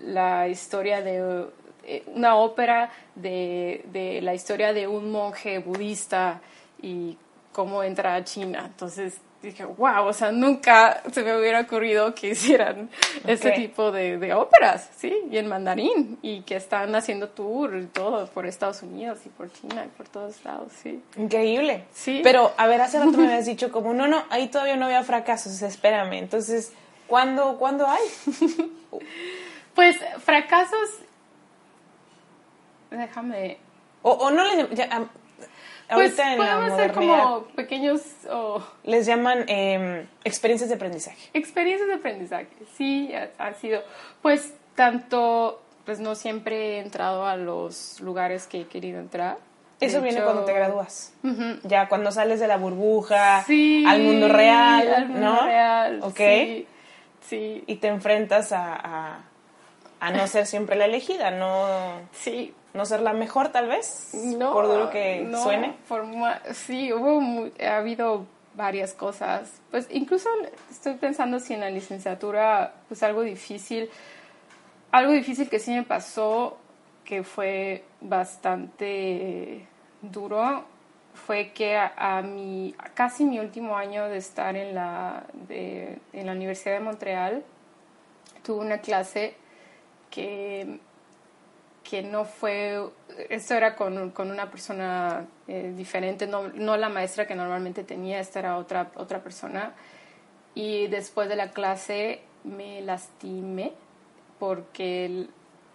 la 0.00 0.48
historia 0.48 1.02
de 1.02 1.46
eh, 1.84 2.04
una 2.06 2.36
ópera 2.36 2.90
de, 3.14 3.84
de 3.92 4.20
la 4.22 4.34
historia 4.34 4.72
de 4.72 4.86
un 4.86 5.10
monje 5.10 5.58
budista 5.58 6.40
y 6.80 7.18
cómo 7.52 7.82
entra 7.82 8.14
a 8.14 8.24
China. 8.24 8.64
Entonces 8.66 9.20
dije, 9.42 9.64
wow, 9.64 10.06
o 10.06 10.12
sea, 10.12 10.30
nunca 10.32 11.02
se 11.12 11.22
me 11.22 11.36
hubiera 11.36 11.60
ocurrido 11.60 12.14
que 12.14 12.28
hicieran 12.30 12.88
este 13.26 13.48
Ok. 13.50 13.54
tipo 13.56 13.90
de, 13.92 14.18
de 14.18 14.32
óperas, 14.34 14.88
¿sí? 14.96 15.12
Y 15.30 15.38
en 15.38 15.48
mandarín, 15.48 16.18
y 16.22 16.42
que 16.42 16.56
están 16.56 16.94
haciendo 16.94 17.28
tour 17.28 17.76
y 17.76 17.86
todo 17.86 18.26
por 18.28 18.46
Estados 18.46 18.82
Unidos 18.82 19.18
y 19.26 19.28
por 19.30 19.52
China 19.52 19.84
y 19.84 19.88
por 19.96 20.08
todos 20.08 20.44
lados, 20.44 20.70
sí. 20.82 21.02
Increíble. 21.16 21.84
Sí. 21.92 22.20
Pero, 22.22 22.52
a 22.56 22.66
ver, 22.68 22.80
hace 22.80 22.98
rato 22.98 23.10
me 23.18 23.26
habías 23.28 23.46
dicho 23.46 23.72
como, 23.72 23.92
no, 23.94 24.06
no, 24.06 24.22
ahí 24.30 24.48
todavía 24.48 24.76
no 24.76 24.86
había 24.86 25.02
fracasos, 25.02 25.60
espérame. 25.62 26.14
Entonces, 26.14 26.72
¿cuándo, 27.06 27.56
¿cuándo 27.58 27.86
hay? 27.86 28.02
Pues 29.74 29.96
fracasos, 30.22 30.90
déjame, 32.90 33.56
O, 34.02 34.10
o 34.12 34.30
no 34.30 34.44
les... 34.44 34.68
ya, 34.70 35.08
Pues 35.94 36.18
Ahorita 36.18 36.32
en 36.32 36.38
la 36.38 36.44
podemos 36.56 36.72
hacer 36.72 36.88
modernidad 36.94 37.22
como 37.24 37.44
pequeños 37.48 38.00
o 38.30 38.62
les 38.84 39.06
llaman 39.06 39.44
eh, 39.48 40.06
experiencias 40.24 40.68
de 40.70 40.76
aprendizaje. 40.76 41.18
experiencias 41.34 41.88
de 41.88 41.94
aprendizaje. 41.94 42.48
Sí, 42.76 43.12
ha, 43.14 43.30
ha 43.38 43.54
sido, 43.54 43.82
pues 44.22 44.54
tanto, 44.74 45.62
pues 45.84 46.00
no 46.00 46.14
siempre 46.14 46.76
he 46.76 46.78
entrado 46.80 47.26
a 47.26 47.36
los 47.36 48.00
lugares 48.00 48.46
que 48.46 48.62
he 48.62 48.66
querido 48.66 48.98
entrar. 49.00 49.36
De 49.80 49.86
Eso 49.88 50.00
viene 50.00 50.18
hecho, 50.18 50.24
cuando 50.24 50.44
te 50.44 50.52
gradúas. 50.52 51.12
Ujú. 51.24 51.58
Ya 51.64 51.88
cuando 51.88 52.12
sales 52.12 52.38
de 52.40 52.46
la 52.46 52.56
burbuja 52.56 53.42
Sí, 53.44 53.84
al 53.86 54.00
mundo 54.02 54.28
real, 54.28 54.94
al 54.94 55.08
mundo 55.08 55.26
¿no? 55.26 55.44
real, 55.44 56.00
Ok. 56.02 56.16
sí, 56.16 56.66
sí, 57.28 57.64
Y 57.66 57.76
te 57.76 57.88
enfrentas 57.88 58.52
a, 58.52 58.74
a, 58.74 59.18
a 60.00 60.10
no 60.12 60.26
ser 60.28 60.46
siempre 60.46 60.76
la 60.76 60.84
elegida, 60.84 61.32
no, 61.32 62.00
sí. 62.12 62.54
No 62.74 62.84
ser 62.86 63.00
la 63.02 63.12
mejor 63.12 63.50
tal 63.50 63.68
vez, 63.68 64.10
No, 64.14 64.52
por 64.52 64.66
duro 64.66 64.90
que 64.90 65.20
no, 65.22 65.42
suene. 65.42 65.74
sí, 66.52 66.92
hubo 66.92 67.50
ha 67.64 67.76
habido 67.76 68.26
varias 68.54 68.92
cosas. 68.94 69.60
Pues 69.70 69.86
incluso 69.90 70.28
estoy 70.70 70.94
pensando 70.94 71.38
si 71.40 71.54
en 71.54 71.60
la 71.60 71.70
licenciatura, 71.70 72.74
pues 72.88 73.02
algo 73.02 73.22
difícil, 73.22 73.90
algo 74.90 75.12
difícil 75.12 75.48
que 75.48 75.58
sí 75.58 75.70
me 75.72 75.82
pasó, 75.82 76.58
que 77.04 77.22
fue 77.24 77.84
bastante 78.00 79.66
duro, 80.00 80.64
fue 81.26 81.50
que 81.52 81.76
a, 81.76 81.92
a 81.96 82.22
mi, 82.22 82.74
a 82.78 82.88
casi 82.90 83.24
mi 83.24 83.38
último 83.38 83.76
año 83.76 84.08
de 84.08 84.16
estar 84.18 84.56
en 84.56 84.74
la, 84.74 85.24
de- 85.48 85.98
en 86.12 86.26
la 86.26 86.32
Universidad 86.32 86.74
de 86.74 86.80
Montreal, 86.80 87.42
tuve 88.42 88.60
una 88.64 88.78
clase 88.78 89.34
que 90.10 90.78
que 91.92 92.02
no 92.02 92.24
fue, 92.24 92.82
esto 93.28 93.52
era 93.52 93.76
con, 93.76 94.12
con 94.12 94.30
una 94.30 94.50
persona 94.50 95.26
eh, 95.46 95.74
diferente, 95.76 96.26
no, 96.26 96.48
no 96.48 96.78
la 96.78 96.88
maestra 96.88 97.26
que 97.26 97.34
normalmente 97.34 97.84
tenía, 97.84 98.18
esta 98.18 98.38
era 98.38 98.56
otra, 98.56 98.90
otra 98.94 99.22
persona. 99.22 99.74
Y 100.54 100.86
después 100.86 101.28
de 101.28 101.36
la 101.36 101.50
clase 101.50 102.22
me 102.44 102.80
lastimé 102.80 103.74
porque 104.38 105.04
el- 105.04 105.30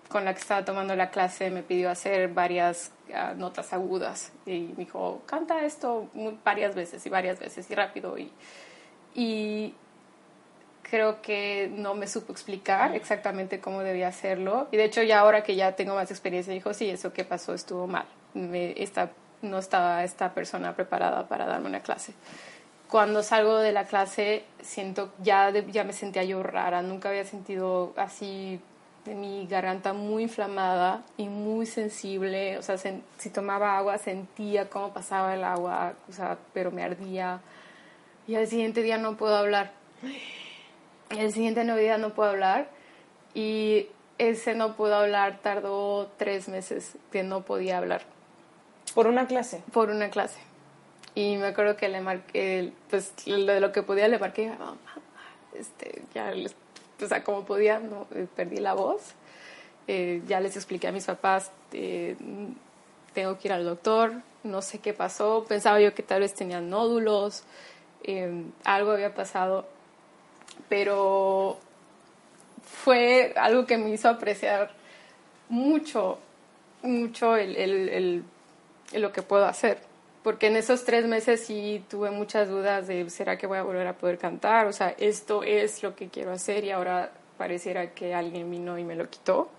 con 0.10 0.26
la 0.26 0.34
que 0.34 0.40
estaba 0.40 0.66
tomando 0.66 0.96
la 0.96 1.12
clase 1.12 1.52
me 1.52 1.62
pidió 1.62 1.92
hacer 1.92 2.30
varias 2.30 2.94
ah, 3.14 3.36
notas 3.38 3.72
agudas 3.72 4.32
y 4.48 4.74
me 4.76 4.86
dijo, 4.86 5.22
canta 5.28 5.64
esto 5.66 6.10
muy- 6.16 6.40
varias 6.44 6.74
veces 6.74 7.06
y 7.06 7.10
varias 7.10 7.38
veces 7.40 7.70
y 7.70 7.76
rápido. 7.76 8.18
Y, 8.18 8.32
y 9.14 9.76
creo 10.90 11.22
que 11.22 11.70
no 11.74 11.94
me 11.96 12.08
supo 12.08 12.32
explicar 12.32 12.96
exactamente 12.96 13.60
cómo 13.60 13.82
debía 13.82 14.08
hacerlo. 14.08 14.68
Y 14.72 14.78
de 14.78 14.86
hecho, 14.86 15.04
ya 15.04 15.20
ahora 15.20 15.44
que 15.44 15.56
ya 15.56 15.74
tengo 15.76 15.96
más 15.96 16.10
experiencia, 16.12 16.54
dijo, 16.54 16.74
sí, 16.74 16.90
eso 16.90 17.14
que 17.14 17.26
pasó 17.26 17.54
estuvo 17.54 17.88
mal. 17.88 18.06
Me- 18.34 18.74
esta, 18.82 19.12
no 19.42 19.58
estaba 19.60 20.04
esta 20.04 20.34
persona 20.34 20.76
preparada 20.76 21.28
para 21.28 21.46
darme 21.46 21.68
una 21.68 21.82
clase. 21.82 22.14
Cuando 22.90 23.22
salgo 23.22 23.58
de 23.58 23.74
la 23.74 23.84
clase, 23.86 24.44
siento, 24.62 25.12
ya, 25.22 25.52
de- 25.52 25.70
ya 25.72 25.84
me 25.84 25.92
sentía 25.94 26.24
yo 26.24 26.42
rara. 26.42 26.82
Nunca 26.82 27.10
había 27.10 27.26
sentido 27.26 27.94
así 27.98 28.62
de 29.04 29.14
mi 29.16 29.46
garganta 29.48 29.94
muy 29.94 30.24
inflamada 30.24 31.02
y 31.18 31.28
muy 31.28 31.66
sensible. 31.66 32.58
O 32.58 32.62
sea, 32.62 32.76
sen- 32.76 33.02
si 33.18 33.30
tomaba 33.30 33.78
agua, 33.78 33.98
sentía 33.98 34.70
cómo 34.70 34.94
pasaba 34.94 35.34
el 35.36 35.44
agua, 35.44 35.94
o 36.10 36.14
sea, 36.14 36.38
pero 36.54 36.72
me 36.72 36.84
ardía. 36.84 37.42
Y 38.26 38.36
al 38.36 38.48
siguiente 38.48 38.82
día 38.84 38.98
no 38.98 39.18
puedo 39.18 39.36
hablar. 39.36 39.72
El 41.10 41.32
siguiente 41.32 41.64
día 41.64 41.98
no 41.98 42.14
puedo 42.14 42.30
hablar 42.32 42.70
y 43.34 43.88
ese 44.18 44.56
no 44.56 44.76
puedo 44.76 44.96
hablar 44.96 45.40
tardó 45.42 46.12
tres 46.18 46.50
meses 46.50 46.94
que 47.12 47.24
no 47.24 47.42
podía 47.42 47.78
hablar 47.78 48.02
Por 48.94 49.08
una 49.08 49.28
clase. 49.28 49.62
por 49.72 49.90
una 49.90 50.10
clase. 50.10 50.40
Y 51.16 51.38
me 51.38 51.48
acuerdo 51.48 51.78
que 51.78 51.88
le 51.90 52.02
marqué, 52.02 52.72
pues 52.90 53.14
lo 53.26 53.52
de 53.54 53.60
lo 53.60 53.72
que 53.72 53.84
podía 53.84 54.08
le 54.08 54.20
marqué, 54.20 54.50
"Ah, 54.50 54.58
mamá, 54.60 54.78
este, 55.58 56.02
ya, 56.14 56.32
les- 56.32 56.56
o 57.02 57.08
sea, 57.08 57.24
como 57.24 57.44
podía, 57.46 57.80
no, 57.80 58.08
eh, 58.14 58.28
perdí 58.36 58.58
la 58.58 58.74
voz. 58.74 59.14
Eh, 59.88 60.22
ya 60.28 60.40
les 60.42 60.56
expliqué 60.56 60.88
a 60.88 60.92
mis 60.92 61.06
papás, 61.06 61.52
eh, 61.72 62.16
tengo 63.14 63.38
que 63.40 63.48
ir 63.48 63.54
al 63.54 63.64
doctor, 63.66 64.14
no 64.44 64.62
sé 64.62 64.80
qué 64.80 64.94
pasó, 64.94 65.46
pensaba 65.48 65.80
yo 65.80 65.96
que 65.96 66.04
tal 66.04 66.22
vez 66.22 66.34
tenían 66.36 66.70
nódulos, 66.70 67.44
eh, 68.04 68.44
algo 68.66 68.92
había 68.92 69.14
pasado, 69.16 69.66
pero 70.70 71.58
fue 72.84 73.34
algo 73.36 73.66
que 73.66 73.78
me 73.78 73.90
hizo 73.90 74.10
apreciar 74.10 74.72
mucho, 75.50 76.20
mucho 76.82 77.36
el, 77.36 77.56
el- 77.56 77.90
el- 77.90 78.24
el 78.94 79.02
lo 79.02 79.12
que 79.12 79.22
puedo 79.22 79.46
hacer. 79.46 79.80
Porque 80.24 80.48
en 80.48 80.58
esos 80.58 80.84
tres 80.84 81.06
meses 81.08 81.46
sí 81.46 81.84
tuve 81.90 82.12
muchas 82.12 82.50
dudas 82.50 82.88
de, 82.88 83.10
¿será 83.10 83.38
que 83.38 83.48
voy 83.48 83.58
a 83.60 83.64
volver 83.64 83.88
a 83.88 83.94
poder 83.94 84.18
cantar? 84.18 84.68
O 84.68 84.74
sea, 84.74 84.94
esto 84.98 85.44
es 85.44 85.84
lo 85.84 85.96
que 85.96 86.10
quiero 86.10 86.32
hacer 86.34 86.64
y 86.66 86.72
ahora 86.72 87.12
pareciera 87.38 87.92
que 87.92 88.14
alguien 88.14 88.50
vino 88.52 88.78
y 88.78 88.84
me 88.84 88.96
lo 88.96 89.10
quitó. 89.10 89.50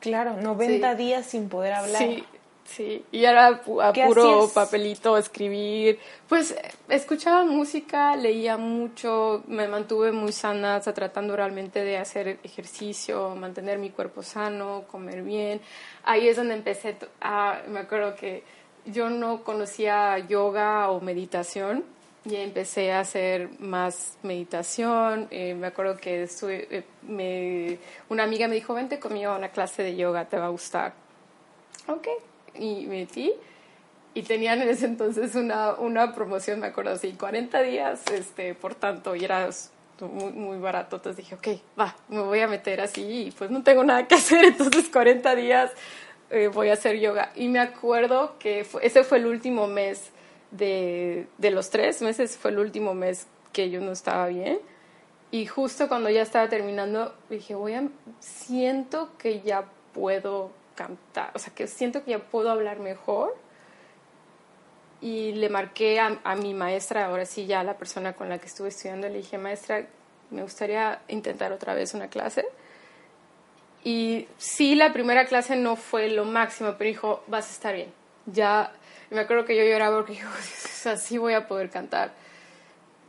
Claro, 0.00 0.34
90 0.34 0.92
Sí. 0.92 0.96
días 1.02 1.26
sin 1.26 1.48
poder 1.48 1.72
hablar. 1.72 2.02
Sí, 2.02 2.24
sí. 2.68 3.04
Y 3.10 3.24
era 3.24 3.46
a 3.48 3.92
¿Qué 3.92 4.04
puro 4.06 4.42
hacías? 4.42 4.52
papelito, 4.52 5.16
escribir. 5.16 5.98
Pues 6.28 6.52
eh, 6.52 6.70
escuchaba 6.88 7.44
música, 7.44 8.14
leía 8.16 8.56
mucho, 8.56 9.42
me 9.46 9.66
mantuve 9.66 10.12
muy 10.12 10.32
sana, 10.32 10.80
tratando 10.80 11.34
realmente 11.34 11.82
de 11.82 11.98
hacer 11.98 12.38
ejercicio, 12.42 13.34
mantener 13.34 13.78
mi 13.78 13.90
cuerpo 13.90 14.22
sano, 14.22 14.84
comer 14.90 15.22
bien. 15.22 15.60
Ahí 16.04 16.28
es 16.28 16.36
donde 16.36 16.54
empecé 16.54 16.96
a, 17.20 17.62
me 17.68 17.80
acuerdo 17.80 18.14
que 18.14 18.44
yo 18.86 19.10
no 19.10 19.42
conocía 19.42 20.18
yoga 20.18 20.90
o 20.90 21.00
meditación 21.00 21.84
y 22.24 22.36
empecé 22.36 22.92
a 22.92 23.00
hacer 23.00 23.48
más 23.60 24.18
meditación. 24.22 25.28
Eh, 25.30 25.54
me 25.54 25.68
acuerdo 25.68 25.96
que 25.96 26.24
estuve, 26.24 26.68
eh, 26.70 26.84
me, 27.02 27.78
una 28.08 28.24
amiga 28.24 28.48
me 28.48 28.54
dijo, 28.54 28.74
vente 28.74 28.98
conmigo 28.98 29.32
a 29.32 29.36
una 29.38 29.50
clase 29.50 29.82
de 29.82 29.96
yoga, 29.96 30.28
te 30.28 30.38
va 30.38 30.46
a 30.46 30.50
gustar. 30.50 30.92
Ok, 31.86 32.06
y 32.58 32.86
me 32.86 33.00
metí. 33.00 33.32
Y 34.14 34.22
tenían 34.22 34.60
en 34.62 34.68
ese 34.68 34.86
entonces 34.86 35.34
una, 35.34 35.74
una 35.74 36.14
promoción, 36.14 36.60
me 36.60 36.66
acuerdo 36.68 36.92
así, 36.92 37.12
40 37.12 37.62
días, 37.62 38.00
este, 38.12 38.54
por 38.54 38.74
tanto, 38.74 39.14
y 39.14 39.24
era 39.24 39.48
muy, 40.00 40.32
muy 40.32 40.58
barato. 40.58 40.96
Entonces 40.96 41.24
dije, 41.24 41.34
ok, 41.36 41.60
va, 41.78 41.94
me 42.08 42.20
voy 42.22 42.40
a 42.40 42.48
meter 42.48 42.80
así 42.80 43.02
y 43.26 43.30
pues 43.30 43.50
no 43.50 43.62
tengo 43.62 43.84
nada 43.84 44.08
que 44.08 44.14
hacer, 44.16 44.44
entonces 44.44 44.88
40 44.88 45.34
días 45.36 45.70
eh, 46.30 46.48
voy 46.48 46.70
a 46.70 46.72
hacer 46.72 46.98
yoga. 46.98 47.30
Y 47.36 47.48
me 47.48 47.60
acuerdo 47.60 48.34
que 48.38 48.64
fue- 48.64 48.84
ese 48.86 49.04
fue 49.04 49.18
el 49.18 49.26
último 49.26 49.66
mes 49.66 50.10
de, 50.50 51.26
de 51.36 51.50
los 51.50 51.70
tres 51.70 52.02
meses, 52.02 52.36
fue 52.36 52.50
el 52.50 52.58
último 52.58 52.94
mes 52.94 53.26
que 53.52 53.70
yo 53.70 53.80
no 53.80 53.92
estaba 53.92 54.26
bien. 54.28 54.58
Y 55.30 55.46
justo 55.46 55.88
cuando 55.88 56.08
ya 56.10 56.22
estaba 56.22 56.48
terminando, 56.48 57.14
dije, 57.28 57.54
voy 57.54 57.74
a, 57.74 57.84
siento 58.20 59.10
que 59.18 59.42
ya 59.42 59.64
puedo 59.92 60.50
cantar, 60.78 61.32
o 61.34 61.40
sea, 61.40 61.52
que 61.52 61.66
siento 61.66 62.04
que 62.04 62.12
ya 62.12 62.20
puedo 62.20 62.50
hablar 62.50 62.78
mejor. 62.78 63.34
Y 65.00 65.32
le 65.32 65.48
marqué 65.48 66.00
a, 66.00 66.34
mi 66.36 66.54
maestra, 66.54 67.06
ahora 67.06 67.24
sí 67.24 67.46
ya 67.46 67.62
la 67.62 67.76
persona 67.76 68.14
con 68.14 68.28
la 68.28 68.38
que 68.38 68.46
estuve 68.46 68.68
estudiando, 68.68 69.08
le 69.08 69.18
dije, 69.18 69.38
maestra, 69.38 69.86
me 70.30 70.42
gustaría 70.42 71.00
intentar 71.08 71.52
otra 71.52 71.74
vez 71.74 71.94
una 71.94 72.08
clase. 72.08 72.46
Y 73.84 74.26
sí, 74.38 74.74
la 74.74 74.92
primera 74.92 75.26
clase 75.26 75.56
no 75.56 75.76
fue 75.76 76.08
lo 76.08 76.24
máximo, 76.24 76.74
pero 76.76 76.88
dijo, 76.88 77.22
vas 77.28 77.48
a 77.48 77.52
estar 77.52 77.74
bien. 77.74 77.92
Ya, 78.26 78.72
me 79.10 79.20
acuerdo 79.20 79.44
que 79.44 79.56
yo 79.56 79.62
lloraba 79.64 79.96
porque 79.96 80.12
dijo, 80.12 80.28
así 80.86 81.18
voy 81.24 81.34
a 81.34 81.46
poder 81.46 81.70
cantar. 81.70 82.12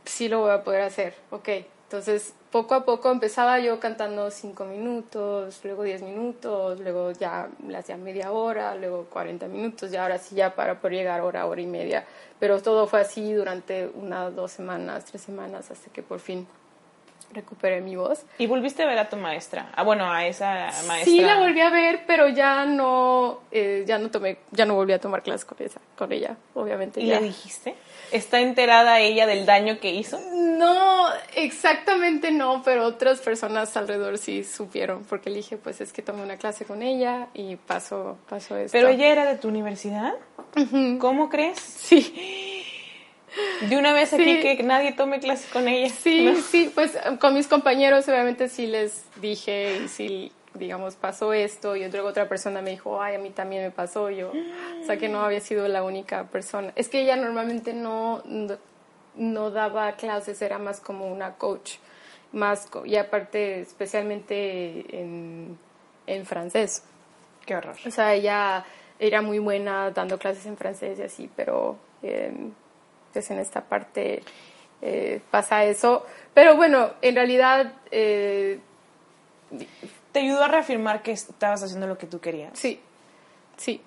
Sí 0.04 0.28
lo 0.28 0.40
voy 0.40 0.52
a 0.52 0.62
poder 0.62 0.82
hacer, 0.82 1.14
ok. 1.30 1.48
Entonces, 1.84 2.34
poco 2.50 2.74
a 2.74 2.84
poco 2.84 3.10
empezaba 3.10 3.58
yo 3.60 3.78
cantando 3.78 4.30
cinco 4.30 4.64
minutos, 4.64 5.60
luego 5.64 5.84
10 5.84 6.02
minutos, 6.02 6.80
luego 6.80 7.12
ya 7.12 7.48
le 7.66 7.96
media 7.96 8.32
hora, 8.32 8.74
luego 8.74 9.04
40 9.04 9.46
minutos, 9.48 9.92
y 9.92 9.96
ahora 9.96 10.18
sí 10.18 10.34
ya 10.34 10.54
para 10.54 10.80
poder 10.80 10.98
llegar 10.98 11.20
hora, 11.20 11.46
hora 11.46 11.60
y 11.60 11.66
media. 11.66 12.04
Pero 12.38 12.60
todo 12.60 12.86
fue 12.86 13.00
así 13.00 13.32
durante 13.32 13.86
unas 13.94 14.34
dos 14.34 14.50
semanas, 14.50 15.04
tres 15.04 15.22
semanas, 15.22 15.70
hasta 15.70 15.92
que 15.92 16.02
por 16.02 16.18
fin 16.20 16.46
recuperé 17.32 17.80
mi 17.80 17.96
voz. 17.96 18.24
¿Y 18.38 18.46
volviste 18.46 18.82
a 18.82 18.86
ver 18.86 18.98
a 18.98 19.08
tu 19.08 19.16
maestra? 19.16 19.70
Ah, 19.74 19.82
bueno, 19.82 20.10
a 20.10 20.26
esa 20.26 20.70
maestra. 20.86 21.04
Sí, 21.04 21.20
la 21.20 21.38
volví 21.38 21.60
a 21.60 21.70
ver, 21.70 22.02
pero 22.06 22.28
ya 22.28 22.64
no, 22.66 23.40
eh, 23.50 23.84
ya 23.86 23.98
no 23.98 24.10
tomé, 24.10 24.38
ya 24.50 24.64
no 24.64 24.74
volví 24.74 24.92
a 24.92 25.00
tomar 25.00 25.22
clases 25.22 25.44
con 25.44 25.58
esa, 25.60 25.80
con 25.96 26.12
ella, 26.12 26.36
obviamente. 26.54 27.00
¿Y 27.00 27.06
ya. 27.06 27.20
le 27.20 27.26
dijiste? 27.28 27.74
¿Está 28.12 28.40
enterada 28.40 28.98
ella 28.98 29.26
del 29.26 29.46
daño 29.46 29.78
que 29.78 29.92
hizo? 29.92 30.18
No, 30.34 31.06
exactamente 31.36 32.32
no, 32.32 32.62
pero 32.64 32.84
otras 32.84 33.20
personas 33.20 33.76
alrededor 33.76 34.18
sí 34.18 34.42
supieron, 34.42 35.04
porque 35.04 35.30
le 35.30 35.36
dije, 35.36 35.56
pues 35.56 35.80
es 35.80 35.92
que 35.92 36.02
tomé 36.02 36.22
una 36.22 36.36
clase 36.36 36.64
con 36.64 36.82
ella 36.82 37.28
y 37.34 37.56
pasó, 37.56 38.18
pasó 38.28 38.56
esto. 38.56 38.76
¿Pero 38.76 38.88
ella 38.88 39.08
era 39.08 39.26
de 39.26 39.38
tu 39.38 39.48
universidad? 39.48 40.14
¿Cómo 40.98 41.28
crees? 41.28 41.58
Sí, 41.58 42.56
De 43.68 43.76
una 43.76 43.92
vez 43.92 44.12
aquí 44.12 44.24
Sí. 44.42 44.56
que 44.56 44.62
nadie 44.62 44.92
tome 44.92 45.20
clase 45.20 45.48
con 45.52 45.68
ella. 45.68 45.88
sí, 45.88 46.24
¿no? 46.24 46.34
sí, 46.40 46.70
pues 46.74 46.96
con 47.20 47.34
mis 47.34 47.46
compañeros 47.46 48.08
obviamente 48.08 48.48
sí 48.48 48.66
les 48.66 49.04
dije 49.20 49.82
y 49.84 49.88
sí 49.88 50.32
digamos, 50.54 50.96
pasó 50.96 51.32
esto 51.32 51.76
y 51.76 51.88
luego 51.90 52.08
otra 52.08 52.28
persona 52.28 52.60
me 52.60 52.70
dijo, 52.70 53.00
ay, 53.00 53.14
a 53.14 53.18
mí 53.18 53.30
también 53.30 53.62
me 53.62 53.70
pasó 53.70 54.10
yo. 54.10 54.32
O 54.82 54.84
sea, 54.84 54.96
que 54.96 55.08
no 55.08 55.20
había 55.22 55.40
sido 55.40 55.68
la 55.68 55.84
única 55.84 56.24
persona. 56.24 56.72
Es 56.74 56.88
que 56.88 57.00
ella 57.02 57.14
normalmente 57.16 57.72
no, 57.72 58.22
no, 59.14 59.50
daba 59.52 59.92
clases, 59.92 60.42
era 60.42 60.58
más 60.58 60.80
como 60.80 61.06
una 61.06 61.34
coach. 61.34 61.74
Más, 62.32 62.68
y 62.84 62.96
aparte, 62.96 63.60
especialmente 63.60 65.00
en, 65.00 65.56
en 66.06 66.26
francés. 66.26 66.82
Qué 67.46 67.54
horror. 67.56 67.76
O 67.86 67.90
sea, 67.90 68.14
ella 68.14 68.64
era 68.98 69.22
muy 69.22 69.38
buena 69.38 69.90
dando 69.92 70.18
clases 70.18 70.46
en 70.46 70.56
francés 70.56 70.98
y 70.98 71.02
así, 71.02 71.30
pero 71.34 71.78
eh, 72.02 72.32
pues 73.12 73.30
en 73.30 73.38
esta 73.38 73.62
parte 73.62 74.22
eh, 74.82 75.20
pasa 75.30 75.64
eso. 75.64 76.06
Pero 76.34 76.56
bueno, 76.56 76.92
en 77.02 77.14
realidad... 77.14 77.74
Eh, 77.90 78.60
¿Te 80.12 80.20
ayudó 80.20 80.42
a 80.42 80.48
reafirmar 80.48 81.02
que 81.02 81.12
estabas 81.12 81.62
haciendo 81.62 81.86
lo 81.86 81.96
que 81.96 82.06
tú 82.06 82.20
querías? 82.20 82.58
Sí, 82.58 82.80
sí, 83.56 83.80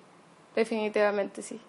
definitivamente 0.54 1.42
sí. 1.42 1.60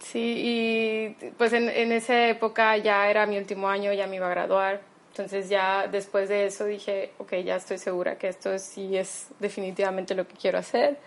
Sí, 0.00 0.34
y 0.36 1.30
pues 1.36 1.52
en, 1.52 1.68
en 1.68 1.92
esa 1.92 2.28
época 2.28 2.76
ya 2.76 3.08
era 3.10 3.26
mi 3.26 3.38
último 3.38 3.68
año, 3.68 3.92
ya 3.92 4.06
me 4.06 4.16
iba 4.16 4.26
a 4.26 4.30
graduar. 4.30 4.80
Entonces 5.10 5.48
ya 5.48 5.88
después 5.88 6.28
de 6.28 6.46
eso 6.46 6.64
dije, 6.64 7.12
ok, 7.18 7.34
ya 7.44 7.56
estoy 7.56 7.78
segura 7.78 8.18
que 8.18 8.28
esto 8.28 8.56
sí 8.58 8.96
es 8.96 9.28
definitivamente 9.40 10.14
lo 10.14 10.26
que 10.26 10.34
quiero 10.34 10.58
hacer. 10.58 10.98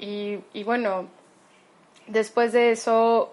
Y, 0.00 0.38
y 0.52 0.64
bueno, 0.64 1.08
después 2.08 2.52
de 2.52 2.72
eso 2.72 3.32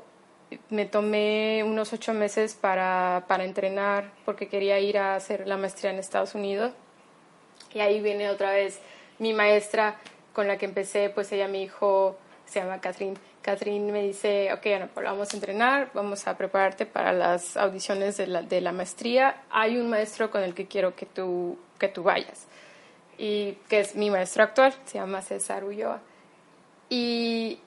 me 0.69 0.85
tomé 0.85 1.63
unos 1.65 1.93
ocho 1.93 2.13
meses 2.13 2.55
para, 2.55 3.25
para 3.27 3.43
entrenar 3.43 4.11
porque 4.25 4.47
quería 4.47 4.79
ir 4.79 4.97
a 4.97 5.15
hacer 5.15 5.47
la 5.47 5.57
maestría 5.57 5.91
en 5.91 5.99
Estados 5.99 6.35
Unidos. 6.35 6.73
Y 7.73 7.79
ahí 7.79 8.01
viene 8.01 8.29
otra 8.29 8.51
vez 8.51 8.79
mi 9.19 9.33
maestra 9.33 9.97
con 10.33 10.47
la 10.47 10.57
que 10.57 10.65
empecé, 10.65 11.09
pues 11.09 11.31
ella 11.31 11.47
me 11.47 11.59
dijo, 11.59 12.17
se 12.45 12.59
llama 12.59 12.79
Catherine. 12.81 13.17
Catherine 13.41 13.91
me 13.91 14.03
dice, 14.03 14.53
ok, 14.53 14.61
bueno, 14.63 14.89
pues 14.93 15.05
vamos 15.05 15.33
a 15.33 15.35
entrenar, 15.35 15.89
vamos 15.93 16.27
a 16.27 16.37
prepararte 16.37 16.85
para 16.85 17.11
las 17.11 17.57
audiciones 17.57 18.17
de 18.17 18.27
la, 18.27 18.41
de 18.41 18.61
la 18.61 18.71
maestría. 18.71 19.43
Hay 19.49 19.77
un 19.77 19.89
maestro 19.89 20.29
con 20.29 20.43
el 20.43 20.53
que 20.53 20.67
quiero 20.67 20.95
que 20.95 21.05
tú, 21.05 21.57
que 21.79 21.87
tú 21.87 22.03
vayas, 22.03 22.47
y 23.17 23.53
que 23.67 23.79
es 23.79 23.95
mi 23.95 24.09
maestro 24.09 24.43
actual, 24.43 24.73
se 24.85 24.99
llama 24.99 25.21
César 25.21 25.63
Ulloa. 25.63 26.01
Y 26.89 27.59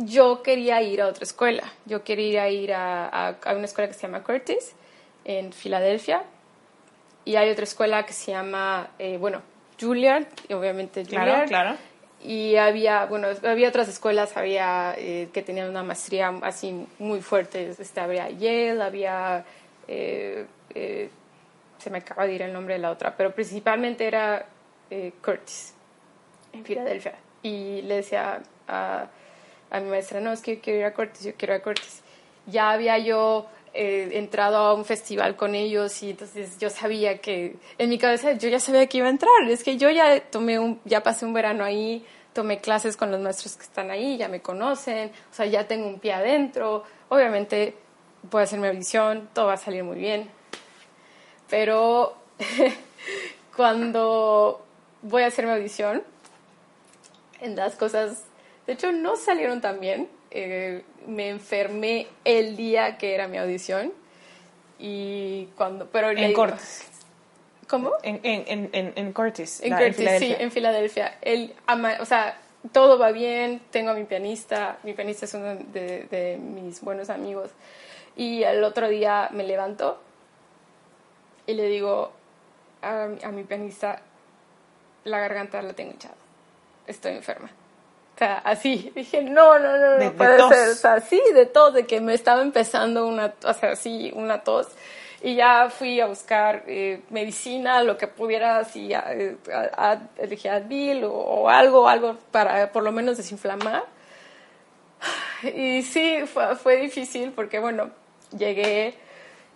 yo 0.00 0.42
quería 0.42 0.82
ir 0.82 1.02
a 1.02 1.06
otra 1.06 1.24
escuela. 1.24 1.64
Yo 1.84 2.02
quería 2.04 2.48
ir 2.48 2.72
a, 2.72 3.28
a, 3.28 3.54
una 3.54 3.64
escuela 3.64 3.88
que 3.88 3.94
se 3.94 4.02
llama 4.02 4.22
Curtis 4.22 4.74
en 5.24 5.52
Filadelfia. 5.52 6.22
Y 7.24 7.36
hay 7.36 7.50
otra 7.50 7.64
escuela 7.64 8.04
que 8.06 8.12
se 8.12 8.32
llama, 8.32 8.90
eh, 8.98 9.18
bueno, 9.18 9.42
Juilliard, 9.78 10.26
obviamente 10.54 11.04
Juilliard. 11.04 11.48
Claro, 11.48 11.48
claro. 11.48 11.76
Y 12.22 12.56
había, 12.56 13.06
bueno, 13.06 13.28
había 13.44 13.68
otras 13.68 13.88
escuelas 13.88 14.36
había, 14.36 14.94
eh, 14.98 15.28
que 15.32 15.42
tenían 15.42 15.68
una 15.70 15.82
maestría 15.82 16.32
así 16.42 16.86
muy 16.98 17.20
fuerte. 17.20 17.74
Este, 17.78 18.00
había 18.00 18.28
Yale, 18.30 18.82
había, 18.82 19.44
eh, 19.88 20.46
se 21.78 21.90
me 21.90 21.98
acaba 21.98 22.26
de 22.26 22.34
ir 22.34 22.42
el 22.42 22.52
nombre 22.52 22.74
de 22.74 22.80
la 22.80 22.90
otra, 22.90 23.14
pero 23.16 23.34
principalmente 23.34 24.06
era 24.06 24.44
Curtis 25.22 25.74
en 26.52 26.64
Filadelfia. 26.64 27.14
Y 27.42 27.82
le 27.82 27.96
decía 27.96 28.42
a 28.68 29.06
a 29.70 29.80
mi 29.80 29.88
maestra, 29.88 30.20
no, 30.20 30.32
es 30.32 30.40
que 30.40 30.56
yo 30.56 30.62
quiero 30.62 30.80
ir 30.80 30.84
a 30.84 30.94
Cortes, 30.94 31.22
yo 31.22 31.32
quiero 31.36 31.54
ir 31.54 31.60
a 31.60 31.62
Cortes. 31.62 32.02
Ya 32.46 32.70
había 32.70 32.98
yo 32.98 33.46
eh, 33.72 34.10
entrado 34.14 34.56
a 34.56 34.74
un 34.74 34.84
festival 34.84 35.36
con 35.36 35.54
ellos 35.54 36.02
y 36.02 36.10
entonces 36.10 36.58
yo 36.58 36.70
sabía 36.70 37.18
que, 37.18 37.56
en 37.78 37.88
mi 37.88 37.98
cabeza 37.98 38.32
yo 38.32 38.48
ya 38.48 38.58
sabía 38.58 38.86
que 38.88 38.98
iba 38.98 39.06
a 39.06 39.10
entrar, 39.10 39.30
es 39.48 39.62
que 39.62 39.76
yo 39.76 39.90
ya 39.90 40.20
tomé 40.20 40.58
un, 40.58 40.80
ya 40.84 41.04
pasé 41.04 41.24
un 41.24 41.32
verano 41.32 41.62
ahí, 41.62 42.04
tomé 42.32 42.58
clases 42.58 42.96
con 42.96 43.12
los 43.12 43.20
maestros 43.20 43.56
que 43.56 43.62
están 43.62 43.92
ahí, 43.92 44.16
ya 44.16 44.26
me 44.26 44.40
conocen, 44.40 45.10
o 45.30 45.34
sea, 45.34 45.46
ya 45.46 45.68
tengo 45.68 45.86
un 45.86 46.00
pie 46.00 46.14
adentro, 46.14 46.82
obviamente 47.10 47.76
voy 48.28 48.40
a 48.40 48.44
hacer 48.44 48.58
mi 48.58 48.66
audición, 48.66 49.28
todo 49.32 49.46
va 49.46 49.52
a 49.52 49.56
salir 49.56 49.84
muy 49.84 49.98
bien, 49.98 50.28
pero 51.48 52.16
cuando 53.56 54.64
voy 55.02 55.22
a 55.22 55.26
hacer 55.26 55.46
mi 55.46 55.52
audición, 55.52 56.02
en 57.40 57.54
las 57.54 57.76
cosas 57.76 58.24
de 58.66 58.72
hecho, 58.72 58.92
no 58.92 59.16
salieron 59.16 59.60
tan 59.60 59.80
bien. 59.80 60.08
Eh, 60.30 60.84
me 61.06 61.28
enfermé 61.28 62.06
el 62.24 62.56
día 62.56 62.98
que 62.98 63.14
era 63.14 63.26
mi 63.26 63.38
audición. 63.38 63.92
Y 64.78 65.46
cuando. 65.56 65.86
Pero 65.86 66.10
en 66.10 66.32
Cortes. 66.32 66.86
¿Cómo? 67.68 67.92
En, 68.02 68.20
en, 68.22 68.70
en, 68.72 68.92
en 68.96 69.12
Cortes. 69.12 69.60
En 69.62 69.70
Cortes, 69.70 70.18
sí, 70.18 70.34
en 70.38 70.50
Filadelfia. 70.50 71.18
El, 71.20 71.54
o 72.00 72.04
sea, 72.04 72.38
todo 72.72 72.98
va 72.98 73.12
bien. 73.12 73.60
Tengo 73.70 73.90
a 73.90 73.94
mi 73.94 74.04
pianista. 74.04 74.78
Mi 74.82 74.94
pianista 74.94 75.24
es 75.24 75.34
uno 75.34 75.54
de, 75.54 76.04
de 76.04 76.38
mis 76.38 76.80
buenos 76.80 77.10
amigos. 77.10 77.50
Y 78.16 78.42
el 78.42 78.64
otro 78.64 78.88
día 78.88 79.28
me 79.32 79.44
levanto 79.44 80.00
y 81.46 81.54
le 81.54 81.68
digo 81.68 82.12
a, 82.82 83.08
a 83.22 83.30
mi 83.30 83.44
pianista: 83.44 84.02
la 85.04 85.18
garganta 85.18 85.60
la 85.62 85.72
tengo 85.72 85.92
hinchada. 85.92 86.16
Estoy 86.86 87.12
enferma 87.12 87.50
sea, 88.20 88.38
así. 88.38 88.92
Dije, 88.94 89.22
no, 89.22 89.58
no, 89.58 89.76
no, 89.76 89.98
no 89.98 90.12
puede 90.12 90.48
ser. 90.48 90.68
O 90.68 90.74
sea, 90.74 91.00
sí, 91.00 91.20
de 91.34 91.46
tos, 91.46 91.74
de 91.74 91.86
que 91.86 92.00
me 92.00 92.14
estaba 92.14 92.42
empezando 92.42 93.06
una, 93.06 93.34
o 93.44 93.54
sea, 93.54 93.74
sí, 93.76 94.12
una 94.14 94.42
tos. 94.42 94.68
Y 95.22 95.34
ya 95.34 95.68
fui 95.68 96.00
a 96.00 96.06
buscar 96.06 96.64
eh, 96.66 97.02
medicina, 97.10 97.82
lo 97.82 97.98
que 97.98 98.06
pudiera, 98.06 98.58
así, 98.58 98.90
elegí 100.16 100.48
Advil 100.48 101.04
o, 101.04 101.12
o, 101.12 101.48
algo, 101.50 101.88
algo 101.88 102.16
para 102.30 102.72
por 102.72 102.82
lo 102.82 102.92
menos 102.92 103.16
desinflamar. 103.16 103.84
Y 105.42 105.82
sí, 105.82 106.22
fue, 106.26 106.56
fue 106.56 106.76
difícil 106.76 107.32
porque, 107.32 107.58
bueno, 107.58 107.90
llegué 108.36 108.94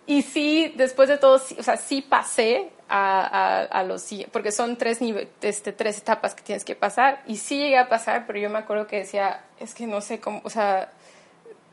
y 0.07 0.21
sí, 0.21 0.73
después 0.75 1.09
de 1.09 1.17
todo, 1.17 1.35
o 1.35 1.63
sea, 1.63 1.77
sí 1.77 2.01
pasé 2.01 2.69
a, 2.87 3.61
a, 3.61 3.83
los 3.83 4.09
porque 4.31 4.51
son 4.51 4.77
tres, 4.77 4.99
este, 5.41 5.71
tres 5.71 5.97
etapas 5.97 6.35
que 6.35 6.43
tienes 6.43 6.63
que 6.63 6.75
pasar 6.75 7.21
y 7.25 7.37
sí 7.37 7.57
llegué 7.57 7.77
a 7.77 7.89
pasar, 7.89 8.25
pero 8.27 8.39
yo 8.39 8.49
me 8.49 8.59
acuerdo 8.59 8.87
que 8.87 8.97
decía, 8.97 9.41
es 9.59 9.73
que 9.73 9.87
no 9.87 10.01
sé 10.01 10.19
cómo, 10.19 10.41
o 10.43 10.49
sea, 10.49 10.91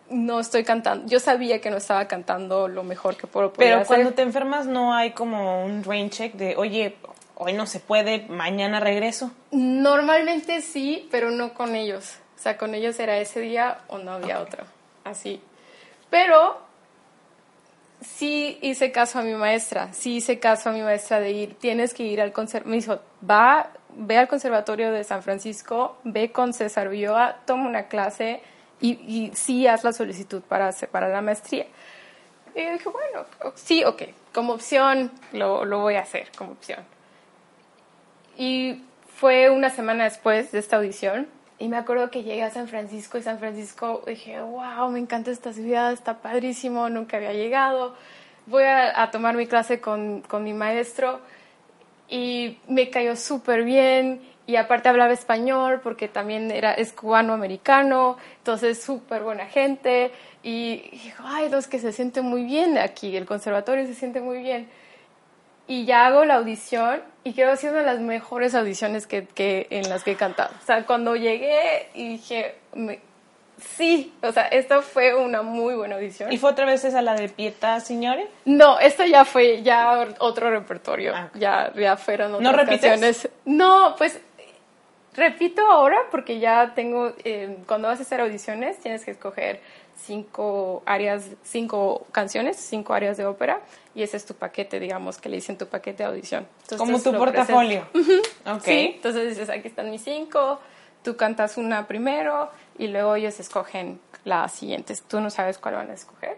no 0.09 0.41
estoy 0.41 0.65
cantando, 0.65 1.07
yo 1.07 1.21
sabía 1.21 1.61
que 1.61 1.71
no 1.71 1.77
estaba 1.77 2.07
cantando 2.09 2.69
lo 2.69 2.83
mejor 2.83 3.17
que 3.17 3.27
puedo 3.27 3.53
Pero 3.53 3.85
cuando 3.85 4.13
te 4.13 4.23
enfermas 4.23 4.67
no 4.67 4.95
hay 4.95 5.13
como 5.13 5.65
un 5.65 5.85
rain 5.85 6.11
check 6.11 6.35
de, 6.35 6.57
oye, 6.57 6.97
hoy 7.35 7.53
no 7.53 7.67
se 7.67 7.81
puede, 7.81 8.27
mañana 8.29 8.81
regreso. 8.81 9.33
Normalmente 9.51 10.61
sí, 10.61 11.09
pero 11.11 11.31
no 11.31 11.55
con 11.55 11.75
ellos. 11.75 12.17
O 12.37 12.43
sea, 12.43 12.59
con 12.59 12.75
ellos 12.75 12.99
era 12.99 13.19
ese 13.19 13.41
día 13.41 13.79
o 13.89 13.99
no 13.99 14.13
había 14.13 14.41
otro. 14.41 14.65
Así. 15.05 15.41
Pero 16.11 16.61
sí 18.03 18.59
hice 18.63 18.93
caso 18.93 19.19
a 19.19 19.23
mi 19.23 19.35
maestra, 19.35 19.93
sí 19.93 20.17
hice 20.17 20.39
caso 20.39 20.71
a 20.71 20.73
mi 20.73 20.83
maestra 20.83 21.21
de 21.21 21.31
ir, 21.31 21.55
tienes 21.55 21.95
que 21.95 22.05
ir 22.05 22.21
al 22.21 22.33
conservatorio, 22.33 22.71
me 22.71 22.77
dijo, 22.77 23.01
va, 23.29 23.71
ve 23.97 24.19
al 24.19 24.29
conservatorio 24.29 24.93
de 24.93 25.05
San 25.05 25.23
Francisco, 25.23 25.99
ve 26.05 26.33
con 26.33 26.53
César 26.53 26.89
Ulloa, 26.89 27.37
toma 27.45 27.69
una 27.69 27.89
clase 27.89 28.43
y, 28.81 29.31
sí 29.35 29.67
haz 29.67 29.85
la 29.85 29.93
solicitud 29.93 30.43
para, 30.43 30.73
para 30.91 31.09
la 31.09 31.23
maestría. 31.23 31.67
Y 32.55 32.65
yo 32.65 32.73
dije, 32.73 32.89
bueno, 32.89 33.27
sí, 33.55 33.85
ok, 33.85 34.03
como 34.35 34.55
opción 34.55 35.13
lo, 35.33 35.65
lo 35.65 35.79
voy 35.79 35.95
a 35.95 36.01
hacer, 36.01 36.29
como 36.37 36.53
opción. 36.53 36.81
Y 38.37 38.83
fue 39.07 39.51
una 39.51 39.71
semana 39.71 40.05
después 40.05 40.51
de 40.51 40.59
esta 40.59 40.77
audición 40.77 41.29
y 41.63 41.69
me 41.69 41.77
acuerdo 41.77 42.11
que 42.11 42.25
llegué 42.25 42.43
a 42.43 42.51
San 42.51 42.67
Francisco 42.67 43.19
y 43.19 43.23
San 43.23 43.39
Francisco 43.39 44.03
dije, 44.05 44.41
wow, 44.41 44.91
me 44.91 44.99
encanta 44.99 45.31
esta 45.31 45.53
ciudad, 45.53 45.93
está 45.93 46.21
padrísimo, 46.21 46.89
nunca 46.89 47.19
había 47.19 47.33
llegado. 47.33 47.95
Voy 48.47 48.65
a, 48.65 49.09
tomar 49.13 49.37
mi 49.37 49.47
clase 49.47 49.81
con, 49.81 50.23
con, 50.23 50.43
mi 50.43 50.55
maestro 50.55 51.21
y 52.09 52.59
me 52.67 52.91
cayó 52.91 53.15
súper 53.15 53.63
bien 53.63 54.23
y 54.45 54.57
aparte 54.57 54.89
hablaba 54.89 55.13
español 55.13 55.81
porque 55.85 56.09
también 56.09 56.51
era, 56.51 56.75
es 56.75 56.93
cubano-americano, 56.93 58.17
entonces 58.39 58.83
súper 58.83 59.23
buena 59.23 59.47
gente. 59.47 60.11
Y 60.43 60.91
dijo, 60.91 61.23
ay, 61.25 61.49
los 61.49 61.69
que 61.69 61.79
se 61.79 61.93
sienten 61.93 62.25
muy 62.25 62.43
bien 62.43 62.77
aquí, 62.77 63.17
el 63.17 63.25
conservatorio 63.25 63.87
se 63.87 63.95
siente 63.95 64.21
muy 64.21 64.39
bien 64.39 64.69
y 65.67 65.85
ya 65.85 66.07
hago 66.07 66.25
la 66.25 66.35
audición 66.35 67.03
y 67.25 67.35
creo 67.35 67.49
que 67.49 67.53
ha 67.53 67.57
sido 67.57 67.73
una 67.73 67.83
de 67.83 67.87
las 67.87 68.01
mejores 68.01 68.55
audiciones 68.55 69.07
que, 69.07 69.27
que, 69.27 69.67
en 69.71 69.89
las 69.89 70.03
que 70.03 70.13
he 70.13 70.17
cantado. 70.17 70.51
O 70.61 70.67
sea, 70.67 70.85
cuando 70.85 71.15
llegué 71.15 71.89
y 71.95 72.09
dije, 72.09 72.57
sí, 73.59 74.13
o 74.23 74.33
sea, 74.33 74.47
esta 74.49 74.83
fue 74.83 75.15
una 75.15 75.43
muy 75.43 75.75
buena 75.75 75.97
audición. 75.97 76.33
¿Y 76.33 76.39
fue 76.39 76.51
otra 76.51 76.67
vez 76.67 76.85
esa 76.85 77.01
la 77.01 77.15
de 77.15 77.29
Pieta, 77.29 77.79
señores? 77.81 78.27
No, 78.45 78.79
esto 78.81 79.05
ya 79.05 79.25
fue 79.25 79.63
ya 79.63 80.09
otro 80.19 80.51
repertorio, 80.51 81.15
ah, 81.15 81.31
ya, 81.35 81.73
ya 81.75 81.97
fueron 81.97 82.35
otras 82.35 82.53
¿No 82.53 82.57
repites? 82.57 83.29
No, 83.45 83.95
pues 83.97 84.21
repito 85.15 85.63
ahora 85.71 85.99
porque 86.11 86.39
ya 86.39 86.73
tengo, 86.75 87.13
eh, 87.25 87.59
cuando 87.67 87.89
vas 87.89 88.01
a 88.01 88.03
hacer 88.03 88.21
audiciones 88.21 88.79
tienes 88.81 89.05
que 89.05 89.13
escoger 89.13 89.61
cinco 89.97 90.83
áreas, 90.87 91.31
cinco 91.43 92.07
canciones, 92.13 92.57
cinco 92.57 92.95
áreas 92.95 93.17
de 93.17 93.27
ópera 93.27 93.61
y 93.95 94.03
ese 94.03 94.17
es 94.17 94.25
tu 94.25 94.35
paquete, 94.35 94.81
digamos, 94.81 95.19
que 95.19 95.29
le 95.29 95.37
dicen 95.37 95.59
tu 95.59 95.67
paquete 95.67 96.03
de 96.03 96.09
audición. 96.09 96.47
Entonces, 96.63 96.79
Como 96.79 97.01
tu 97.01 97.13
portafolio. 97.17 97.87
presentas. 97.93 98.57
Ok. 98.57 98.63
Sí, 98.65 98.93
entonces 98.97 99.29
dices, 99.31 99.51
aquí 99.51 99.69
están 99.69 99.91
mis 99.91 100.03
cinco, 100.03 100.59
tú 101.03 101.17
cantas 101.17 101.57
una 101.57 101.87
primero 101.87 102.51
y 102.79 102.89
luego 102.89 103.15
ellos 103.17 103.39
escogen 103.41 104.01
las 104.25 104.53
siguientes. 104.53 105.03
Tú 105.03 105.21
no 105.21 105.31
sabes 105.31 105.59
cuál 105.59 105.75
van 105.75 105.91
a 105.91 105.95
escoger. 105.95 106.37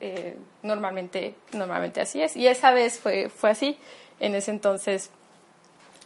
Eh, 0.00 0.36
normalmente, 0.62 1.34
normalmente 1.52 2.00
así 2.00 2.22
es. 2.22 2.36
Y 2.36 2.46
esa 2.46 2.70
vez 2.72 2.98
fue, 2.98 3.28
fue 3.28 3.50
así. 3.50 3.78
En 4.20 4.34
ese 4.34 4.50
entonces 4.50 5.10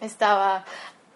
estaba, 0.01 0.65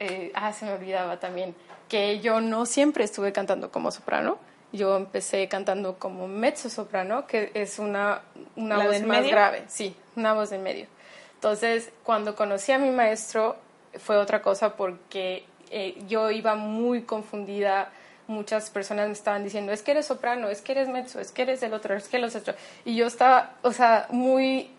eh, 0.01 0.33
ah, 0.35 0.53
se 0.53 0.65
me 0.65 0.73
olvidaba 0.73 1.19
también, 1.19 1.55
que 1.89 2.21
yo 2.21 2.41
no 2.41 2.67
siempre 2.67 3.05
estuve 3.05 3.33
cantando 3.33 3.71
como 3.71 3.91
soprano. 3.91 4.39
Yo 4.73 4.97
empecé 4.97 5.49
cantando 5.49 5.99
como 5.99 6.27
mezzo 6.29 6.71
soprano, 6.71 7.27
que 7.27 7.51
es 7.55 7.79
una, 7.79 8.23
una 8.57 8.79
¿La 8.79 8.87
voz 8.87 9.01
más 9.03 9.21
medio? 9.21 9.31
grave, 9.31 9.65
sí, 9.69 9.95
una 10.17 10.33
voz 10.33 10.53
en 10.53 10.63
medio. 10.63 10.87
Entonces, 11.35 11.91
cuando 12.03 12.35
conocí 12.35 12.73
a 12.73 12.79
mi 12.79 12.91
maestro, 12.91 13.57
fue 13.99 14.17
otra 14.17 14.41
cosa 14.43 14.77
porque 14.77 15.45
eh, 15.71 16.03
yo 16.09 16.31
iba 16.31 16.55
muy 16.55 17.03
confundida. 17.03 17.91
Muchas 18.29 18.71
personas 18.71 19.09
me 19.09 19.13
estaban 19.13 19.43
diciendo, 19.43 19.73
es 19.73 19.83
que 19.83 19.91
eres 19.91 20.07
soprano, 20.07 20.49
es 20.49 20.63
que 20.63 20.73
eres 20.73 20.89
mezzo, 20.89 21.21
es 21.21 21.33
que 21.33 21.43
eres 21.43 21.63
el 21.63 21.75
otro, 21.75 21.95
es 21.95 22.09
que 22.09 22.19
los 22.19 22.35
otros. 22.37 22.57
Y 22.85 22.95
yo 22.95 23.07
estaba, 23.07 23.55
o 23.63 23.73
sea, 23.73 24.07
muy 24.11 24.71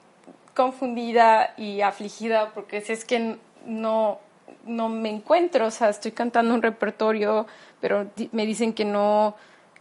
confundida 0.55 1.53
y 1.57 1.81
afligida 1.81 2.51
porque 2.53 2.81
si 2.81 2.93
es 2.93 3.05
que 3.05 3.37
no, 3.65 4.19
no 4.65 4.89
me 4.89 5.09
encuentro, 5.09 5.67
o 5.67 5.71
sea, 5.71 5.89
estoy 5.89 6.11
cantando 6.11 6.53
un 6.53 6.61
repertorio, 6.61 7.47
pero 7.81 8.07
me 8.31 8.45
dicen 8.45 8.73
que 8.73 8.85
no, 8.85 9.35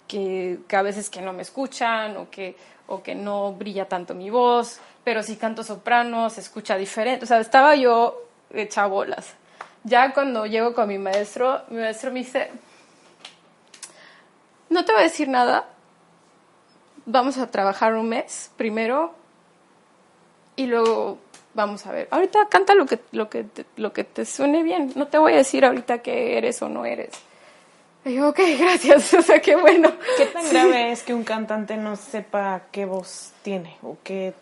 que, 0.06 0.60
que 0.68 0.76
a 0.76 0.82
veces 0.82 1.10
que 1.10 1.20
no 1.20 1.32
me 1.32 1.42
escuchan 1.42 2.16
o 2.16 2.30
que, 2.30 2.56
o 2.86 3.02
que 3.02 3.14
no 3.14 3.52
brilla 3.52 3.88
tanto 3.88 4.14
mi 4.14 4.30
voz, 4.30 4.80
pero 5.04 5.22
si 5.22 5.36
canto 5.36 5.64
soprano 5.64 6.30
se 6.30 6.40
escucha 6.40 6.76
diferente, 6.76 7.24
o 7.24 7.28
sea, 7.28 7.40
estaba 7.40 7.74
yo 7.76 8.22
hecha 8.52 8.86
bolas. 8.86 9.34
Ya 9.84 10.12
cuando 10.12 10.46
llego 10.46 10.74
con 10.74 10.88
mi 10.88 10.98
maestro, 10.98 11.62
mi 11.68 11.80
maestro 11.80 12.12
me 12.12 12.20
dice, 12.20 12.50
no 14.68 14.84
te 14.84 14.92
voy 14.92 15.00
a 15.00 15.04
decir 15.04 15.28
nada, 15.28 15.66
vamos 17.04 17.38
a 17.38 17.50
trabajar 17.50 17.94
un 17.94 18.08
mes 18.08 18.50
primero 18.56 19.14
y 20.56 20.66
luego 20.66 21.18
vamos 21.54 21.86
a 21.86 21.92
ver. 21.92 22.08
Ahorita 22.10 22.48
canta 22.48 22.74
lo 22.74 22.86
que, 22.86 23.00
lo 23.12 23.28
que, 23.28 23.46
lo 23.76 23.92
que 23.92 24.04
te 24.04 24.24
suene 24.24 24.62
bien. 24.62 24.92
No 24.94 25.08
te 25.08 25.18
voy 25.18 25.32
a 25.32 25.36
decir 25.36 25.64
ahorita 25.64 25.98
que 25.98 26.38
eres 26.38 26.62
o 26.62 26.68
no 26.68 26.84
eres. 26.84 27.10
Y 28.04 28.14
yo, 28.14 28.28
ok, 28.28 28.40
gracias. 28.58 29.14
O 29.14 29.22
sea, 29.22 29.40
qué 29.40 29.56
bueno. 29.56 29.92
¿Qué 30.16 30.26
tan 30.26 30.48
grave 30.48 30.92
es 30.92 31.02
que 31.02 31.14
un 31.14 31.24
cantante 31.24 31.76
no 31.76 31.96
sepa 31.96 32.62
qué 32.70 32.84
voz 32.84 33.32
tiene 33.42 33.76
o 33.82 33.96
qué 34.02 34.34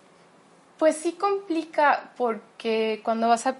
Pues 0.78 0.96
sí 0.96 1.12
complica 1.12 2.10
porque 2.16 3.00
cuando 3.04 3.28
vas 3.28 3.46
a, 3.46 3.56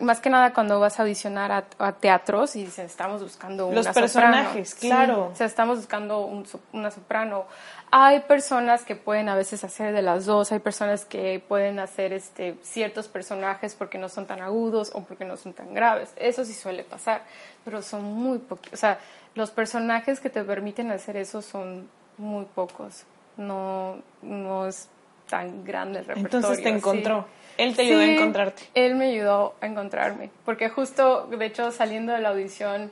más 0.00 0.20
que 0.20 0.30
nada 0.30 0.52
cuando 0.52 0.78
vas 0.80 0.98
a 0.98 1.02
audicionar 1.02 1.52
a, 1.52 1.64
a 1.78 1.92
teatros 1.92 2.56
y 2.56 2.64
dicen 2.64 2.86
estamos 2.86 3.22
buscando 3.22 3.66
una 3.66 3.76
Los 3.76 3.86
soprano". 3.86 4.02
personajes, 4.06 4.70
Sí, 4.70 4.88
claro. 4.88 5.30
o 5.32 5.34
sea, 5.36 5.46
estamos 5.46 5.78
buscando 5.78 6.20
un 6.26 6.46
una 6.72 6.90
soprano. 6.90 7.46
Hay 7.90 8.20
personas 8.20 8.84
que 8.84 8.96
pueden 8.96 9.28
a 9.28 9.34
veces 9.34 9.64
hacer 9.64 9.92
de 9.92 10.00
las 10.02 10.24
dos, 10.24 10.50
hay 10.52 10.60
personas 10.60 11.04
que 11.04 11.44
pueden 11.46 11.78
hacer 11.78 12.12
este, 12.14 12.56
ciertos 12.62 13.08
personajes 13.08 13.74
porque 13.74 13.98
no 13.98 14.08
son 14.08 14.26
tan 14.26 14.40
agudos 14.40 14.90
o 14.94 15.02
porque 15.04 15.24
no 15.26 15.36
son 15.36 15.52
tan 15.52 15.74
graves. 15.74 16.12
Eso 16.16 16.44
sí 16.44 16.54
suele 16.54 16.84
pasar, 16.84 17.22
pero 17.64 17.82
son 17.82 18.04
muy 18.04 18.38
poquitos. 18.38 18.72
O 18.72 18.76
sea, 18.80 18.98
los 19.34 19.50
personajes 19.50 20.20
que 20.20 20.30
te 20.30 20.42
permiten 20.42 20.90
hacer 20.90 21.16
eso 21.18 21.42
son 21.42 21.88
muy 22.16 22.44
pocos. 22.46 23.04
No, 23.36 23.96
no 24.22 24.66
es 24.66 24.88
tan 25.32 25.64
grande 25.64 26.00
el 26.00 26.04
repertorio. 26.04 26.36
Entonces 26.38 26.62
te 26.62 26.68
sí. 26.70 26.76
encontró. 26.76 27.26
Él 27.56 27.74
te 27.74 27.82
ayudó 27.82 28.00
a 28.00 28.04
Sí, 28.04 28.10
encontrarte. 28.12 28.62
Él 28.74 28.94
me 28.96 29.06
ayudó 29.08 29.54
a 29.62 29.66
encontrarme, 29.66 30.28
porque 30.44 30.68
justo, 30.68 31.26
de 31.26 31.46
hecho, 31.46 31.70
saliendo 31.72 32.12
de 32.12 32.18
la 32.20 32.28
audición, 32.28 32.90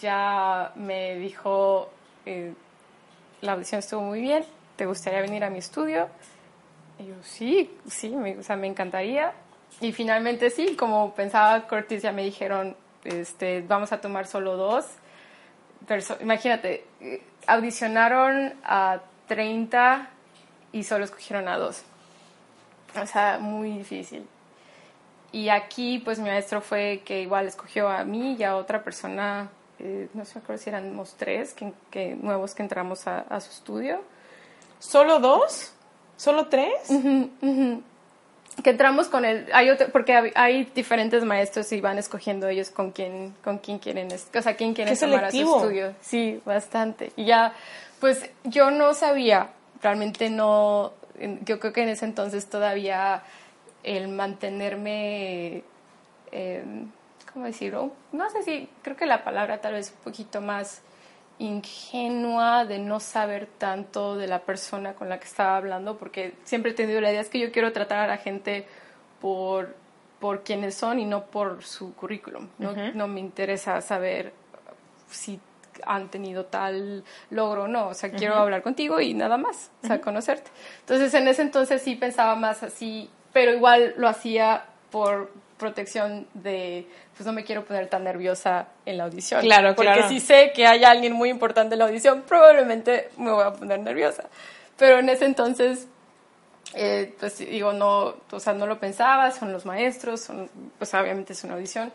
ya 0.00 0.72
me 0.76 1.16
dijo, 1.16 1.90
eh, 2.26 2.54
la 3.42 3.52
audición 3.52 3.80
estuvo 3.80 4.00
muy 4.02 4.20
bien, 4.20 4.44
¿te 4.76 4.86
gustaría 4.86 5.20
venir 5.20 5.44
a 5.44 5.50
mi 5.50 5.58
estudio? 5.58 6.08
Y 6.98 7.06
yo, 7.06 7.14
sí, 7.22 7.70
sí, 7.88 8.10
me, 8.16 8.38
o 8.38 8.42
sea, 8.42 8.56
me 8.56 8.66
encantaría. 8.66 9.32
Y 9.80 9.92
finalmente 9.92 10.50
sí, 10.50 10.74
como 10.76 11.14
pensaba 11.14 11.60
Curtis, 11.68 12.02
ya 12.02 12.12
me 12.12 12.24
dijeron, 12.24 12.76
este, 13.04 13.62
vamos 13.62 13.92
a 13.92 14.00
tomar 14.00 14.26
solo 14.26 14.56
dos. 14.56 14.86
perso- 15.86 16.16
Imagínate, 16.20 16.84
eh, 17.00 17.22
audicionaron 17.46 18.54
a 18.64 19.00
30 19.28 20.10
y 20.72 20.84
solo 20.84 21.04
escogieron 21.04 21.48
a 21.48 21.56
dos. 21.56 21.82
O 23.00 23.06
sea, 23.06 23.38
muy 23.38 23.70
difícil. 23.78 24.26
Y 25.30 25.50
aquí, 25.50 25.98
pues 25.98 26.18
mi 26.18 26.28
maestro 26.28 26.60
fue 26.60 27.02
que 27.04 27.20
igual 27.20 27.46
escogió 27.46 27.88
a 27.88 28.04
mí 28.04 28.36
y 28.38 28.44
a 28.44 28.56
otra 28.56 28.82
persona, 28.82 29.50
eh, 29.78 30.08
no 30.14 30.24
sé 30.24 30.40
si 30.56 30.70
éramos 30.70 31.14
tres 31.18 31.52
que, 31.52 31.72
que 31.90 32.14
nuevos 32.14 32.54
que 32.54 32.62
entramos 32.62 33.06
a, 33.06 33.20
a 33.20 33.40
su 33.40 33.50
estudio. 33.50 34.02
¿Solo 34.78 35.18
dos? 35.18 35.72
¿Solo 36.16 36.46
tres? 36.48 36.72
Que 38.64 38.70
entramos 38.70 39.06
con 39.06 39.24
el, 39.24 39.48
hay 39.52 39.70
otro, 39.70 39.88
porque 39.92 40.32
hay 40.34 40.64
diferentes 40.74 41.22
maestros 41.24 41.70
y 41.72 41.80
van 41.80 41.98
escogiendo 41.98 42.48
ellos 42.48 42.70
con 42.70 42.90
quién, 42.90 43.34
con 43.44 43.58
quién 43.58 43.78
quieren, 43.78 44.08
o 44.12 44.42
sea, 44.42 44.56
quién 44.56 44.74
quieren 44.74 44.98
tomar 44.98 45.26
a 45.26 45.30
su 45.30 45.36
estudio. 45.36 45.94
Sí, 46.00 46.40
bastante. 46.44 47.12
Y 47.14 47.26
ya, 47.26 47.52
pues 48.00 48.28
yo 48.42 48.72
no 48.72 48.94
sabía, 48.94 49.50
realmente 49.82 50.30
no, 50.30 50.92
yo 51.44 51.58
creo 51.60 51.72
que 51.72 51.82
en 51.82 51.90
ese 51.90 52.04
entonces 52.04 52.48
todavía 52.48 53.22
el 53.82 54.08
mantenerme, 54.08 55.64
eh, 56.32 56.64
¿cómo 57.32 57.46
decirlo? 57.46 57.92
No 58.12 58.28
sé 58.30 58.42
si, 58.42 58.68
creo 58.82 58.96
que 58.96 59.06
la 59.06 59.24
palabra 59.24 59.60
tal 59.60 59.74
vez 59.74 59.92
un 59.96 60.04
poquito 60.04 60.40
más 60.40 60.82
ingenua 61.38 62.64
de 62.64 62.78
no 62.78 62.98
saber 62.98 63.46
tanto 63.46 64.16
de 64.16 64.26
la 64.26 64.40
persona 64.40 64.94
con 64.94 65.08
la 65.08 65.18
que 65.18 65.26
estaba 65.26 65.56
hablando, 65.56 65.96
porque 65.96 66.34
siempre 66.44 66.72
he 66.72 66.74
tenido 66.74 67.00
la 67.00 67.10
idea 67.10 67.20
es 67.20 67.28
que 67.28 67.38
yo 67.38 67.52
quiero 67.52 67.72
tratar 67.72 67.98
a 67.98 68.06
la 68.06 68.16
gente 68.16 68.66
por, 69.20 69.76
por 70.18 70.42
quienes 70.42 70.74
son 70.74 70.98
y 70.98 71.04
no 71.04 71.26
por 71.26 71.64
su 71.64 71.94
currículum. 71.94 72.48
No, 72.58 72.72
no 72.94 73.08
me 73.08 73.20
interesa 73.20 73.80
saber 73.80 74.32
si 75.08 75.40
han 75.84 76.08
tenido 76.10 76.46
tal 76.46 77.04
logro 77.30 77.64
o 77.64 77.68
no. 77.68 77.88
O 77.88 77.94
sea, 77.94 78.10
quiero 78.10 78.34
hablar 78.34 78.62
contigo 78.62 79.00
y 79.00 79.14
nada 79.14 79.36
más, 79.36 79.70
o 79.82 79.86
sea, 79.86 80.00
conocerte. 80.00 80.50
Entonces, 80.80 81.12
en 81.14 81.28
ese 81.28 81.42
entonces 81.42 81.82
sí 81.82 81.94
pensaba 81.94 82.34
más 82.36 82.62
así, 82.62 83.10
pero 83.32 83.52
igual 83.52 83.94
lo 83.96 84.08
hacía 84.08 84.64
por 84.90 85.30
protección 85.58 86.26
de, 86.34 86.86
pues 87.16 87.26
no 87.26 87.32
me 87.32 87.44
quiero 87.44 87.64
poner 87.64 87.88
tan 87.88 88.04
nerviosa 88.04 88.68
en 88.86 88.96
la 88.96 89.04
audición. 89.04 89.42
Claro, 89.42 89.74
Porque 89.74 89.92
claro. 89.92 90.08
si 90.08 90.20
sé 90.20 90.52
que 90.54 90.66
hay 90.66 90.84
alguien 90.84 91.12
muy 91.12 91.28
importante 91.28 91.74
en 91.74 91.80
la 91.80 91.86
audición, 91.86 92.22
probablemente 92.22 93.10
me 93.18 93.30
voy 93.30 93.44
a 93.44 93.52
poner 93.52 93.80
nerviosa. 93.80 94.24
Pero 94.78 95.00
en 95.00 95.08
ese 95.08 95.24
entonces, 95.24 95.88
eh, 96.74 97.14
pues 97.18 97.38
digo, 97.38 97.72
no, 97.72 98.14
o 98.30 98.40
sea, 98.40 98.54
no 98.54 98.66
lo 98.66 98.78
pensaba, 98.78 99.30
son 99.32 99.52
los 99.52 99.66
maestros, 99.66 100.20
son, 100.20 100.48
pues 100.78 100.94
obviamente 100.94 101.32
es 101.32 101.44
una 101.44 101.54
audición. 101.54 101.92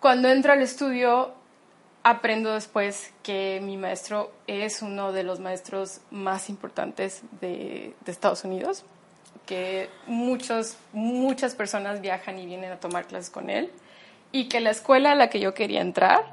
Cuando 0.00 0.28
entro 0.28 0.52
al 0.52 0.62
estudio, 0.62 1.32
aprendo 2.06 2.54
después 2.54 3.12
que 3.24 3.58
mi 3.60 3.76
maestro 3.76 4.30
es 4.46 4.80
uno 4.80 5.10
de 5.10 5.24
los 5.24 5.40
maestros 5.40 6.02
más 6.12 6.48
importantes 6.48 7.22
de, 7.40 7.96
Estados 8.06 8.44
Unidos, 8.44 8.84
que 9.44 9.90
muchos, 10.06 10.76
muchas 10.92 11.56
personas 11.56 12.00
viajan 12.00 12.38
y 12.38 12.46
vienen 12.46 12.70
a 12.70 12.76
tomar 12.76 13.08
clases 13.08 13.28
con 13.28 13.50
él, 13.50 13.72
y 14.30 14.48
que 14.48 14.60
la 14.60 14.70
escuela 14.70 15.10
a 15.10 15.14
la 15.16 15.30
que 15.30 15.40
yo 15.40 15.52
quería 15.52 15.80
entrar 15.80 16.32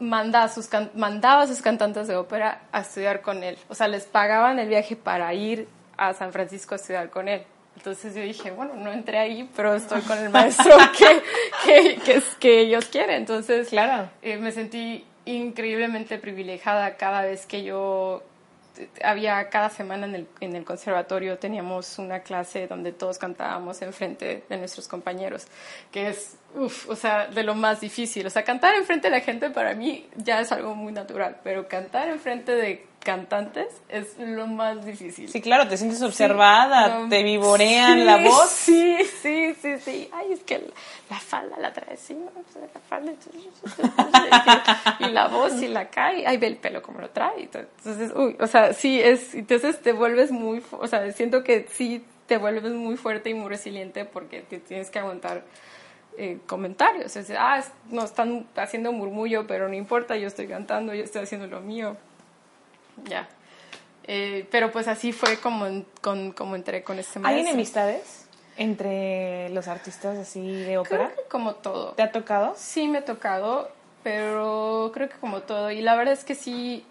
manda 0.00 0.46
sus 0.48 0.68
mandaba 0.94 1.42
a 1.42 1.46
sus 1.46 1.62
cantantes 1.62 2.06
de 2.06 2.16
ópera 2.16 2.60
a 2.70 2.80
estudiar 2.80 3.22
con 3.22 3.42
él. 3.42 3.56
O 3.70 3.74
sea, 3.74 3.88
les 3.88 4.04
pagaban 4.04 4.58
el 4.58 4.68
viaje 4.68 4.96
para 4.96 5.32
ir 5.32 5.66
a 5.96 6.12
San 6.12 6.30
Francisco 6.30 6.74
a 6.74 6.76
estudiar 6.76 7.08
con 7.08 7.26
él. 7.26 7.42
Entonces 7.76 8.14
yo 8.14 8.22
dije, 8.22 8.50
bueno, 8.50 8.74
no 8.74 8.92
entré 8.92 9.18
ahí, 9.18 9.48
pero 9.56 9.74
estoy 9.74 10.02
con 10.02 10.18
el 10.18 10.28
maestro 10.30 10.76
que, 10.98 11.98
que, 12.04 12.22
que, 12.38 12.60
ellos 12.60 12.84
quieren. 12.86 13.16
Entonces, 13.16 13.68
Claro. 13.68 14.10
eh, 14.22 14.36
me 14.36 14.52
sentí 14.52 15.04
increíblemente 15.24 16.18
privilegiada 16.18 16.96
cada 16.96 17.22
vez 17.22 17.46
que 17.46 17.62
yo 17.62 18.22
eh, 18.76 18.88
había 19.02 19.48
cada 19.48 19.70
semana 19.70 20.06
en 20.06 20.14
el, 20.14 20.26
en 20.40 20.56
el 20.56 20.64
conservatorio 20.64 21.38
teníamos 21.38 21.98
una 21.98 22.20
clase 22.20 22.66
donde 22.66 22.92
todos 22.92 23.18
cantábamos 23.18 23.80
enfrente 23.82 24.44
de 24.48 24.56
nuestros 24.58 24.86
compañeros, 24.88 25.46
que 25.90 26.08
es, 26.08 26.36
uff, 26.54 26.88
o 26.88 26.96
sea, 26.96 27.26
de 27.26 27.42
lo 27.42 27.54
más 27.54 27.80
difícil. 27.80 28.26
O 28.26 28.30
sea, 28.30 28.44
cantar 28.44 28.74
enfrente 28.74 29.08
de 29.08 29.16
la 29.16 29.20
gente 29.20 29.50
para 29.50 29.74
mí 29.74 30.06
ya 30.16 30.40
es 30.40 30.52
algo 30.52 30.74
muy 30.74 30.92
natural, 30.92 31.36
pero 31.42 31.68
cantar 31.68 32.08
enfrente 32.08 32.52
de 32.52 32.86
cantantes 33.00 33.68
es 33.88 34.18
lo 34.18 34.46
más 34.46 34.84
difícil. 34.84 35.28
Sí, 35.28 35.40
claro, 35.40 35.66
te 35.68 35.76
sientes 35.76 36.02
observada, 36.02 37.00
No, 37.00 37.08
te 37.08 37.22
vivorean 37.22 37.98
sí, 37.98 38.04
la 38.04 38.16
voz. 38.18 38.50
Sí, 38.50 38.98
sí, 39.22 39.54
sí, 39.60 39.78
sí. 39.78 40.10
Ay, 40.12 40.32
es 40.32 40.40
que 40.40 40.58
la, 40.58 40.66
la 41.10 41.18
falda 41.18 41.56
la 41.58 41.72
trae. 41.72 41.96
Pues, 41.96 42.10
la 42.74 42.80
falda. 42.88 43.12
Y 45.00 45.10
la 45.10 45.28
voz 45.28 45.62
y 45.62 45.68
la 45.68 45.88
cae. 45.88 46.26
Ay, 46.26 46.36
ve 46.36 46.46
el 46.46 46.56
pelo 46.56 46.82
como 46.82 47.00
lo 47.00 47.10
trae. 47.10 47.42
Entonces, 47.42 48.12
uy, 48.14 48.36
o 48.38 48.46
sea, 48.46 48.74
sí, 48.74 49.00
es. 49.00 49.34
Entonces 49.34 49.80
te 49.80 49.92
vuelves 49.92 50.30
muy. 50.30 50.62
O 50.72 50.86
sea, 50.86 51.10
siento 51.12 51.42
que 51.42 51.66
sí 51.70 52.04
te 52.26 52.36
vuelves 52.36 52.72
muy 52.72 52.96
fuerte 52.96 53.30
y 53.30 53.34
muy 53.34 53.48
resiliente 53.48 54.04
porque 54.04 54.42
te 54.42 54.58
tienes 54.58 54.90
que 54.90 54.98
aguantar 54.98 55.42
eh, 56.16 56.38
comentarios. 56.46 57.16
Es, 57.16 57.30
ah, 57.36 57.62
no 57.90 58.04
están 58.04 58.46
haciendo 58.56 58.92
murmullo, 58.92 59.46
pero 59.46 59.68
no 59.68 59.74
importa, 59.74 60.16
yo 60.16 60.28
estoy 60.28 60.46
cantando, 60.46 60.94
yo 60.94 61.04
estoy 61.04 61.22
haciendo 61.22 61.46
lo 61.46 61.60
mío. 61.60 61.96
Ya. 63.04 63.28
Eh, 64.04 64.46
pero 64.50 64.70
pues 64.72 64.88
así 64.88 65.12
fue 65.12 65.38
como, 65.38 65.84
con, 66.00 66.32
como 66.32 66.56
entré 66.56 66.82
con 66.82 66.98
este 66.98 67.18
maestro. 67.18 67.42
¿Hay 67.42 67.48
enemistades 67.48 68.26
entre 68.56 69.48
los 69.50 69.68
artistas 69.68 70.18
así 70.18 70.40
de 70.40 70.78
ópera? 70.78 71.06
Creo 71.06 71.24
que 71.24 71.28
como 71.30 71.54
todo. 71.54 71.92
¿Te 71.92 72.02
ha 72.02 72.12
tocado? 72.12 72.54
Sí, 72.56 72.88
me 72.88 72.98
ha 72.98 73.04
tocado, 73.04 73.70
pero 74.02 74.90
creo 74.92 75.08
que 75.08 75.16
como 75.16 75.42
todo. 75.42 75.70
Y 75.70 75.80
la 75.80 75.94
verdad 75.96 76.14
es 76.14 76.24
que 76.24 76.34
sí, 76.34 76.84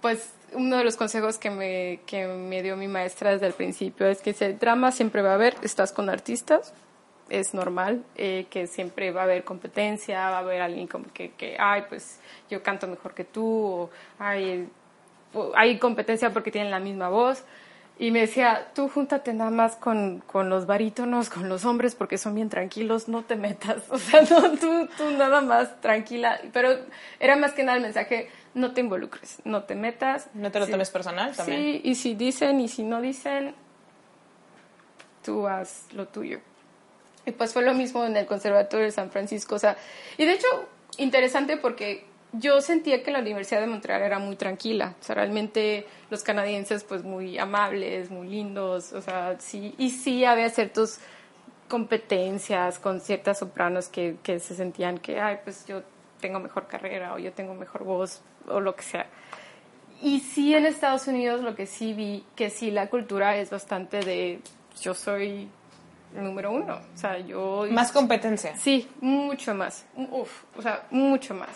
pues 0.00 0.30
uno 0.52 0.76
de 0.76 0.84
los 0.84 0.96
consejos 0.96 1.38
que 1.38 1.50
me, 1.50 2.00
que 2.06 2.26
me 2.26 2.62
dio 2.62 2.76
mi 2.76 2.88
maestra 2.88 3.32
desde 3.32 3.46
el 3.46 3.52
principio 3.52 4.06
es 4.06 4.22
que 4.22 4.34
el 4.38 4.58
drama 4.58 4.92
siempre 4.92 5.22
va 5.22 5.32
a 5.32 5.34
haber, 5.34 5.56
estás 5.62 5.92
con 5.92 6.08
artistas, 6.08 6.72
es 7.28 7.54
normal, 7.54 8.04
eh, 8.16 8.46
que 8.50 8.66
siempre 8.66 9.10
va 9.10 9.22
a 9.22 9.24
haber 9.24 9.44
competencia, 9.44 10.30
va 10.30 10.36
a 10.36 10.40
haber 10.40 10.62
alguien 10.62 10.86
como 10.86 11.12
que, 11.12 11.32
que, 11.32 11.56
ay, 11.58 11.84
pues 11.88 12.20
yo 12.48 12.62
canto 12.62 12.86
mejor 12.86 13.14
que 13.14 13.24
tú, 13.24 13.44
o 13.44 13.90
ay, 14.18 14.68
hay 15.54 15.78
competencia 15.78 16.32
porque 16.32 16.50
tienen 16.50 16.70
la 16.70 16.80
misma 16.80 17.08
voz. 17.08 17.44
Y 17.98 18.10
me 18.10 18.20
decía, 18.20 18.68
tú 18.74 18.88
júntate 18.90 19.32
nada 19.32 19.50
más 19.50 19.76
con, 19.76 20.22
con, 20.26 20.50
los 20.50 20.66
barítonos, 20.66 21.30
con 21.30 21.48
los 21.48 21.64
hombres, 21.64 21.94
porque 21.94 22.18
son 22.18 22.34
bien 22.34 22.50
tranquilos, 22.50 23.08
no 23.08 23.24
te 23.24 23.36
metas. 23.36 23.84
O 23.90 23.96
sea, 23.96 24.20
no, 24.20 24.50
tú, 24.58 24.86
tú 24.98 25.10
nada 25.12 25.40
más 25.40 25.80
tranquila. 25.80 26.38
Pero 26.52 26.68
era 27.18 27.36
más 27.36 27.54
que 27.54 27.64
nada 27.64 27.78
el 27.78 27.82
mensaje, 27.82 28.28
no 28.52 28.74
te 28.74 28.82
involucres, 28.82 29.38
no 29.44 29.64
te 29.64 29.74
metas. 29.74 30.28
No 30.34 30.50
te 30.50 30.60
lo 30.60 30.66
tomes 30.66 30.90
personal 30.90 31.34
también. 31.34 31.58
Sí, 31.58 31.80
y 31.84 31.94
si 31.94 32.14
dicen 32.14 32.60
y 32.60 32.68
si 32.68 32.82
no 32.82 33.00
dicen, 33.00 33.54
tú 35.24 35.46
haz 35.46 35.86
lo 35.94 36.06
tuyo. 36.06 36.40
Y 37.26 37.32
pues 37.32 37.52
fue 37.52 37.62
lo 37.62 37.74
mismo 37.74 38.04
en 38.06 38.16
el 38.16 38.24
Conservatorio 38.24 38.86
de 38.86 38.92
San 38.92 39.10
Francisco. 39.10 39.56
O 39.56 39.58
sea, 39.58 39.76
y 40.16 40.24
de 40.24 40.32
hecho, 40.32 40.46
interesante 40.96 41.56
porque 41.58 42.06
yo 42.32 42.60
sentía 42.60 43.02
que 43.02 43.10
la 43.10 43.20
Universidad 43.20 43.60
de 43.60 43.66
Montreal 43.66 44.02
era 44.02 44.18
muy 44.18 44.36
tranquila, 44.36 44.94
o 45.00 45.02
sea, 45.02 45.14
realmente 45.14 45.86
los 46.10 46.22
canadienses 46.22 46.84
pues 46.84 47.02
muy 47.04 47.38
amables, 47.38 48.10
muy 48.10 48.28
lindos, 48.28 48.92
o 48.92 49.00
sea, 49.00 49.36
sí, 49.38 49.74
y 49.78 49.90
sí 49.90 50.24
había 50.24 50.50
ciertas 50.50 51.00
competencias 51.68 52.78
con 52.78 53.00
ciertas 53.00 53.38
sopranos 53.38 53.88
que, 53.88 54.16
que 54.22 54.38
se 54.38 54.54
sentían 54.54 54.98
que, 54.98 55.20
ay, 55.20 55.38
pues 55.44 55.66
yo 55.66 55.82
tengo 56.20 56.40
mejor 56.40 56.66
carrera 56.66 57.14
o 57.14 57.18
yo 57.18 57.32
tengo 57.32 57.54
mejor 57.54 57.84
voz 57.84 58.22
o 58.48 58.60
lo 58.60 58.74
que 58.76 58.82
sea. 58.82 59.06
Y 60.02 60.20
sí 60.20 60.54
en 60.54 60.66
Estados 60.66 61.06
Unidos 61.06 61.42
lo 61.42 61.54
que 61.54 61.66
sí 61.66 61.94
vi, 61.94 62.24
que 62.36 62.50
sí 62.50 62.70
la 62.70 62.88
cultura 62.88 63.36
es 63.36 63.50
bastante 63.50 64.00
de 64.00 64.40
yo 64.80 64.94
soy 64.94 65.48
número 66.22 66.50
uno, 66.50 66.80
o 66.94 66.96
sea, 66.96 67.18
yo... 67.18 67.66
Más 67.70 67.92
competencia. 67.92 68.56
Sí, 68.56 68.88
mucho 69.00 69.54
más, 69.54 69.86
uf, 69.96 70.44
o 70.56 70.62
sea, 70.62 70.86
mucho 70.90 71.34
más. 71.34 71.50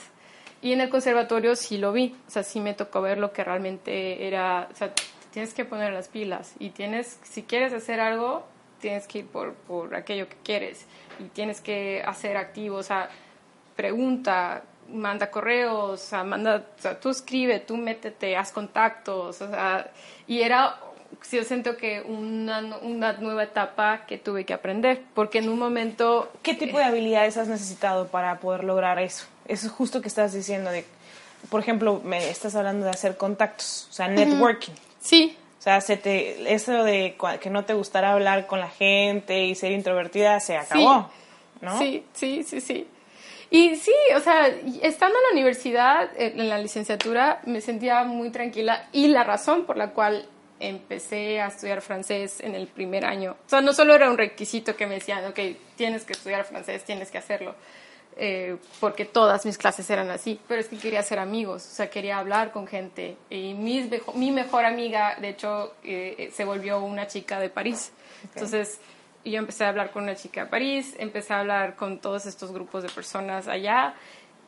Y 0.63 0.73
en 0.73 0.81
el 0.81 0.91
conservatorio 0.91 1.57
sí 1.57 1.79
lo 1.79 1.93
vi, 1.93 2.17
o 2.27 2.31
sea, 2.31 2.43
sí 2.43 2.61
me 2.61 2.75
tocó 2.75 3.01
ver 3.01 3.19
lo 3.19 3.33
que 3.33 3.43
realmente 3.45 4.27
era, 4.27 4.69
o 4.71 4.75
sea, 4.75 4.93
tienes 5.31 5.55
que 5.55 5.65
poner 5.65 5.93
las 5.93 6.09
pilas 6.09 6.55
y 6.59 6.71
tienes, 6.71 7.19
si 7.23 7.43
quieres 7.43 7.73
hacer 7.73 8.01
algo, 8.01 8.45
tienes 8.81 9.07
que 9.07 9.21
ir 9.21 9.27
por, 9.27 9.55
por 9.55 9.95
aquello 9.95 10.29
que 10.29 10.37
quieres 10.43 10.87
y 11.19 11.25
tienes 11.25 11.61
que 11.61 12.03
hacer 12.05 12.37
activo, 12.37 12.77
o 12.77 12.83
sea, 12.83 13.09
pregunta, 13.77 14.63
manda 14.93 15.31
correos, 15.31 15.93
o 15.93 15.97
sea, 15.97 16.25
manda, 16.25 16.67
o 16.77 16.81
sea, 16.81 16.99
tú 16.99 17.11
escribe, 17.11 17.61
tú 17.61 17.77
métete, 17.77 18.37
haz 18.37 18.53
contactos, 18.53 19.41
o 19.41 19.49
sea, 19.49 19.91
y 20.27 20.43
era, 20.43 20.79
yo 21.31 21.45
siento 21.45 21.77
que 21.77 22.03
una, 22.03 22.59
una 22.83 23.13
nueva 23.15 23.45
etapa 23.45 24.05
que 24.07 24.19
tuve 24.19 24.45
que 24.45 24.53
aprender, 24.53 25.03
porque 25.15 25.39
en 25.39 25.49
un 25.49 25.59
momento... 25.59 26.31
¿Qué 26.43 26.55
tipo 26.55 26.79
de 26.79 26.85
habilidades 26.85 27.37
has 27.37 27.49
necesitado 27.49 28.09
para 28.09 28.41
poder 28.41 28.65
lograr 28.65 28.99
eso? 28.99 29.27
Eso 29.47 29.67
es 29.67 29.73
justo 29.73 30.01
que 30.01 30.09
estás 30.09 30.33
diciendo 30.33 30.71
de, 30.71 30.85
por 31.49 31.61
ejemplo, 31.61 32.01
me 32.05 32.31
estás 32.31 32.55
hablando 32.55 32.85
de 32.85 32.91
hacer 32.91 33.17
contactos, 33.17 33.87
o 33.91 33.93
sea, 33.93 34.09
networking. 34.09 34.73
Sí. 35.01 35.37
O 35.59 35.63
sea, 35.63 35.81
se 35.81 35.97
te, 35.97 36.53
eso 36.53 36.85
de 36.85 37.17
que 37.41 37.51
no 37.51 37.65
te 37.65 37.75
gustara 37.75 38.13
hablar 38.13 38.47
con 38.47 38.61
la 38.61 38.71
gente 38.71 39.45
y 39.45 39.55
ser 39.55 39.73
introvertida 39.73 40.41
se 40.41 40.57
acabó, 40.57 41.11
¿no? 41.61 41.79
Sí, 41.79 42.05
sí, 42.15 42.43
sí, 42.45 42.61
sí. 42.61 42.87
Y 43.51 43.77
sí, 43.77 43.93
o 44.17 44.21
sea, 44.21 44.47
estando 44.47 45.19
en 45.19 45.23
la 45.25 45.33
universidad, 45.33 46.09
en 46.17 46.49
la 46.49 46.57
licenciatura, 46.59 47.41
me 47.45 47.61
sentía 47.61 48.05
muy 48.05 48.31
tranquila 48.31 48.89
y 48.93 49.09
la 49.09 49.25
razón 49.25 49.65
por 49.65 49.77
la 49.77 49.91
cual 49.91 50.27
empecé 50.61 51.41
a 51.41 51.49
estudiar 51.49 51.81
francés 51.81 52.41
en 52.41 52.55
el 52.55 52.69
primer 52.69 53.05
año, 53.05 53.37
o 53.45 53.49
sea, 53.49 53.61
no 53.61 53.73
solo 53.73 53.95
era 53.95 54.11
un 54.11 54.19
requisito 54.19 54.77
que 54.77 54.87
me 54.87 54.95
decían, 54.95 55.25
ok, 55.27 55.39
tienes 55.77 56.05
que 56.05 56.13
estudiar 56.13 56.45
francés, 56.45 56.85
tienes 56.85 57.11
que 57.11 57.19
hacerlo, 57.19 57.55
eh, 58.17 58.57
porque 58.81 59.07
todas 59.07 59.47
mis 59.47 59.57
clases 59.57 59.89
eran 59.89 60.11
así, 60.11 60.39
pero 60.47 60.61
es 60.61 60.69
que 60.69 60.77
quería 60.77 61.03
ser 61.03 61.19
amigos, 61.19 61.67
o 61.67 61.75
sea, 61.75 61.89
quería 61.89 62.19
hablar 62.19 62.53
con 62.53 62.67
gente. 62.67 63.17
Y 63.31 63.55
mi 63.55 64.31
mejor 64.31 64.65
amiga, 64.65 65.17
de 65.19 65.31
hecho, 65.31 65.75
eh, 65.83 66.31
se 66.35 66.45
volvió 66.45 66.81
una 66.81 67.07
chica 67.07 67.41
de 67.41 67.49
París. 67.49 67.93
Entonces, 68.35 68.79
yo 69.25 69.39
empecé 69.39 69.65
a 69.65 69.69
hablar 69.69 69.91
con 69.91 70.03
una 70.03 70.17
chica 70.17 70.45
de 70.45 70.51
París, 70.51 70.95
empecé 70.99 71.33
a 71.33 71.41
hablar 71.41 71.77
con 71.77 71.99
todos 71.99 72.27
estos 72.27 72.53
grupos 72.53 72.83
de 72.83 72.89
personas 72.89 73.49
allá 73.49 73.95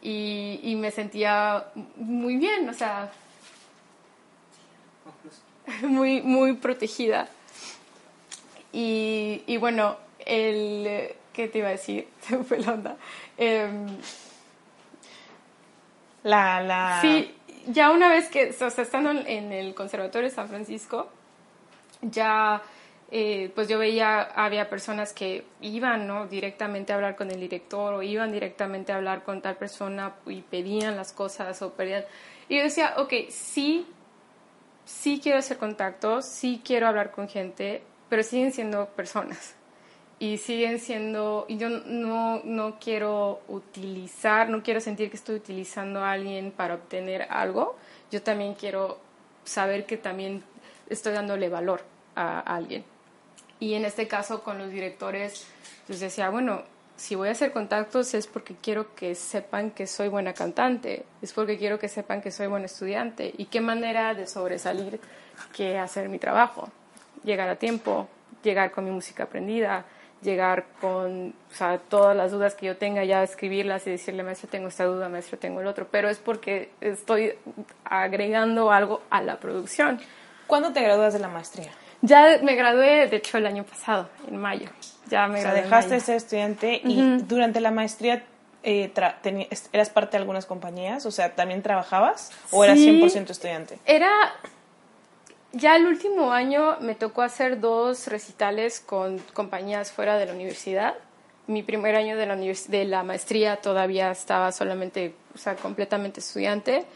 y, 0.02 0.74
me 0.76 0.90
sentía 0.90 1.66
muy 1.96 2.36
bien, 2.36 2.68
o 2.68 2.74
sea, 2.74 3.12
muy, 5.82 6.22
muy 6.22 6.54
protegida. 6.54 7.28
Y, 8.72 9.42
y 9.46 9.56
bueno, 9.58 9.96
el 10.24 11.14
¿Qué 11.32 11.48
te 11.48 11.58
iba 11.58 11.68
a 11.68 11.72
decir? 11.72 12.08
Se 12.20 12.38
fue 12.38 12.58
la 12.58 12.72
onda. 12.72 12.96
Em, 13.36 13.86
la, 16.24 16.60
la... 16.60 16.98
Sí, 17.00 17.34
ya 17.66 17.90
una 17.90 18.08
vez 18.08 18.28
que, 18.28 18.50
o 18.50 18.52
sea, 18.52 18.68
estando 18.68 19.10
en 19.10 19.52
el 19.52 19.74
Conservatorio 19.74 20.28
de 20.28 20.34
San 20.34 20.48
Francisco, 20.48 21.08
ya, 22.02 22.62
eh, 23.10 23.50
pues 23.54 23.68
yo 23.68 23.78
veía, 23.78 24.20
había 24.20 24.68
personas 24.68 25.12
que 25.12 25.44
iban, 25.60 26.06
¿no? 26.06 26.26
Directamente 26.26 26.92
a 26.92 26.96
hablar 26.96 27.16
con 27.16 27.30
el 27.30 27.40
director 27.40 27.94
o 27.94 28.02
iban 28.02 28.30
directamente 28.30 28.92
a 28.92 28.96
hablar 28.96 29.24
con 29.24 29.40
tal 29.40 29.56
persona 29.56 30.14
y 30.26 30.42
pedían 30.42 30.96
las 30.96 31.12
cosas 31.12 31.60
o 31.62 31.72
pedían... 31.72 32.04
Y 32.48 32.56
yo 32.56 32.62
decía, 32.62 32.94
ok, 32.98 33.12
sí, 33.30 33.86
sí 34.92 35.20
quiero 35.22 35.38
hacer 35.38 35.56
contactos, 35.56 36.26
sí 36.26 36.60
quiero 36.64 36.86
hablar 36.86 37.10
con 37.10 37.28
gente, 37.28 37.82
pero 38.08 38.22
siguen 38.22 38.52
siendo 38.52 38.86
personas 38.90 39.54
y 40.18 40.38
siguen 40.38 40.78
siendo, 40.78 41.46
y 41.48 41.56
yo 41.56 41.68
no, 41.68 42.42
no 42.44 42.78
quiero 42.78 43.40
utilizar, 43.48 44.48
no 44.48 44.62
quiero 44.62 44.80
sentir 44.80 45.10
que 45.10 45.16
estoy 45.16 45.36
utilizando 45.36 46.04
a 46.04 46.12
alguien 46.12 46.52
para 46.52 46.74
obtener 46.74 47.26
algo, 47.28 47.76
yo 48.10 48.22
también 48.22 48.54
quiero 48.54 49.00
saber 49.44 49.84
que 49.86 49.96
también 49.96 50.44
estoy 50.88 51.12
dándole 51.12 51.48
valor 51.48 51.82
a, 52.14 52.38
alguien. 52.38 52.84
Y 53.58 53.74
en 53.74 53.84
este 53.84 54.06
caso 54.06 54.44
con 54.44 54.58
los 54.58 54.70
directores, 54.70 55.46
pues 55.86 55.98
decía, 55.98 56.30
bueno, 56.30 56.62
si 57.02 57.16
voy 57.16 57.30
a 57.30 57.32
hacer 57.32 57.50
contactos 57.50 58.14
es 58.14 58.28
porque 58.28 58.54
quiero 58.54 58.94
que 58.94 59.16
sepan 59.16 59.72
que 59.72 59.88
soy 59.88 60.06
buena 60.06 60.34
cantante, 60.34 61.04
es 61.20 61.32
porque 61.32 61.58
quiero 61.58 61.80
que 61.80 61.88
sepan 61.88 62.22
que 62.22 62.30
soy 62.30 62.46
buen 62.46 62.64
estudiante 62.64 63.34
y 63.36 63.46
qué 63.46 63.60
manera 63.60 64.14
de 64.14 64.28
sobresalir 64.28 65.00
que 65.52 65.78
hacer 65.78 66.08
mi 66.08 66.20
trabajo, 66.20 66.68
llegar 67.24 67.48
a 67.48 67.56
tiempo, 67.56 68.06
llegar 68.44 68.70
con 68.70 68.84
mi 68.84 68.92
música 68.92 69.24
aprendida, 69.24 69.84
llegar 70.22 70.66
con 70.80 71.34
todas 71.88 72.16
las 72.16 72.30
dudas 72.30 72.54
que 72.54 72.66
yo 72.66 72.76
tenga, 72.76 73.02
ya 73.02 73.24
escribirlas 73.24 73.84
y 73.88 73.90
decirle, 73.90 74.22
maestro, 74.22 74.48
tengo 74.48 74.68
esta 74.68 74.84
duda, 74.84 75.08
maestro, 75.08 75.36
tengo 75.40 75.60
el 75.60 75.66
otro, 75.66 75.88
pero 75.90 76.08
es 76.08 76.18
porque 76.18 76.70
estoy 76.80 77.34
agregando 77.82 78.70
algo 78.70 79.02
a 79.10 79.20
la 79.22 79.40
producción. 79.40 80.00
¿Cuándo 80.46 80.72
te 80.72 80.80
gradúas 80.80 81.12
de 81.12 81.18
la 81.18 81.26
maestría? 81.26 81.72
Ya 82.02 82.38
me 82.42 82.54
gradué, 82.56 83.06
de 83.06 83.16
hecho, 83.16 83.38
el 83.38 83.46
año 83.46 83.64
pasado, 83.64 84.08
en 84.28 84.36
mayo. 84.36 84.68
Ya 85.08 85.28
me 85.28 85.38
o 85.38 85.42
sea, 85.42 85.54
dejaste 85.54 85.94
de 85.94 86.00
ser 86.00 86.16
estudiante 86.16 86.80
y 86.84 87.18
durante 87.22 87.60
la 87.60 87.70
maestría 87.70 88.24
eh, 88.62 88.92
eras 89.72 89.90
parte 89.90 90.12
de 90.12 90.18
algunas 90.18 90.46
compañías, 90.46 91.06
o 91.06 91.10
sea, 91.10 91.34
¿también 91.34 91.62
trabajabas 91.62 92.30
o 92.50 92.64
eras 92.64 92.78
100% 92.78 93.30
estudiante? 93.30 93.78
Era 93.84 94.10
ya 95.52 95.76
el 95.76 95.86
último 95.86 96.32
año 96.32 96.78
me 96.80 96.94
tocó 96.94 97.22
hacer 97.22 97.60
dos 97.60 98.06
recitales 98.06 98.80
con 98.80 99.18
compañías 99.34 99.92
fuera 99.92 100.16
de 100.16 100.26
la 100.26 100.32
universidad. 100.32 100.94
Mi 101.46 101.62
primer 101.62 101.94
año 101.94 102.16
de 102.16 102.26
la, 102.26 102.36
de 102.36 102.84
la 102.84 103.02
maestría 103.02 103.56
todavía 103.56 104.10
estaba 104.10 104.50
solamente, 104.52 105.14
o 105.34 105.38
sea, 105.38 105.56
completamente 105.56 106.20
estudiante. 106.20 106.86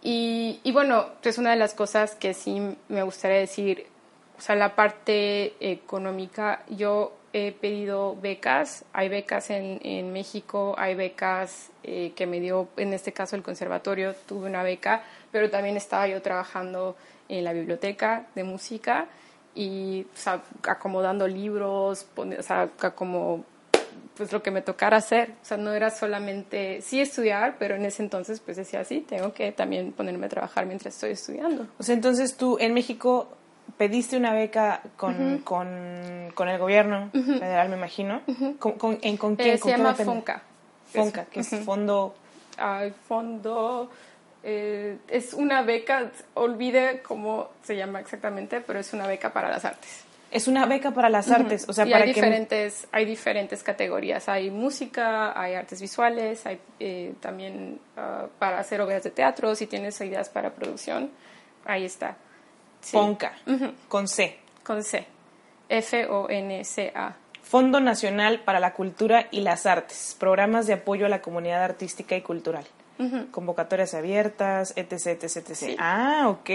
Y, 0.00 0.60
y, 0.62 0.70
bueno, 0.70 1.06
es 1.24 1.38
una 1.38 1.50
de 1.50 1.56
las 1.56 1.74
cosas 1.74 2.14
que 2.14 2.34
sí 2.34 2.76
me 2.88 3.02
gustaría 3.02 3.38
decir, 3.38 3.86
o 4.38 4.40
sea, 4.40 4.54
la 4.54 4.74
parte 4.74 5.54
económica, 5.60 6.62
yo 6.68 7.12
he 7.32 7.52
pedido 7.52 8.16
becas, 8.16 8.84
hay 8.92 9.08
becas 9.08 9.50
en, 9.50 9.80
en 9.82 10.12
México, 10.12 10.74
hay 10.78 10.94
becas 10.94 11.70
eh, 11.82 12.12
que 12.14 12.26
me 12.26 12.40
dio, 12.40 12.68
en 12.76 12.92
este 12.92 13.12
caso 13.12 13.36
el 13.36 13.42
conservatorio, 13.42 14.14
tuve 14.26 14.46
una 14.46 14.62
beca, 14.62 15.02
pero 15.32 15.50
también 15.50 15.76
estaba 15.76 16.08
yo 16.08 16.22
trabajando 16.22 16.96
en 17.28 17.44
la 17.44 17.52
biblioteca 17.52 18.26
de 18.34 18.44
música 18.44 19.06
y 19.54 20.06
acomodando 20.62 21.26
libros, 21.26 22.06
o 22.16 22.42
sea, 22.42 22.68
como 22.94 23.44
pues 24.16 24.32
lo 24.32 24.42
que 24.42 24.50
me 24.50 24.62
tocara 24.62 24.96
hacer. 24.96 25.30
O 25.42 25.44
sea, 25.44 25.56
no 25.56 25.72
era 25.72 25.90
solamente, 25.90 26.82
sí 26.82 27.00
estudiar, 27.00 27.56
pero 27.58 27.76
en 27.76 27.84
ese 27.84 28.02
entonces 28.02 28.40
pues 28.40 28.56
decía, 28.56 28.84
sí, 28.84 29.00
tengo 29.00 29.32
que 29.32 29.52
también 29.52 29.92
ponerme 29.92 30.26
a 30.26 30.28
trabajar 30.28 30.66
mientras 30.66 30.94
estoy 30.94 31.12
estudiando. 31.12 31.68
O 31.78 31.82
sea, 31.82 31.94
entonces 31.94 32.36
tú 32.36 32.58
en 32.60 32.74
México 32.74 33.28
pediste 33.76 34.16
una 34.16 34.32
beca 34.32 34.80
con, 34.96 35.38
con, 35.38 36.30
con 36.34 36.48
el 36.48 36.58
gobierno 36.58 37.10
federal, 37.12 37.68
me 37.68 37.76
imagino. 37.76 38.22
¿Con, 38.58 38.72
con, 38.72 38.98
en, 39.02 39.16
con 39.16 39.32
Eh, 39.34 39.36
quién? 39.36 39.56
se 39.56 39.60
¿Con 39.62 39.72
qué 39.72 39.76
llama? 39.78 39.94
FONCA. 39.94 40.42
FONCA, 40.92 41.24
que 41.26 41.40
es 41.40 41.50
fondo... 41.64 42.14
Al 42.56 42.92
fondo, 42.92 43.88
eh, 44.42 44.96
es 45.06 45.32
una 45.32 45.62
beca, 45.62 46.10
olvide 46.34 47.02
cómo 47.06 47.50
se 47.62 47.76
llama 47.76 48.00
exactamente, 48.00 48.60
pero 48.60 48.80
es 48.80 48.92
una 48.92 49.06
beca 49.06 49.32
para 49.32 49.48
las 49.48 49.64
artes. 49.64 50.02
Es 50.32 50.48
una 50.48 50.66
beca 50.66 50.90
para 50.90 51.08
las 51.08 51.30
artes, 51.30 51.68
o 51.68 51.72
sea, 51.72 51.86
y 51.86 51.92
para 51.92 52.02
hay 52.02 52.10
que... 52.12 52.14
diferentes, 52.20 52.88
hay 52.90 53.04
diferentes 53.04 53.62
categorías. 53.62 54.28
Hay 54.28 54.50
música, 54.50 55.40
hay 55.40 55.54
artes 55.54 55.80
visuales, 55.80 56.46
hay 56.46 56.58
eh, 56.80 57.14
también 57.20 57.78
ah, 57.96 58.26
para 58.40 58.58
hacer 58.58 58.80
obras 58.80 59.04
de 59.04 59.10
teatro. 59.10 59.54
Si 59.54 59.68
tienes 59.68 60.00
ideas 60.00 60.28
para 60.28 60.50
producción, 60.50 61.10
ahí 61.64 61.84
está. 61.84 62.16
Sí, 62.80 62.92
FONCA, 62.92 63.32
con 63.88 64.08
C. 64.08 64.38
Con 64.62 64.82
C. 64.84 65.06
F-O-N-C-A. 65.68 67.16
Fondo 67.42 67.80
Nacional 67.80 68.40
para 68.40 68.60
la 68.60 68.74
Cultura 68.74 69.28
y 69.30 69.40
las 69.40 69.64
Artes, 69.66 70.16
programas 70.18 70.66
de 70.66 70.74
apoyo 70.74 71.06
a 71.06 71.08
la 71.08 71.22
comunidad 71.22 71.62
artística 71.64 72.14
y 72.16 72.22
cultural. 72.22 72.64
Convocatorias 73.30 73.94
abiertas, 73.94 74.72
etc, 74.76 74.92
etc, 75.22 75.22
etc. 75.36 75.54
Sí. 75.54 75.76
Ah, 75.78 76.26
ok. 76.28 76.50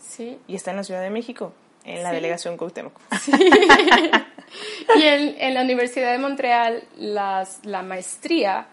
Sí. 0.00 0.38
Y 0.48 0.56
está 0.56 0.72
en 0.72 0.78
la 0.78 0.84
Ciudad 0.84 1.00
de 1.02 1.10
México, 1.10 1.52
en 1.84 2.02
la 2.02 2.10
Sí. 2.10 2.14
delegación 2.16 2.56
Cuauhtémoc. 2.56 2.92
Y 4.96 5.02
en, 5.02 5.36
en 5.38 5.52
la 5.54 5.60
Universidad 5.60 6.10
de 6.12 6.18
Montreal, 6.18 6.82
las, 6.96 7.64
la 7.66 7.82
maestría, 7.82 8.66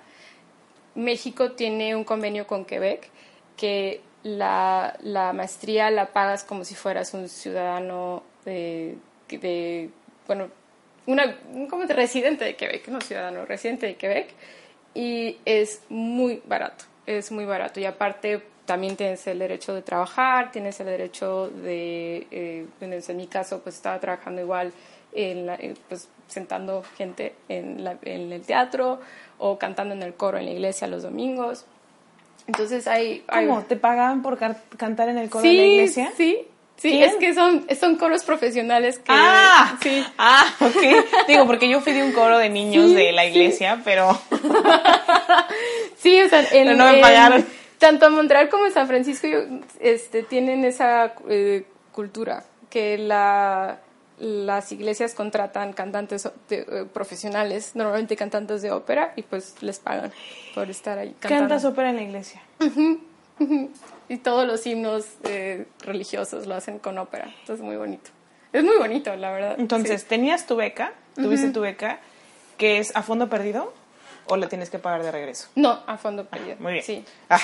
México 0.95 1.51
tiene 1.51 1.95
un 1.95 2.05
convenio 2.05 2.47
con 2.47 2.63
Quebec 2.63 3.09
que 3.57 4.01
la, 4.25 4.97
la 5.03 5.33
maestría 5.33 5.91
la 5.91 6.07
pagas 6.07 6.43
como 6.43 6.63
si 6.65 6.73
fueras 6.73 7.13
un 7.13 7.29
ciudadano 7.29 8.23
de, 8.43 8.97
de 9.29 9.91
bueno, 10.25 10.47
una, 11.05 11.37
como 11.69 11.85
de 11.85 11.93
residente 11.93 12.43
de 12.43 12.55
Quebec, 12.55 12.87
no 12.87 12.99
ciudadano, 13.01 13.45
residente 13.45 13.85
de 13.85 13.95
Quebec, 13.95 14.29
y 14.95 15.37
es 15.45 15.83
muy 15.89 16.41
barato, 16.47 16.85
es 17.05 17.31
muy 17.31 17.45
barato. 17.45 17.79
Y 17.79 17.85
aparte 17.85 18.41
también 18.65 18.95
tienes 18.95 19.27
el 19.27 19.37
derecho 19.37 19.75
de 19.75 19.83
trabajar, 19.83 20.51
tienes 20.51 20.79
el 20.79 20.87
derecho 20.87 21.49
de, 21.49 22.25
eh, 22.31 22.65
en 22.81 23.17
mi 23.17 23.27
caso, 23.27 23.61
pues 23.61 23.75
estaba 23.75 23.99
trabajando 23.99 24.41
igual, 24.41 24.73
en 25.13 25.45
la- 25.45 25.55
eh, 25.55 25.75
pues 25.87 26.09
sentando 26.27 26.81
gente 26.97 27.35
en, 27.47 27.83
la- 27.83 27.99
en 28.01 28.33
el 28.33 28.41
teatro 28.41 28.99
o 29.37 29.59
cantando 29.59 29.93
en 29.93 30.01
el 30.01 30.15
coro 30.15 30.39
en 30.39 30.45
la 30.45 30.51
iglesia 30.51 30.87
los 30.87 31.03
domingos. 31.03 31.67
Entonces 32.47 32.87
hay... 32.87 33.23
hay- 33.27 33.47
¿Cómo? 33.47 33.61
¿Te 33.63 33.75
pagaban 33.75 34.21
por 34.21 34.37
cantar 34.77 35.09
en 35.09 35.17
el 35.17 35.29
coro 35.29 35.43
sí, 35.43 35.55
de 35.55 35.61
la 35.61 35.67
iglesia? 35.67 36.11
Sí, 36.15 36.37
sí, 36.77 36.89
¿Quién? 36.91 37.03
es 37.03 37.15
que 37.15 37.33
son, 37.33 37.65
son 37.79 37.95
coros 37.95 38.23
profesionales 38.23 38.99
que... 38.99 39.05
Ah, 39.09 39.77
sí. 39.81 40.03
ah, 40.17 40.45
ok. 40.59 41.27
Digo, 41.27 41.45
porque 41.47 41.67
yo 41.69 41.81
fui 41.81 41.93
de 41.93 42.03
un 42.03 42.11
coro 42.11 42.37
de 42.37 42.49
niños 42.49 42.89
Sí, 42.89 42.95
de 42.95 43.11
la 43.13 43.23
sí. 43.23 43.29
iglesia, 43.29 43.81
pero 43.83 44.19
Sí, 45.97 46.21
o 46.21 46.29
sea, 46.29 46.41
en, 46.41 46.47
Pero 46.65 46.75
no 46.77 46.85
me 46.85 46.95
en- 46.95 47.01
pagaron. 47.01 47.45
tanto 47.79 48.09
Montreal 48.11 48.49
como 48.49 48.69
San 48.69 48.87
Francisco 48.87 49.27
este, 49.79 50.23
tienen 50.23 50.65
esa 50.65 51.13
eh, 51.29 51.65
cultura 51.91 52.43
que 52.69 52.97
la, 52.97 53.79
las 54.17 54.71
iglesias 54.71 55.13
contratan 55.13 55.73
cantantes 55.73 56.29
de- 56.49 56.65
eh, 56.69 56.85
profesionales, 56.93 57.71
normalmente 57.75 58.15
cantantes 58.15 58.61
de 58.61 58.71
ópera, 58.71 59.13
y 59.15 59.23
pues 59.23 59.61
les 59.61 59.79
pagan 59.79 60.11
por 60.53 60.69
estar 60.69 60.97
ahí 60.97 61.15
cantando. 61.19 61.41
cantas 61.49 61.65
ópera 61.65 61.89
en 61.89 61.95
la 61.97 62.01
iglesia. 62.03 62.41
Y 64.07 64.17
todos 64.17 64.47
los 64.47 64.65
himnos 64.65 65.05
eh, 65.23 65.65
religiosos 65.81 66.45
lo 66.47 66.55
hacen 66.55 66.79
con 66.79 66.97
ópera. 66.97 67.25
Entonces 67.25 67.55
es 67.55 67.61
muy 67.61 67.75
bonito. 67.75 68.11
Es 68.53 68.63
muy 68.63 68.77
bonito, 68.77 69.13
la 69.15 69.31
verdad. 69.31 69.55
Entonces, 69.59 70.01
sí. 70.01 70.07
¿tenías 70.07 70.45
tu 70.47 70.55
beca? 70.55 70.93
¿Tuviste 71.15 71.49
tu 71.49 71.61
beca 71.61 71.99
que 72.57 72.77
es 72.79 72.95
a 72.95 73.01
fondo 73.03 73.29
perdido 73.29 73.73
o 74.27 74.37
la 74.37 74.47
tienes 74.47 74.69
que 74.69 74.79
pagar 74.79 75.03
de 75.03 75.11
regreso? 75.11 75.47
No, 75.55 75.81
a 75.85 75.97
fondo 75.97 76.25
perdido. 76.25 76.55
Muy 76.59 76.73
bien. 76.73 76.83
Sí. 76.85 77.05
Ah, 77.29 77.39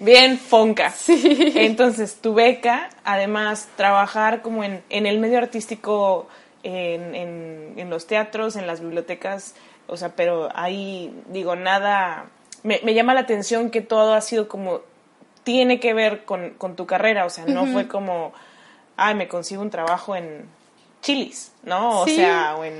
Bien, 0.00 0.38
Fonca. 0.38 0.92
Entonces, 1.08 2.16
tu 2.20 2.34
beca, 2.34 2.90
además, 3.04 3.68
trabajar 3.76 4.42
como 4.42 4.64
en, 4.64 4.82
en 4.90 5.06
el 5.06 5.18
medio 5.18 5.38
artístico, 5.38 6.26
en, 6.62 7.14
en, 7.14 7.74
en 7.76 7.90
los 7.90 8.06
teatros, 8.06 8.56
en 8.56 8.66
las 8.66 8.80
bibliotecas, 8.80 9.54
o 9.86 9.96
sea, 9.96 10.10
pero 10.16 10.48
ahí, 10.54 11.12
digo, 11.28 11.54
nada, 11.54 12.26
me, 12.64 12.80
me 12.82 12.92
llama 12.94 13.14
la 13.14 13.20
atención 13.20 13.70
que 13.70 13.80
todo 13.80 14.14
ha 14.14 14.20
sido 14.20 14.48
como, 14.48 14.80
tiene 15.44 15.78
que 15.78 15.94
ver 15.94 16.24
con, 16.24 16.50
con 16.54 16.74
tu 16.74 16.86
carrera, 16.86 17.24
o 17.24 17.30
sea, 17.30 17.44
no 17.46 17.66
fue 17.66 17.86
como, 17.86 18.32
ay, 18.96 19.14
me 19.14 19.28
consigo 19.28 19.62
un 19.62 19.70
trabajo 19.70 20.16
en 20.16 20.44
Chilis, 21.02 21.52
¿no? 21.62 22.00
O 22.00 22.04
Sí. 22.04 22.16
sea, 22.16 22.56
o 22.56 22.64
en... 22.64 22.74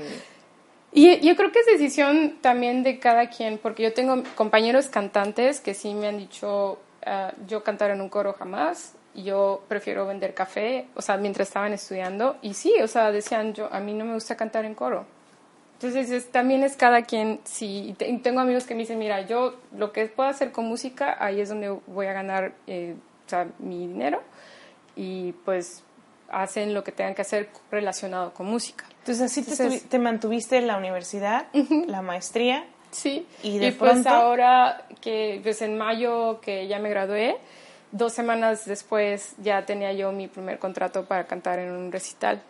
Y 0.91 1.19
yo 1.19 1.35
creo 1.35 1.51
que 1.51 1.59
es 1.59 1.65
decisión 1.65 2.37
también 2.41 2.81
de 2.83 2.99
cada 2.99 3.29
quien, 3.29 3.57
porque 3.57 3.83
yo 3.83 3.93
tengo 3.93 4.23
compañeros 4.35 4.87
cantantes 4.87 5.59
que 5.59 5.73
sí 5.73 5.93
me 5.93 6.07
han 6.07 6.17
dicho, 6.17 6.79
ah, 7.05 7.33
yo 7.47 7.63
cantar 7.63 7.91
en 7.91 8.01
un 8.01 8.09
coro 8.09 8.33
jamás, 8.33 8.95
yo 9.13 9.63
prefiero 9.67 10.07
vender 10.07 10.33
café, 10.33 10.87
o 10.95 11.01
sea, 11.01 11.17
mientras 11.17 11.49
estaban 11.49 11.73
estudiando, 11.73 12.37
y 12.41 12.53
sí, 12.53 12.73
o 12.81 12.87
sea, 12.87 13.11
decían, 13.11 13.53
yo, 13.53 13.71
a 13.71 13.79
mí 13.79 13.93
no 13.93 14.05
me 14.05 14.13
gusta 14.13 14.37
cantar 14.37 14.63
en 14.65 14.75
coro. 14.75 15.05
Entonces, 15.73 16.09
es- 16.09 16.31
también 16.31 16.63
es 16.63 16.75
cada 16.75 17.03
quien, 17.03 17.39
sí, 17.43 17.93
y 17.99 18.17
tengo 18.19 18.39
amigos 18.39 18.65
que 18.65 18.73
me 18.73 18.81
dicen, 18.81 18.97
mira, 18.97 19.21
yo 19.21 19.55
lo 19.77 19.91
que 19.91 20.05
puedo 20.07 20.29
hacer 20.29 20.51
con 20.51 20.65
música, 20.65 21.17
ahí 21.19 21.41
es 21.41 21.49
donde 21.49 21.69
voy 21.87 22.07
a 22.07 22.13
ganar, 22.13 22.53
eh, 22.67 22.95
o 23.25 23.29
sea, 23.29 23.47
mi 23.59 23.87
dinero, 23.87 24.21
y 24.95 25.33
pues 25.45 25.83
hacen 26.29 26.73
lo 26.73 26.83
que 26.83 26.91
tengan 26.91 27.15
que 27.15 27.21
hacer 27.21 27.49
relacionado 27.71 28.33
con 28.33 28.47
música. 28.47 28.85
Entonces, 28.99 29.23
así 29.31 29.43
te, 29.43 29.51
Entonces- 29.51 29.83
estuvi- 29.85 29.89
te 29.89 29.99
mantuviste 29.99 30.57
en 30.57 30.67
la 30.67 30.77
universidad, 30.77 31.47
la 31.87 32.01
maestría, 32.01 32.65
Sí, 32.89 33.27
Y 33.43 33.57
de 33.59 33.73
pues 33.73 33.91
pronto- 33.91 34.09
ahora 34.09 34.85
que 35.01 35.41
pues 35.43 35.61
en 35.61 35.77
mayo 35.77 36.39
que 36.39 36.67
ya 36.67 36.79
me 36.79 36.89
gradué, 36.89 37.37
dos 37.91 38.13
semanas 38.13 38.65
después 38.65 39.35
ya 39.39 39.65
tenía 39.65 39.91
yo 39.91 40.13
mi 40.13 40.27
primer 40.29 40.57
contrato 40.57 41.03
para 41.03 41.27
cantar 41.27 41.59
en 41.59 41.69
un 41.71 41.91
recital. 41.91 42.41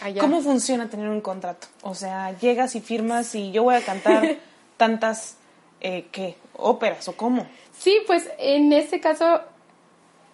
Allá. 0.00 0.22
¿Cómo 0.22 0.40
funciona 0.40 0.88
tener 0.88 1.08
un 1.08 1.20
contrato? 1.20 1.66
O 1.82 1.94
sea, 1.94 2.32
llegas 2.38 2.74
y 2.76 2.80
firmas 2.80 3.34
y 3.34 3.52
yo 3.52 3.62
voy 3.62 3.74
a 3.74 3.82
cantar 3.82 4.22
tantas, 4.78 5.36
eh, 5.82 6.06
¿qué? 6.10 6.36
¿Óperas 6.56 7.06
o 7.08 7.16
cómo? 7.16 7.46
Sí, 7.78 7.98
pues 8.06 8.28
en 8.38 8.72
este 8.72 9.00
caso 9.00 9.42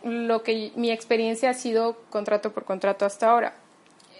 lo 0.03 0.43
que 0.43 0.73
mi 0.77 0.91
experiencia 0.91 1.51
ha 1.51 1.55
sido 1.55 1.97
contrato 2.11 2.53
por 2.53 2.65
contrato 2.65 3.05
hasta 3.05 3.31
ahora. 3.31 3.55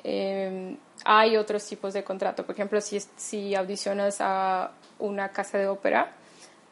Eh, 0.05 0.77
hay 1.05 1.37
otros 1.37 1.67
tipos 1.67 1.95
de 1.95 2.05
contrato. 2.05 2.45
Por 2.45 2.55
ejemplo, 2.55 2.81
si, 2.81 3.01
si 3.17 3.55
audicionas 3.55 4.19
a 4.21 4.73
una 4.99 5.31
casa 5.31 5.59
de 5.59 5.67
ópera, 5.67 6.13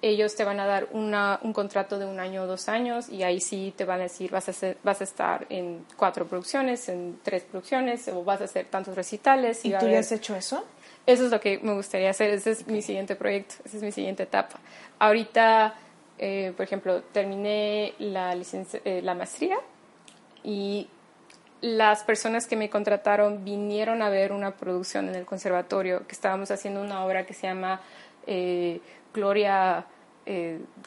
ellos 0.01 0.37
te 0.37 0.45
van 0.45 0.61
a 0.61 0.67
dar 0.67 0.89
una, 0.93 1.41
un 1.43 1.53
contrato 1.53 1.99
de 1.99 2.07
un 2.07 2.21
año 2.21 2.43
o 2.43 2.47
dos 2.47 2.69
años 2.69 3.09
y 3.09 3.25
ahí 3.25 3.41
sí 3.41 3.75
te 3.77 3.85
van 3.85 3.99
a 4.01 4.05
decir 4.05 4.31
vas 4.31 4.49
a, 4.49 4.75
vas 4.85 5.01
a 5.01 5.05
estar 5.05 5.47
en 5.49 5.85
cuatro 5.97 6.27
producciones, 6.27 6.89
en 6.89 7.19
tres 7.23 7.43
producciones 7.43 8.07
o 8.09 8.23
vas 8.23 8.41
a 8.41 8.45
hacer 8.45 8.67
tantos 8.67 8.95
recitales. 8.95 9.65
¿Y 9.65 9.73
tú 9.73 9.89
ya 9.89 9.99
has 9.99 10.13
hecho 10.13 10.37
eso? 10.37 10.65
eso 11.09 11.25
es 11.25 11.31
lo 11.31 11.41
que 11.41 11.59
me 11.61 11.73
gustaría 11.73 12.11
hacer, 12.11 12.29
ese 12.31 12.51
es 12.51 12.67
mi 12.67 12.83
siguiente 12.83 13.17
proyecto, 13.17 13.55
esa 13.65 13.79
es 13.79 13.83
mi 13.83 13.93
siguiente 13.93 14.25
etapa. 14.25 14.61
Ahorita, 14.99 15.75
eh, 16.19 16.53
por 16.57 16.65
ejemplo, 16.65 17.03
terminé 17.03 17.95
la, 17.99 18.35
eh, 18.35 19.01
la 19.03 19.15
maestría 19.15 19.59
y 20.43 20.89
las 21.61 22.05
personas 22.05 22.47
que 22.47 22.57
me 22.57 22.71
contrataron 22.71 23.45
vinieron 23.45 24.03
a 24.03 24.09
ver 24.09 24.33
una 24.33 24.57
producción 24.57 25.09
en 25.09 25.15
el 25.15 25.25
conservatorio, 25.25 26.07
que 26.07 26.13
estábamos 26.13 26.51
haciendo 26.51 26.81
una 26.81 27.05
obra 27.05 27.27
que 27.27 27.35
se 27.35 27.47
llama 27.47 27.81
eh, 28.27 28.81
Gloria, 29.13 29.87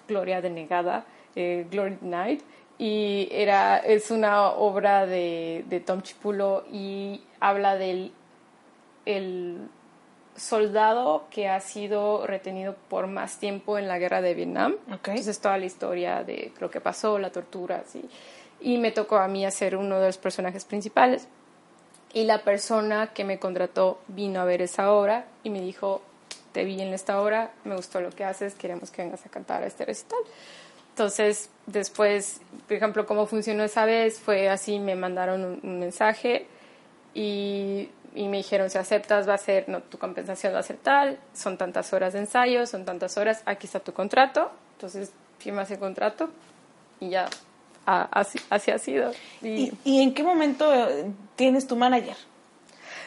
Gloria 0.07 0.39
denegada, 0.39 1.03
Glory 1.35 1.97
Night, 2.01 2.43
y 2.77 3.27
era, 3.31 3.79
es 3.79 4.11
una 4.11 4.49
obra 4.49 5.07
de, 5.07 5.65
de 5.67 5.79
Tom 5.79 6.03
Chipulo 6.03 6.63
y 6.71 7.21
habla 7.39 7.75
del 7.75 8.11
el 9.05 9.67
soldado 10.35 11.25
que 11.29 11.49
ha 11.49 11.59
sido 11.59 12.25
retenido 12.25 12.75
por 12.89 13.07
más 13.07 13.37
tiempo 13.37 13.77
en 13.77 13.87
la 13.87 13.99
guerra 13.99 14.21
de 14.21 14.33
Vietnam. 14.33 14.75
Entonces 14.87 15.39
toda 15.39 15.57
la 15.57 15.65
historia 15.65 16.23
de 16.23 16.53
lo 16.59 16.69
que 16.69 16.81
pasó, 16.81 17.19
la 17.19 17.31
tortura, 17.31 17.83
así. 17.85 18.03
Y 18.59 18.77
me 18.77 18.91
tocó 18.91 19.17
a 19.17 19.27
mí 19.27 19.45
hacer 19.45 19.75
uno 19.75 19.99
de 19.99 20.07
los 20.07 20.17
personajes 20.17 20.65
principales. 20.65 21.27
Y 22.13 22.25
la 22.25 22.43
persona 22.43 23.13
que 23.13 23.23
me 23.23 23.39
contrató 23.39 23.99
vino 24.07 24.41
a 24.41 24.45
ver 24.45 24.61
esa 24.61 24.91
obra 24.91 25.25
y 25.43 25.49
me 25.49 25.61
dijo, 25.61 26.01
te 26.51 26.65
vi 26.65 26.81
en 26.81 26.93
esta 26.93 27.21
obra, 27.21 27.51
me 27.63 27.75
gustó 27.75 28.01
lo 28.01 28.09
que 28.09 28.25
haces, 28.25 28.53
queremos 28.55 28.91
que 28.91 29.03
vengas 29.03 29.25
a 29.25 29.29
cantar 29.29 29.63
a 29.63 29.67
este 29.67 29.85
recital. 29.85 30.19
Entonces, 30.89 31.49
después, 31.67 32.41
por 32.67 32.75
ejemplo, 32.75 33.05
cómo 33.05 33.25
funcionó 33.25 33.63
esa 33.63 33.85
vez, 33.85 34.19
fue 34.19 34.49
así, 34.49 34.77
me 34.77 34.95
mandaron 34.95 35.45
un, 35.45 35.59
un 35.63 35.79
mensaje 35.79 36.47
y, 37.13 37.89
y 38.15 38.27
me 38.27 38.37
dijeron, 38.37 38.69
si 38.69 38.77
aceptas 38.77 39.27
va 39.27 39.35
a 39.35 39.37
ser, 39.37 39.69
no, 39.69 39.81
tu 39.81 39.97
compensación 39.97 40.53
va 40.53 40.59
a 40.59 40.63
ser 40.63 40.77
tal, 40.77 41.19
son 41.33 41.57
tantas 41.57 41.93
horas 41.93 42.13
de 42.13 42.19
ensayo, 42.19 42.65
son 42.65 42.83
tantas 42.85 43.17
horas, 43.17 43.41
aquí 43.45 43.67
está 43.67 43.79
tu 43.79 43.93
contrato, 43.93 44.51
entonces 44.73 45.11
firmas 45.39 45.69
el 45.71 45.79
contrato 45.79 46.29
y 46.99 47.09
ya 47.11 47.27
a- 47.85 48.09
así, 48.19 48.39
así 48.49 48.71
ha 48.71 48.77
sido. 48.77 49.11
Y, 49.41 49.47
¿Y, 49.49 49.73
y 49.85 50.01
en 50.03 50.13
qué 50.13 50.23
momento 50.23 50.73
eh, 50.73 51.05
tienes 51.35 51.67
tu 51.67 51.75
manager? 51.75 52.15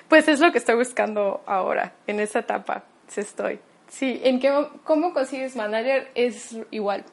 pues 0.09 0.29
es 0.29 0.39
lo 0.41 0.53
que 0.53 0.59
estoy 0.59 0.75
buscando 0.77 1.43
ahora, 1.47 1.93
en 2.07 2.21
esa 2.21 2.41
etapa 2.41 2.85
sí 3.09 3.21
estoy. 3.21 3.59
Sí, 3.89 4.21
en 4.25 4.39
qué, 4.41 4.51
mo- 4.51 4.69
cómo 4.85 5.13
consigues 5.15 5.57
manager 5.57 6.11
es 6.15 6.57
igual. 6.71 7.05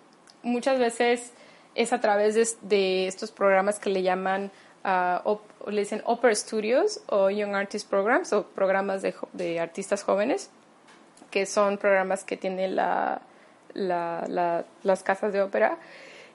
Muchas 0.44 0.80
veces 0.80 1.32
es 1.76 1.94
a 1.94 2.02
través 2.02 2.36
de, 2.36 2.48
de 2.68 3.08
estos 3.08 3.32
programas 3.32 3.80
que 3.80 3.89
le 3.89 4.02
llaman, 4.02 4.52
ah, 4.84 5.21
op- 5.25 5.67
le 5.67 5.82
dicen 5.82 6.01
Opera 6.05 6.34
Studios 6.36 7.01
o 7.07 7.29
Young 7.29 7.55
Artist 7.55 7.89
Programs 7.89 8.34
o 8.34 8.45
programas 8.47 9.01
de, 9.01 9.13
de 9.34 9.59
artistas 9.59 10.03
jóvenes, 10.03 10.49
que 11.29 11.45
son 11.45 11.77
programas 11.77 12.23
que 12.23 12.38
tienen 12.38 12.75
la, 12.75 13.21
la- 13.73 14.25
la- 14.27 14.65
las 14.84 15.03
casas 15.03 15.32
de 15.34 15.41
ópera. 15.41 15.77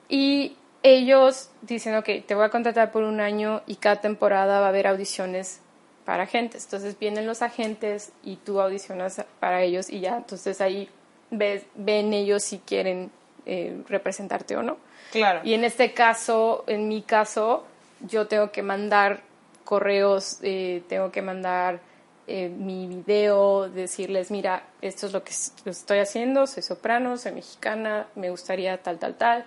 Y 0.09 0.57
ellos 0.83 1.51
dicen, 1.63 1.97
ok, 1.97 2.09
te 2.27 2.35
voy 2.35 2.45
a 2.45 2.51
contratar 2.51 2.93
por 2.93 3.03
un 3.03 3.21
año 3.21 3.63
y 3.67 3.77
cada 3.77 4.01
temporada 4.01 4.61
va 4.61 4.67
a 4.67 4.69
haber 4.69 4.87
audiciones 4.87 5.61
para 6.05 6.23
agentes. 6.25 6.65
Entonces 6.65 6.97
vienen 6.99 7.27
los 7.27 7.43
agentes 7.43 8.13
y 8.23 8.37
tú 8.37 8.61
audicionas 8.61 9.25
para 9.41 9.63
ellos 9.63 9.91
y 9.91 9.99
ya, 10.01 10.17
entonces 10.19 10.61
ahí 10.61 10.89
ves, 11.33 11.65
ven 11.75 12.13
ellos 12.13 12.45
si 12.45 12.59
quieren 12.61 13.11
eh, 13.47 13.83
representarte 13.89 14.57
o 14.57 14.63
no. 14.63 14.77
Claro. 15.11 15.41
Y 15.43 15.55
en 15.55 15.65
este 15.65 15.93
caso, 15.93 16.63
en 16.69 16.87
mi 16.89 17.03
caso, 17.03 17.65
yo 18.01 18.27
tengo 18.27 18.51
que 18.53 18.63
mandar 18.63 19.21
correos, 19.65 20.39
eh, 20.43 20.83
tengo 20.89 21.11
que 21.11 21.23
mandar 21.23 21.81
eh, 22.29 22.49
mi 22.49 22.87
video, 22.87 23.69
decirles, 23.69 24.31
mira, 24.31 24.65
esto 24.83 25.07
es 25.07 25.13
lo 25.13 25.23
que 25.25 25.33
estoy 25.33 25.99
haciendo, 25.99 26.47
soy 26.47 26.63
soprano, 26.63 27.17
soy 27.17 27.33
mexicana, 27.33 28.07
me 28.17 28.31
gustaría 28.31 28.83
tal, 28.83 28.99
tal, 28.99 29.15
tal, 29.17 29.45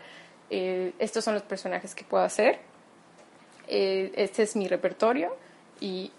eh, 0.50 0.94
estos 1.00 1.24
son 1.26 1.34
los 1.34 1.44
personajes 1.44 1.94
que 1.94 2.04
puedo 2.06 2.24
hacer, 2.24 2.60
eh, 3.68 4.12
este 4.16 4.44
es 4.44 4.56
mi 4.56 4.68
repertorio 4.68 5.36
y 5.80 6.12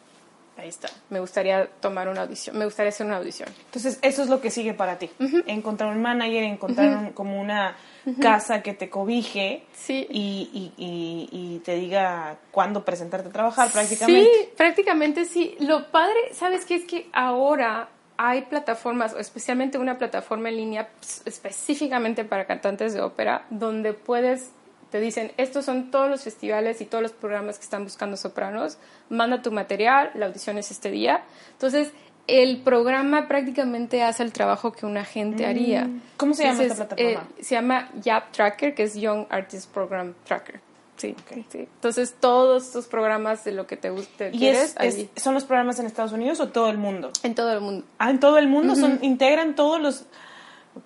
ahí 0.57 0.69
está, 0.69 0.89
me 1.09 1.21
gustaría 1.21 1.67
tomar 1.81 2.09
una 2.09 2.23
audición, 2.23 2.57
me 2.59 2.65
gustaría 2.65 2.91
hacer 2.91 3.07
una 3.07 3.17
audición. 3.17 3.49
Entonces, 3.67 3.99
eso 4.03 4.23
es 4.23 4.29
lo 4.29 4.41
que 4.41 4.51
sigue 4.51 4.75
para 4.75 4.99
ti. 4.99 5.11
Encontrar 5.47 5.91
un 5.91 6.03
manager, 6.03 6.43
encontrar 6.45 6.97
un- 6.97 7.13
como 7.13 7.41
una 7.41 7.77
casa 8.21 8.63
que 8.63 8.73
te 8.75 8.89
cobije 8.91 9.65
Sí. 9.73 10.07
y, 10.11 10.51
y- 10.53 10.85
y- 10.85 11.29
y 11.33 11.59
te 11.61 11.75
diga 11.77 12.37
cuándo 12.51 12.85
presentarte 12.85 13.29
a 13.29 13.33
trabajar 13.33 13.71
prácticamente. 13.71 14.23
Sí, 14.33 14.49
prácticamente 14.57 15.25
sí. 15.25 15.57
Lo 15.61 15.91
padre, 15.91 16.17
¿sabes 16.33 16.65
qué? 16.65 16.77
Es 16.77 16.85
que 16.85 17.09
ahora 17.13 17.89
hay 18.17 18.43
plataformas, 18.43 19.15
o 19.15 19.19
especialmente 19.19 19.79
una 19.79 19.97
plataforma 19.99 20.49
en 20.51 20.57
línea 20.57 20.89
ps- 21.01 21.23
específicamente 21.27 22.25
para 22.25 22.47
cantantes 22.47 22.93
de 22.95 23.01
ópera, 23.01 23.47
donde 23.51 23.93
puedes, 23.95 24.51
te 24.91 25.01
dicen, 25.01 25.33
estos 25.39 25.65
son 25.65 25.91
todos 25.91 26.11
los 26.11 26.23
festivales 26.25 26.81
y 26.81 26.85
todos 26.85 27.01
los 27.03 27.13
programas 27.13 27.59
que 27.59 27.65
están 27.65 27.85
buscando 27.85 28.17
sopranos, 28.17 28.77
manda 29.09 29.41
tu 29.41 29.53
material, 29.53 30.11
la 30.15 30.27
audición 30.27 30.59
es 30.59 30.71
este 30.71 30.91
día. 30.91 31.23
Entonces, 31.53 31.93
el 32.31 32.59
programa 32.59 33.27
prácticamente 33.29 34.03
hace 34.03 34.23
el 34.23 34.33
trabajo 34.33 34.73
que 34.73 34.87
un 34.87 34.97
agente 34.97 35.47
haría. 35.47 35.85
Mm. 35.87 36.03
¿Cómo 36.17 36.35
se 36.35 36.45
llama 36.45 36.63
esta 36.63 36.83
Entonces, 36.85 36.97
plataforma? 36.97 37.29
eh, 37.39 37.43
se 37.43 37.55
llama 37.55 37.89
YAP 38.03 38.33
Tracker, 38.33 38.75
que 38.75 38.83
es 38.85 38.95
Young 38.95 39.27
Artist 39.31 39.71
Program 39.73 40.15
Tracker. 40.25 40.61
Sí, 40.97 41.17
Ok. 41.19 41.45
sí. 41.51 41.59
Entonces, 41.61 42.15
todos 42.21 42.67
estos 42.67 42.87
programas 42.87 43.43
de 43.45 43.53
lo 43.53 43.67
que 43.67 43.77
te 43.79 43.89
guste 43.89 44.31
¿Y 44.35 44.39
quieres, 44.39 44.77
es, 44.81 45.07
son 45.17 45.33
los 45.35 45.45
programas 45.45 45.79
en 45.81 45.87
Estados 45.87 46.13
Unidos 46.13 46.41
o 46.41 46.49
todo 46.49 46.69
el 46.69 46.77
mundo? 46.77 47.11
en 47.23 47.35
todo 47.35 47.53
el 47.53 47.61
mundo. 47.63 47.87
Ah, 47.99 48.11
en 48.11 48.21
todo 48.21 48.37
el 48.39 48.49
mundo 48.49 48.77
son 48.77 48.99
integran 49.03 49.55
todos 49.55 49.81
los. 49.81 50.05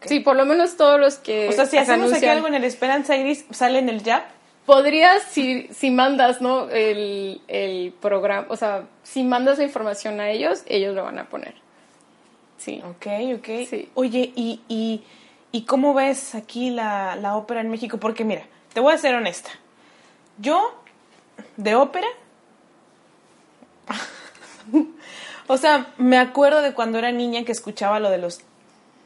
Sí, 0.07 0.21
por 0.21 0.37
lo 0.37 0.47
menos 0.47 0.77
todos 0.77 0.99
los 1.01 1.17
que 1.17 1.49
O 1.49 1.53
sea, 1.53 1.67
si 1.67 1.77
hacemos 1.77 2.07
aquí 2.07 2.27
anuncian. 2.27 2.37
algo 2.37 2.47
en 2.49 2.55
el 2.55 2.65
Esperanza 2.65 3.17
Iris, 3.17 3.45
sale 3.51 3.81
en 3.81 3.89
el 3.89 4.03
Jap. 4.03 4.25
Podrías, 4.67 5.23
si, 5.25 5.69
si 5.73 5.91
mandas, 5.91 6.41
¿no? 6.41 6.71
El, 6.71 7.43
el 7.49 7.93
programa, 8.01 8.47
o 8.49 8.57
sea, 8.57 8.87
si 9.03 9.23
mandas 9.23 9.59
la 9.59 9.65
información 9.65 10.21
a 10.21 10.31
ellos, 10.31 10.63
ellos 10.67 10.95
lo 10.95 11.05
van 11.05 11.19
a 11.19 11.29
poner. 11.29 11.55
Sí. 12.57 12.83
Ok, 12.89 13.07
ok. 13.39 13.69
Sí. 13.69 13.91
Oye, 13.95 14.33
¿y, 14.35 14.63
y, 14.69 15.05
y 15.53 15.63
cómo 15.67 15.93
ves 15.93 16.35
aquí 16.35 16.71
la, 16.71 17.17
la 17.17 17.37
ópera 17.37 17.61
en 17.61 17.71
México? 17.71 17.99
Porque 17.99 18.25
mira, 18.25 18.47
te 18.73 18.81
voy 18.81 18.95
a 18.95 18.99
ser 18.99 19.15
honesta. 19.15 19.51
Yo, 20.39 20.75
de 21.57 21.75
ópera, 21.75 22.09
o 25.47 25.57
sea, 25.57 25.93
me 25.99 26.19
acuerdo 26.19 26.63
de 26.63 26.73
cuando 26.73 26.99
era 26.99 27.13
niña 27.13 27.45
que 27.45 27.53
escuchaba 27.53 28.01
lo 28.01 28.11
de 28.11 28.19
los 28.19 28.41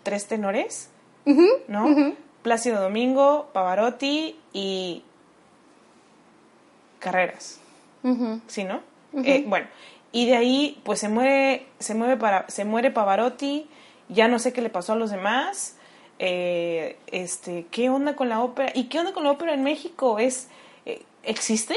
tres 0.03 0.27
tenores, 0.27 0.91
¿no? 1.67 2.15
Plácido 2.43 2.81
Domingo, 2.81 3.51
Pavarotti 3.53 4.37
y 4.53 5.03
Carreras. 6.99 7.61
Ujú. 8.03 8.41
¿sí, 8.47 8.65
no? 8.65 8.81
Eh, 9.25 9.45
bueno, 9.47 9.67
y 10.13 10.27
de 10.27 10.37
ahí, 10.37 10.81
pues 10.85 11.01
se 11.01 11.09
muere, 11.09 11.67
se 11.79 11.95
mueve 11.95 12.17
para, 12.17 12.49
se 12.49 12.65
muere 12.65 12.91
Pavarotti, 12.91 13.69
ya 14.09 14.29
no 14.29 14.39
sé 14.39 14.53
qué 14.53 14.61
le 14.63 14.71
pasó 14.71 14.93
a 14.93 14.97
los 14.97 15.11
demás. 15.11 15.75
eh, 16.21 16.97
este, 17.07 17.67
¿qué 17.71 17.91
onda 17.91 18.17
con 18.17 18.29
la 18.29 18.41
ópera? 18.43 18.73
¿Y 18.75 18.85
qué 18.89 18.99
onda 18.99 19.13
con 19.13 19.23
la 19.25 19.31
ópera 19.31 19.55
en 19.55 19.63
México? 19.63 20.19
¿Es, 20.19 20.49
eh, 20.85 21.03
¿Existe? 21.23 21.77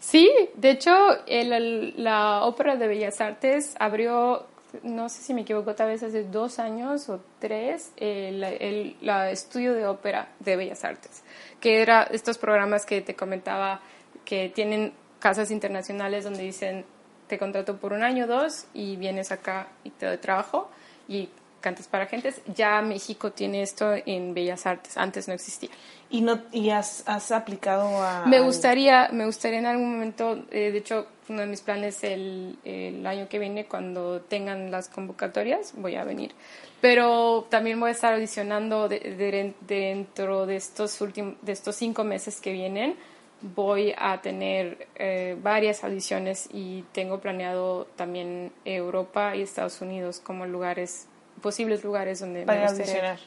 Sí, 0.00 0.30
de 0.54 0.70
hecho, 0.70 0.90
el- 1.26 1.52
el- 1.52 1.94
la 2.02 2.44
Ópera 2.44 2.76
de 2.76 2.86
Bellas 2.88 3.20
Artes 3.20 3.74
abrió, 3.78 4.46
no 4.82 5.08
sé 5.10 5.22
si 5.22 5.34
me 5.34 5.42
equivoco, 5.42 5.74
tal 5.74 5.88
vez 5.88 6.02
hace 6.02 6.24
dos 6.24 6.58
años 6.58 7.08
o 7.10 7.20
tres, 7.38 7.92
el, 7.98 8.42
el- 8.42 8.96
la 9.02 9.30
estudio 9.30 9.74
de 9.74 9.86
ópera 9.86 10.28
de 10.40 10.56
Bellas 10.56 10.84
Artes, 10.84 11.22
que 11.60 11.82
era 11.82 12.02
estos 12.04 12.38
programas 12.38 12.86
que 12.86 13.02
te 13.02 13.14
comentaba 13.14 13.80
que 14.24 14.48
tienen 14.48 14.92
casas 15.18 15.50
internacionales 15.50 16.24
donde 16.24 16.42
dicen, 16.42 16.84
te 17.28 17.38
contrato 17.38 17.76
por 17.76 17.92
un 17.92 18.02
año 18.02 18.24
o 18.24 18.28
dos 18.28 18.66
y 18.74 18.96
vienes 18.96 19.32
acá 19.32 19.68
y 19.84 19.90
te 19.90 20.06
doy 20.06 20.18
trabajo 20.18 20.70
y 21.08 21.28
cantas 21.60 21.86
para 21.86 22.06
gentes. 22.06 22.42
Ya 22.54 22.82
México 22.82 23.30
tiene 23.30 23.62
esto 23.62 23.94
en 24.04 24.34
Bellas 24.34 24.66
Artes, 24.66 24.96
antes 24.96 25.28
no 25.28 25.34
existía. 25.34 25.70
¿Y, 26.10 26.20
no, 26.20 26.40
y 26.50 26.70
has, 26.70 27.04
has 27.06 27.30
aplicado 27.30 28.02
a...? 28.02 28.26
Me 28.26 28.40
gustaría, 28.40 29.08
me 29.12 29.24
gustaría 29.24 29.60
en 29.60 29.66
algún 29.66 29.92
momento, 29.92 30.44
eh, 30.50 30.72
de 30.72 30.78
hecho, 30.78 31.06
uno 31.28 31.40
de 31.42 31.46
mis 31.46 31.60
planes 31.62 32.02
el, 32.04 32.58
el 32.64 33.06
año 33.06 33.28
que 33.28 33.38
viene, 33.38 33.64
cuando 33.66 34.20
tengan 34.22 34.70
las 34.70 34.88
convocatorias, 34.88 35.72
voy 35.76 35.94
a 35.94 36.04
venir. 36.04 36.34
Pero 36.80 37.46
también 37.48 37.78
voy 37.78 37.90
a 37.90 37.92
estar 37.92 38.12
audicionando 38.12 38.88
de- 38.88 38.98
de- 38.98 39.54
dentro 39.60 40.44
de 40.46 40.56
estos 40.56 41.00
últimos, 41.00 41.36
de 41.42 41.52
estos 41.52 41.76
cinco 41.76 42.02
meses 42.04 42.40
que 42.40 42.52
vienen. 42.52 42.96
Voy 43.42 43.92
a 43.98 44.20
tener 44.22 44.86
eh, 44.94 45.36
varias 45.42 45.82
audiciones 45.82 46.48
y 46.52 46.82
tengo 46.92 47.18
planeado 47.20 47.86
también 47.96 48.52
Europa 48.64 49.34
y 49.34 49.42
Estados 49.42 49.80
Unidos 49.80 50.20
como 50.24 50.46
lugares, 50.46 51.08
posibles 51.42 51.82
lugares 51.82 52.20
donde 52.20 52.44
para 52.44 52.60
me 52.60 52.66
audicionar. 52.68 53.18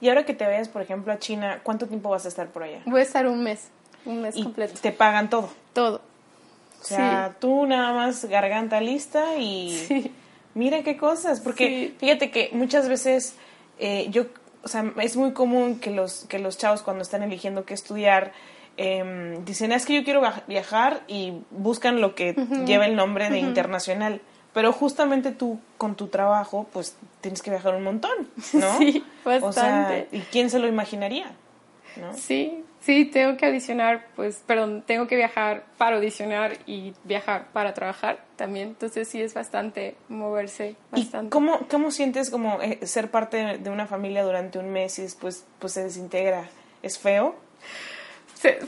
Y 0.00 0.08
ahora 0.08 0.24
que 0.24 0.34
te 0.34 0.44
vayas, 0.44 0.68
por 0.68 0.82
ejemplo, 0.82 1.12
a 1.12 1.18
China, 1.20 1.60
¿cuánto 1.62 1.86
tiempo 1.86 2.08
vas 2.10 2.24
a 2.24 2.28
estar 2.28 2.48
por 2.48 2.64
allá? 2.64 2.80
Voy 2.86 2.98
a 3.00 3.04
estar 3.04 3.28
un 3.28 3.44
mes, 3.44 3.68
un 4.04 4.22
mes 4.22 4.36
Y 4.36 4.42
completo. 4.42 4.74
te 4.82 4.90
pagan 4.90 5.30
todo. 5.30 5.48
Todo. 5.72 6.00
O 6.80 6.84
sea, 6.84 7.36
tú 7.40 7.64
nada 7.66 7.92
más 7.92 8.24
garganta 8.26 8.80
lista 8.80 9.36
y 9.38 9.70
Sí. 9.86 10.12
mira 10.54 10.82
qué 10.82 10.96
cosas. 10.96 11.40
Porque 11.40 11.66
Sí. 11.68 11.94
fíjate 11.98 12.30
que 12.32 12.50
muchas 12.52 12.88
veces 12.88 13.36
eh, 13.78 14.08
yo, 14.10 14.26
o 14.64 14.68
sea, 14.68 14.92
es 15.00 15.16
muy 15.16 15.32
común 15.32 15.78
que 15.80 15.90
los, 15.90 16.24
que 16.26 16.38
los 16.38 16.58
chavos 16.58 16.82
cuando 16.82 17.02
están 17.02 17.22
eligiendo 17.22 17.64
qué 17.64 17.72
estudiar 17.74 18.32
em, 18.76 19.44
dicen, 19.44 19.72
es 19.72 19.86
que 19.86 19.94
yo 19.94 20.04
quiero 20.04 20.20
viaj- 20.22 20.44
viajar 20.46 21.02
y 21.08 21.34
buscan 21.50 22.00
lo 22.00 22.14
que 22.14 22.34
lleva 22.66 22.86
el 22.86 22.96
nombre 22.96 23.30
de 23.30 23.38
internacional. 23.38 24.20
Pero 24.52 24.72
justamente 24.72 25.32
tú 25.32 25.58
con 25.78 25.96
tu 25.96 26.06
trabajo, 26.08 26.68
pues 26.72 26.96
tienes 27.20 27.42
que 27.42 27.50
viajar 27.50 27.74
un 27.74 27.82
montón, 27.82 28.28
¿no? 28.52 28.72
Sí, 28.78 29.04
O 29.40 29.52
sea, 29.52 29.64
bastante. 29.64 30.08
¿y 30.12 30.20
quién 30.20 30.48
se 30.50 30.58
lo 30.60 30.68
imaginaría? 30.68 31.32
¿no? 31.96 32.12
Sí, 32.14 32.64
sí, 32.80 33.04
tengo 33.04 33.36
que 33.36 33.46
audicionar, 33.46 34.06
pues, 34.16 34.42
perdón, 34.46 34.82
tengo 34.86 35.06
que 35.06 35.14
viajar 35.16 35.64
para 35.78 35.96
audicionar 35.96 36.58
y 36.66 36.92
viajar 37.04 37.46
para 37.52 37.72
trabajar 37.74 38.24
también. 38.36 38.68
Entonces 38.68 39.06
sí 39.08 39.20
es 39.22 39.34
bastante 39.34 39.96
moverse, 40.08 40.70
¿Y 40.92 41.02
bastante. 41.02 41.30
cómo, 41.30 41.60
cómo 41.70 41.90
sientes 41.92 42.30
como 42.30 42.60
eh, 42.62 42.78
ser 42.86 43.10
parte 43.10 43.58
de 43.58 43.70
una 43.70 43.86
familia 43.86 44.22
durante 44.24 44.58
un 44.58 44.70
mes 44.70 44.98
y 44.98 45.02
después 45.02 45.46
pues 45.60 45.72
se 45.72 45.82
desintegra? 45.84 46.48
¿Es 46.82 46.98
feo? 46.98 47.34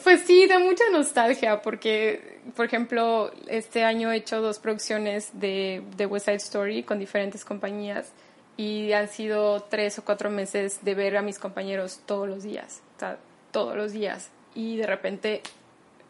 Pues 0.02 0.22
sí, 0.22 0.46
da 0.46 0.58
mucha 0.58 0.84
nostalgia 0.92 1.60
porque, 1.62 2.38
por 2.54 2.66
ejemplo, 2.66 3.30
este 3.48 3.84
año 3.84 4.10
he 4.12 4.16
hecho 4.16 4.40
dos 4.40 4.58
producciones 4.58 5.30
de, 5.34 5.82
de 5.96 6.06
West 6.06 6.26
Side 6.26 6.36
Story 6.36 6.82
con 6.82 6.98
diferentes 6.98 7.44
compañías 7.44 8.12
y 8.56 8.92
han 8.92 9.08
sido 9.08 9.60
tres 9.62 9.98
o 9.98 10.04
cuatro 10.04 10.30
meses 10.30 10.82
de 10.84 10.94
ver 10.94 11.16
a 11.16 11.22
mis 11.22 11.38
compañeros 11.38 12.00
todos 12.06 12.28
los 12.28 12.42
días, 12.42 12.80
o 12.96 13.00
sea, 13.00 13.18
todos 13.50 13.76
los 13.76 13.92
días. 13.92 14.30
Y 14.54 14.78
de 14.78 14.86
repente 14.86 15.42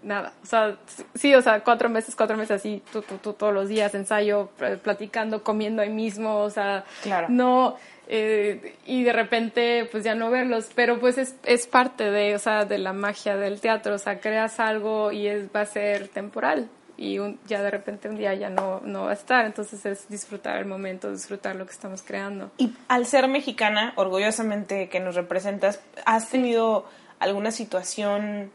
nada. 0.03 0.33
O 0.43 0.47
sea, 0.47 0.77
sí, 1.15 1.35
o 1.35 1.43
sea, 1.43 1.65
cuatro 1.65 1.89
meses, 1.89 2.15
cuatro 2.15 2.37
meses 2.37 2.53
así, 2.53 2.83
tú, 2.93 3.03
tú, 3.03 3.19
tú 3.19 3.33
todos 3.33 3.53
los 3.53 3.69
días, 3.69 3.95
ensayo, 3.95 4.51
platicando, 4.83 5.43
comiendo 5.43 5.83
ahí 5.83 5.91
mismo, 5.91 6.39
o 6.39 6.51
sea, 6.51 6.85
Claro. 7.03 7.27
no, 7.29 7.77
eh, 8.09 8.77
y 8.87 9.03
de 9.05 9.13
repente, 9.13 9.89
pues 9.91 10.05
ya 10.05 10.15
no 10.15 10.31
verlos, 10.31 10.71
pero 10.75 10.99
pues 11.01 11.19
es, 11.19 11.35
es 11.45 11.67
parte 11.67 12.11
de, 12.11 12.35
o 12.35 12.39
sea, 12.39 12.65
de 12.65 12.79
la 12.79 12.93
magia 12.93 13.37
del 13.37 13.61
teatro, 13.61 13.95
o 13.95 13.99
sea, 13.99 14.21
creas 14.21 14.61
algo 14.61 15.13
y 15.13 15.27
es, 15.27 15.49
va 15.55 15.63
a 15.63 15.67
ser 15.67 16.09
temporal. 16.09 16.69
Y 16.99 17.19
un- 17.19 17.39
ya 17.47 17.61
de 17.63 17.71
repente 17.71 18.09
un 18.09 18.17
día 18.17 18.33
ya 18.35 18.49
no, 18.49 18.81
no 18.83 19.05
va 19.05 19.11
a 19.11 19.15
estar, 19.15 19.45
entonces 19.45 19.85
es 19.85 20.09
disfrutar 20.09 20.57
el 20.57 20.65
momento, 20.65 21.11
disfrutar 21.11 21.55
lo 21.57 21.67
que 21.67 21.73
estamos 21.73 22.03
creando. 22.03 22.51
Y 22.57 22.73
al 22.89 23.05
ser 23.07 23.29
mexicana, 23.29 23.93
orgullosamente 23.97 24.89
que 24.89 25.01
nos 25.01 25.15
representas, 25.15 25.81
¿has 26.07 26.31
tenido 26.31 26.87
alguna 27.19 27.51
situación 27.51 28.51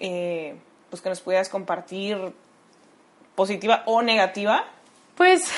eh, 0.00 0.56
pues 0.90 1.00
que 1.02 1.08
nos 1.10 1.20
pudieras 1.20 1.48
compartir 1.48 2.18
positiva 3.34 3.82
o 3.86 4.02
negativa? 4.02 4.64
Pues 5.16 5.50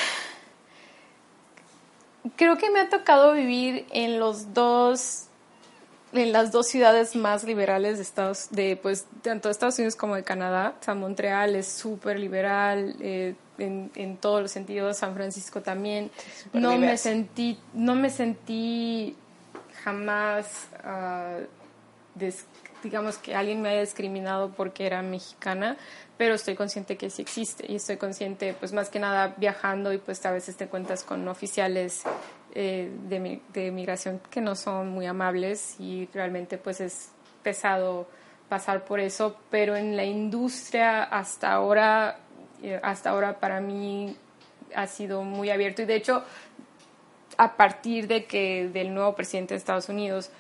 creo 2.37 2.57
que 2.59 2.71
me 2.71 2.81
ha 2.81 2.89
tocado 2.89 3.33
vivir 3.33 3.87
en 3.91 4.19
los 4.19 4.55
dos 4.55 5.25
en 6.13 6.33
las 6.33 6.53
dos 6.53 6.69
ciudades 6.69 7.15
más 7.17 7.45
liberales 7.45 7.97
de 7.99 8.03
Estados 8.03 8.49
de 8.51 8.77
pues 8.77 9.07
tanto 9.23 9.49
de 9.49 9.53
Estados 9.53 9.79
Unidos 9.79 9.95
como 9.95 10.15
de 10.15 10.25
Canadá. 10.25 10.75
O 10.81 10.85
sea 10.85 10.95
Montreal 10.95 11.55
es 11.55 11.69
súper 11.69 12.19
liberal 12.19 12.97
eh, 13.01 13.35
en, 13.59 13.91
en 13.95 14.17
todos 14.17 14.41
los 14.41 14.51
sentidos 14.51 14.97
San 14.97 15.15
Francisco 15.15 15.61
también. 15.61 16.11
No 16.53 16.79
me 16.79 16.97
sentí 16.97 17.59
no 17.75 17.95
me 17.95 18.11
sentí 18.11 19.17
jamás 19.85 20.69
ah, 20.83 21.39
digamos 22.83 23.19
que 23.19 23.35
alguien 23.35 23.63
me 23.63 23.71
haya 23.71 23.81
discriminado 23.81 24.51
porque 24.51 24.87
era 24.87 25.03
mexicana, 25.03 25.77
pero 26.19 26.35
estoy 26.35 26.57
consciente 26.57 26.97
que 26.97 27.09
sí 27.09 27.23
existe 27.23 27.65
y 27.71 27.77
estoy 27.77 27.97
consciente, 27.97 28.53
pues 28.59 28.73
más 28.73 28.91
que 28.91 28.99
nada 28.99 29.35
viajando 29.37 29.93
y 29.93 29.99
pues 29.99 30.27
a 30.27 30.33
veces 30.33 30.57
te 30.57 30.67
cuentas 30.67 31.05
con 31.05 31.27
oficiales 31.29 32.03
eh, 32.55 32.91
de, 33.09 33.41
de 33.55 33.71
migración 33.71 34.21
que 34.29 34.41
no 34.41 34.57
son 34.57 34.89
muy 34.89 35.07
amables 35.07 35.77
y 35.79 36.09
realmente 36.13 36.59
pues 36.59 36.81
es 36.81 37.13
pesado 37.45 38.09
pasar 38.49 38.85
por 38.85 38.99
eso, 38.99 39.37
pero 39.49 39.77
en 39.77 39.97
la 39.97 40.05
industria 40.05 41.05
hasta 41.05 41.53
ahora, 41.53 42.19
eh, 42.63 42.81
hasta 42.83 43.11
ahora 43.11 43.39
para 43.39 43.61
mí 43.61 44.17
ha 44.75 44.89
sido 44.89 45.23
muy 45.23 45.51
abierto 45.51 45.83
y 45.83 45.85
de 45.85 45.95
hecho 45.95 46.25
a 47.37 47.57
partir 47.57 48.09
de 48.09 48.25
que 48.25 48.69
del 48.69 48.93
nuevo 48.93 49.15
presidente 49.15 49.55
de 49.55 49.59
Estados 49.59 49.89
Unidos 49.89 50.31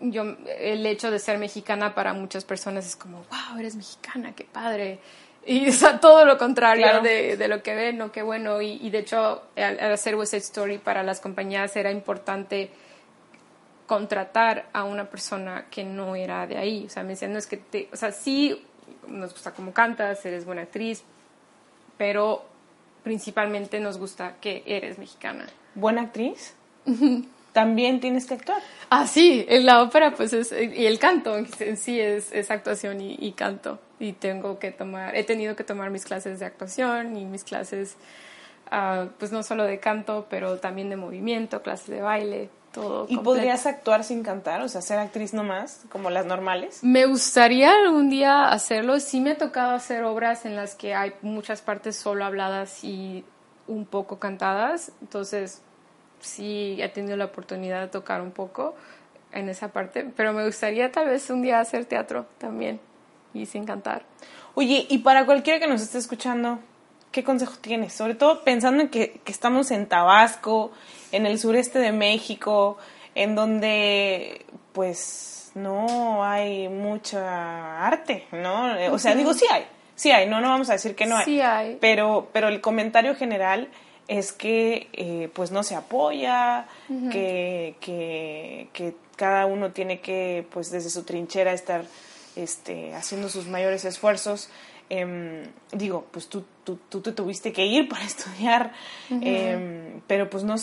yo 0.00 0.36
el 0.58 0.84
hecho 0.86 1.10
de 1.10 1.18
ser 1.18 1.38
mexicana 1.38 1.94
para 1.94 2.12
muchas 2.14 2.44
personas 2.44 2.86
es 2.86 2.96
como 2.96 3.18
wow 3.30 3.58
eres 3.58 3.76
mexicana 3.76 4.34
qué 4.34 4.44
padre 4.44 4.98
y 5.46 5.68
o 5.68 5.72
sea, 5.72 6.00
todo 6.00 6.24
lo 6.26 6.36
contrario 6.38 6.84
Claro. 6.86 7.02
de, 7.02 7.36
de 7.36 7.48
lo 7.48 7.62
que 7.62 7.74
ven 7.74 7.96
no 7.96 8.12
qué 8.12 8.20
bueno. 8.22 8.60
Y, 8.60 8.72
y 8.82 8.90
de 8.90 8.98
hecho 8.98 9.42
al, 9.56 9.80
al 9.80 9.92
hacer 9.92 10.14
West 10.14 10.32
Side 10.32 10.42
Story 10.42 10.78
para 10.78 11.02
las 11.02 11.20
compañías 11.20 11.74
era 11.76 11.90
importante 11.90 12.70
contratar 13.86 14.68
a 14.72 14.84
una 14.84 15.08
persona 15.10 15.66
que 15.70 15.82
no 15.84 16.14
era 16.14 16.46
de 16.46 16.58
ahí. 16.58 16.84
O 16.86 16.90
sea 16.90 17.02
me 17.02 17.10
decían 17.10 17.32
no 17.32 17.38
es 17.38 17.46
que 17.46 17.56
te, 17.56 17.88
o 17.92 17.96
sea 17.96 18.12
sí 18.12 18.64
nos 19.08 19.32
gusta 19.32 19.52
cómo 19.52 19.72
cantas 19.72 20.24
eres 20.26 20.44
buena 20.44 20.62
actriz 20.62 21.02
pero 21.96 22.44
principalmente 23.02 23.80
nos 23.80 23.98
gusta 23.98 24.36
que 24.40 24.62
eres 24.66 24.98
mexicana 24.98 25.46
¿Buena 25.74 26.02
actriz? 26.02 26.54
También 27.52 28.00
tienes 28.00 28.26
que 28.26 28.34
actuar. 28.34 28.62
Ah, 28.90 29.06
sí, 29.06 29.44
en 29.48 29.66
la 29.66 29.82
ópera, 29.82 30.14
pues 30.14 30.32
es, 30.32 30.52
y 30.52 30.86
el 30.86 30.98
canto 30.98 31.36
en 31.36 31.76
sí 31.76 32.00
es, 32.00 32.32
es 32.32 32.50
actuación 32.50 33.00
y, 33.00 33.16
y 33.18 33.32
canto. 33.32 33.80
Y 33.98 34.12
tengo 34.12 34.58
que 34.58 34.70
tomar, 34.70 35.16
he 35.16 35.24
tenido 35.24 35.56
que 35.56 35.64
tomar 35.64 35.90
mis 35.90 36.04
clases 36.04 36.38
de 36.38 36.46
actuación 36.46 37.16
y 37.16 37.24
mis 37.24 37.44
clases, 37.44 37.96
ah, 38.70 39.06
pues 39.18 39.32
no 39.32 39.42
solo 39.42 39.64
de 39.64 39.78
canto, 39.80 40.26
pero 40.30 40.58
también 40.58 40.90
de 40.90 40.96
movimiento, 40.96 41.62
clases 41.62 41.88
de 41.88 42.00
baile, 42.00 42.50
todo. 42.72 43.04
¿Y 43.04 43.16
completo. 43.16 43.22
podrías 43.24 43.66
actuar 43.66 44.04
sin 44.04 44.22
cantar? 44.22 44.62
O 44.62 44.68
sea, 44.68 44.80
ser 44.80 44.98
actriz 44.98 45.34
nomás, 45.34 45.82
como 45.90 46.08
las 46.08 46.26
normales. 46.26 46.78
Me 46.82 47.06
gustaría 47.06 47.72
algún 47.72 48.10
día 48.10 48.48
hacerlo. 48.48 49.00
Sí 49.00 49.20
me 49.20 49.32
ha 49.32 49.38
tocado 49.38 49.72
hacer 49.72 50.04
obras 50.04 50.46
en 50.46 50.56
las 50.56 50.76
que 50.76 50.94
hay 50.94 51.12
muchas 51.22 51.62
partes 51.62 51.96
solo 51.96 52.24
habladas 52.24 52.84
y 52.84 53.24
un 53.66 53.86
poco 53.86 54.18
cantadas. 54.18 54.92
Entonces, 55.00 55.62
sí 56.20 56.76
he 56.80 56.88
tenido 56.88 57.16
la 57.16 57.26
oportunidad 57.26 57.80
de 57.80 57.88
tocar 57.88 58.20
un 58.20 58.30
poco 58.30 58.74
en 59.32 59.48
esa 59.48 59.68
parte. 59.68 60.06
Pero 60.16 60.32
me 60.32 60.44
gustaría 60.44 60.90
tal 60.92 61.08
vez 61.08 61.30
un 61.30 61.42
día 61.42 61.60
hacer 61.60 61.84
teatro 61.84 62.26
también 62.38 62.80
y 63.34 63.46
sin 63.46 63.64
cantar. 63.64 64.02
Oye, 64.54 64.86
y 64.88 64.98
para 64.98 65.26
cualquiera 65.26 65.58
que 65.58 65.66
nos 65.66 65.80
esté 65.80 65.98
escuchando, 65.98 66.58
¿qué 67.12 67.24
consejo 67.24 67.54
tienes? 67.60 67.92
Sobre 67.92 68.14
todo 68.14 68.42
pensando 68.44 68.82
en 68.82 68.88
que, 68.88 69.20
que 69.24 69.32
estamos 69.32 69.70
en 69.70 69.86
Tabasco, 69.86 70.72
en 71.12 71.26
el 71.26 71.38
sureste 71.38 71.78
de 71.78 71.92
México, 71.92 72.78
en 73.14 73.34
donde 73.34 74.44
pues 74.72 75.52
no 75.54 76.24
hay 76.24 76.68
mucha 76.68 77.86
arte, 77.86 78.26
¿no? 78.32 78.92
O 78.92 78.98
sea, 78.98 79.14
digo, 79.14 79.34
sí 79.34 79.46
hay, 79.50 79.66
sí 79.94 80.10
hay, 80.10 80.28
no, 80.28 80.40
no 80.40 80.48
vamos 80.48 80.70
a 80.70 80.74
decir 80.74 80.94
que 80.94 81.06
no 81.06 81.16
hay. 81.16 81.24
Sí 81.24 81.40
hay. 81.40 81.78
Pero, 81.80 82.28
pero 82.32 82.48
el 82.48 82.60
comentario 82.60 83.14
general 83.14 83.68
es 84.10 84.32
que 84.32 84.88
eh, 84.92 85.30
pues 85.32 85.52
no 85.52 85.62
se 85.62 85.76
apoya, 85.76 86.66
que, 87.12 87.76
que, 87.78 88.68
que 88.72 88.94
cada 89.14 89.46
uno 89.46 89.70
tiene 89.70 90.00
que 90.00 90.44
pues 90.50 90.72
desde 90.72 90.90
su 90.90 91.04
trinchera 91.04 91.52
estar 91.52 91.84
este, 92.34 92.92
haciendo 92.92 93.28
sus 93.28 93.46
mayores 93.46 93.84
esfuerzos. 93.84 94.50
Em, 94.88 95.44
digo, 95.70 96.06
pues 96.10 96.26
tú, 96.26 96.44
tú, 96.64 96.76
tú 96.88 97.00
te 97.02 97.12
tuviste 97.12 97.52
que 97.52 97.66
ir 97.66 97.88
para 97.88 98.04
estudiar, 98.04 98.72
em, 99.10 100.00
pero 100.08 100.28
pues 100.28 100.42
no, 100.42 100.56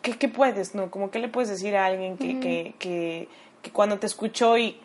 ¿qué, 0.00 0.12
qué 0.16 0.28
puedes? 0.30 0.74
no 0.74 0.90
Como 0.90 1.10
qué 1.10 1.18
le 1.18 1.28
puedes 1.28 1.50
decir 1.50 1.76
a 1.76 1.84
alguien 1.84 2.16
que, 2.16 2.40
que, 2.40 2.74
que, 2.78 3.28
que 3.60 3.70
cuando 3.70 3.98
te 3.98 4.06
escuchó 4.06 4.56
y 4.56 4.80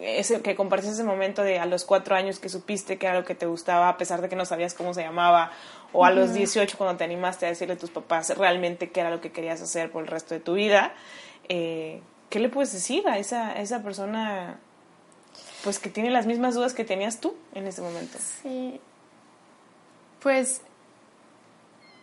ese, 0.00 0.42
que 0.42 0.54
compartiste 0.54 0.94
ese 0.94 1.04
momento 1.04 1.42
de 1.42 1.58
a 1.58 1.66
los 1.66 1.84
cuatro 1.84 2.14
años 2.14 2.38
que 2.38 2.48
supiste 2.48 2.98
que 2.98 3.06
era 3.06 3.18
lo 3.18 3.24
que 3.24 3.34
te 3.34 3.46
gustaba, 3.46 3.88
a 3.88 3.96
pesar 3.96 4.22
de 4.22 4.28
que 4.28 4.36
no 4.36 4.44
sabías 4.44 4.74
cómo 4.74 4.94
se 4.94 5.02
llamaba, 5.02 5.50
o 5.92 6.04
a 6.04 6.10
los 6.10 6.34
18 6.34 6.76
cuando 6.76 6.96
te 6.96 7.04
animaste 7.04 7.46
a 7.46 7.48
decirle 7.48 7.74
a 7.74 7.78
tus 7.78 7.90
papás 7.90 8.36
realmente 8.36 8.90
qué 8.90 9.00
era 9.00 9.10
lo 9.10 9.20
que 9.20 9.32
querías 9.32 9.60
hacer 9.60 9.90
por 9.90 10.02
el 10.02 10.08
resto 10.08 10.34
de 10.34 10.40
tu 10.40 10.54
vida, 10.54 10.92
eh, 11.48 12.00
¿qué 12.30 12.40
le 12.40 12.48
puedes 12.48 12.72
decir 12.72 13.08
a 13.08 13.18
esa, 13.18 13.48
a 13.48 13.60
esa 13.60 13.82
persona 13.82 14.58
pues 15.64 15.78
que 15.78 15.90
tiene 15.90 16.10
las 16.10 16.26
mismas 16.26 16.54
dudas 16.54 16.74
que 16.74 16.84
tenías 16.84 17.20
tú 17.20 17.34
en 17.54 17.66
ese 17.66 17.80
momento? 17.82 18.18
Sí. 18.42 18.80
Pues 20.20 20.62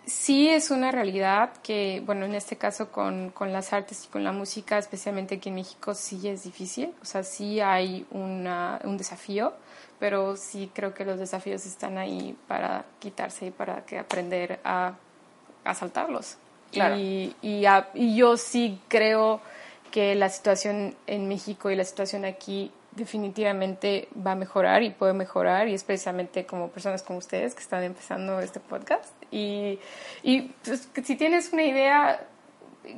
sí 0.06 0.50
es 0.50 0.72
una 0.72 0.92
realidad 0.92 1.54
que, 1.64 2.02
bueno, 2.06 2.26
en 2.26 2.36
este 2.36 2.58
caso 2.58 2.92
con, 2.92 3.30
con 3.30 3.52
las 3.52 3.74
artes 3.74 4.06
y 4.06 4.08
con 4.08 4.24
la 4.24 4.32
música, 4.32 4.78
especialmente 4.78 5.36
aquí 5.36 5.50
en 5.50 5.56
México, 5.56 5.94
sí 5.94 6.28
es 6.28 6.44
difícil. 6.44 6.94
O 7.02 7.06
sea, 7.06 7.24
sí 7.24 7.60
hay 7.60 8.06
una, 8.12 8.80
un 8.84 8.98
desafío, 8.98 9.54
pero 10.00 10.36
sí 10.38 10.70
creo 10.74 10.94
que 10.94 11.06
los 11.06 11.20
desafíos 11.20 11.66
están 11.66 11.98
ahí 11.98 12.36
para 12.48 12.86
quitarse 13.00 13.48
y 13.48 13.52
para 13.52 13.86
que 13.86 13.98
aprender 14.00 14.60
a, 14.64 14.94
a 15.64 15.74
saltarlos. 15.74 16.38
Claro. 16.72 16.96
Y, 16.98 17.36
y, 17.42 17.66
a- 17.66 17.90
y 17.94 18.16
yo 18.16 18.38
sí 18.38 18.80
creo 18.88 19.40
que 19.92 20.16
la 20.16 20.30
situación 20.30 20.96
en 21.08 21.28
México 21.28 21.70
y 21.72 21.76
la 21.76 21.86
situación 21.86 22.26
aquí 22.26 22.72
definitivamente 22.92 24.08
va 24.26 24.32
a 24.32 24.36
mejorar 24.36 24.84
y 24.84 24.90
puede 24.90 25.14
mejorar 25.14 25.68
y 25.68 25.74
especialmente 25.74 26.46
como 26.46 26.70
personas 26.70 27.02
como 27.04 27.20
ustedes 27.20 27.54
que 27.54 27.62
están 27.62 27.84
empezando 27.84 28.40
este 28.40 28.60
podcast 28.60 29.14
y, 29.32 29.80
y 30.24 30.42
pues, 30.64 30.88
si 31.04 31.16
tienes 31.16 31.52
una 31.54 31.64
idea 31.64 32.26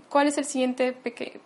cuál 0.10 0.28
es 0.28 0.38
el 0.38 0.46
siguiente 0.46 0.92
peque 0.94 1.40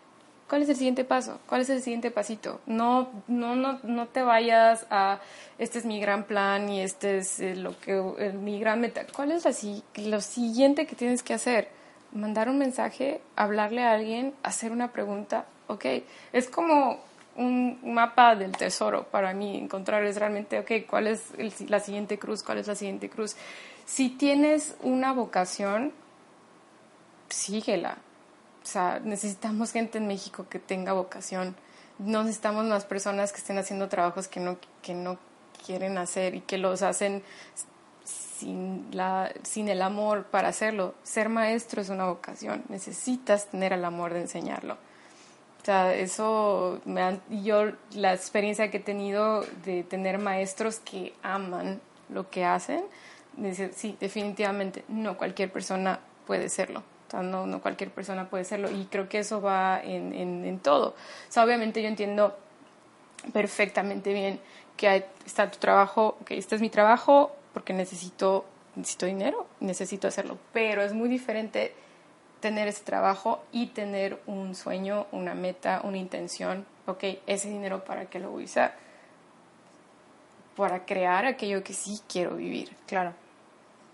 cuál 0.52 0.64
es 0.64 0.70
el 0.70 0.76
siguiente 0.76 1.06
paso 1.06 1.40
cuál 1.48 1.62
es 1.62 1.70
el 1.70 1.82
siguiente 1.82 2.12
pasito 2.12 2.60
no 2.66 3.10
no 3.30 3.56
no 3.56 3.80
no 3.84 4.08
te 4.08 4.22
vayas 4.22 4.86
a 4.90 5.20
este 5.58 5.80
es 5.80 5.86
mi 5.86 6.02
gran 6.02 6.26
plan 6.26 6.68
y 6.68 6.82
este 6.82 7.20
es 7.20 7.40
eh, 7.40 7.56
lo 7.56 7.80
que 7.80 7.94
eh, 8.20 8.34
mi 8.34 8.60
gran 8.60 8.82
meta 8.82 9.06
cuál 9.16 9.32
es 9.32 9.46
la, 9.46 9.82
lo 9.96 10.20
siguiente 10.20 10.86
que 10.86 10.96
tienes 10.98 11.24
que 11.24 11.34
hacer 11.34 11.70
mandar 12.12 12.50
un 12.50 12.58
mensaje 12.58 13.22
hablarle 13.38 13.84
a 13.84 13.94
alguien 13.94 14.34
hacer 14.44 14.74
una 14.74 14.92
pregunta 14.92 15.46
ok 15.68 15.86
es 16.34 16.50
como 16.50 17.00
un 17.38 17.80
mapa 17.94 18.36
del 18.36 18.52
tesoro 18.52 19.06
para 19.06 19.34
mí, 19.34 19.58
encontrar 19.58 20.04
es 20.04 20.18
realmente, 20.18 20.60
ok, 20.60 20.86
¿cuál 20.86 21.08
es 21.08 21.24
el- 21.38 21.54
la 21.70 21.80
siguiente 21.80 22.20
cruz? 22.20 22.44
¿Cuál 22.44 22.58
es 22.58 22.68
la 22.68 22.76
siguiente 22.76 23.10
cruz? 23.10 23.38
Si 23.86 24.10
tienes 24.10 24.76
una 24.82 25.14
vocación, 25.14 25.94
síguela. 27.30 27.98
O 28.64 28.66
sea, 28.66 29.00
necesitamos 29.04 29.72
gente 29.72 29.98
en 29.98 30.08
México 30.08 30.48
que 30.50 30.60
tenga 30.60 30.94
vocación. 30.94 31.56
No 31.98 32.24
necesitamos 32.24 32.66
más 32.66 32.86
personas 32.86 33.32
que 33.32 33.40
estén 33.40 33.58
haciendo 33.58 33.90
trabajos 33.90 34.28
que 34.28 34.40
no, 34.40 34.58
que 34.82 34.94
no 34.94 35.18
quieren 35.66 35.98
hacer 35.98 36.36
y 36.36 36.42
que 36.42 36.58
los 36.58 36.82
hacen 36.82 37.24
sin, 38.04 38.88
la, 38.92 39.32
sin 39.44 39.70
el 39.70 39.82
amor 39.82 40.26
para 40.26 40.50
hacerlo. 40.50 40.96
Ser 41.04 41.30
maestro 41.30 41.82
es 41.82 41.90
una 41.90 42.06
vocación. 42.06 42.64
Necesitas 42.70 43.48
tener 43.48 43.74
el 43.74 43.86
amor 43.86 44.14
de 44.14 44.22
enseñarlo 44.22 44.74
O 45.62 45.66
sea, 45.66 45.94
eso, 45.94 46.82
me 46.86 47.02
han, 47.02 47.22
yo 47.30 47.72
la 47.94 48.14
experiencia 48.14 48.72
que 48.72 48.78
he 48.78 48.82
tenido 48.82 49.46
de 49.64 49.84
tener 49.84 50.18
maestros 50.18 50.80
que 50.80 51.14
aman 51.24 51.82
lo 52.10 52.30
que 52.30 52.46
hacen, 52.46 52.84
dice, 53.38 53.72
sí, 53.74 53.96
definitivamente, 54.00 54.84
no 54.88 55.18
cualquier 55.18 55.52
persona 55.52 56.00
puede 56.26 56.50
serlo. 56.50 56.84
No, 57.14 57.46
no 57.46 57.62
cualquier 57.62 57.92
persona 57.92 58.30
puede 58.30 58.44
serlo. 58.44 58.70
Y 58.72 58.86
creo 58.86 59.10
que 59.10 59.20
eso 59.20 59.42
va 59.42 59.82
en, 59.84 60.14
en, 60.46 60.60
todo. 60.60 60.96
O 61.36 61.42
obviamente 61.42 61.82
yo 61.82 61.88
entiendo 61.88 62.38
perfectamente 63.34 64.14
bien 64.14 64.40
que 64.78 65.06
está 65.26 65.52
tu 65.52 65.60
trabajo, 65.60 66.18
que 66.26 66.38
este 66.38 66.56
es 66.56 66.62
mi 66.62 66.70
trabajo 66.70 67.36
porque 67.54 67.74
necesito, 67.74 68.46
necesito 68.76 69.06
dinero, 69.06 69.46
necesito 69.60 70.08
hacerlo. 70.08 70.38
Pero 70.54 70.82
es 70.82 70.94
muy 70.94 71.10
diferente 71.10 71.74
tener 72.40 72.68
ese 72.68 72.84
trabajo 72.84 73.44
y 73.52 73.68
tener 73.68 74.20
un 74.26 74.56
sueño, 74.56 75.08
una 75.12 75.36
meta, 75.36 75.82
una 75.84 75.98
intención, 75.98 76.66
ok, 76.88 77.04
ese 77.28 77.50
dinero 77.50 77.86
para 77.86 78.06
qué 78.06 78.20
lo 78.20 78.32
voy 78.32 78.44
a 78.44 78.46
usar, 78.46 78.76
para 80.58 80.86
crear 80.86 81.26
aquello 81.26 81.64
que 81.64 81.74
sí 81.74 82.02
quiero 82.10 82.36
vivir, 82.36 82.76
claro, 82.88 83.14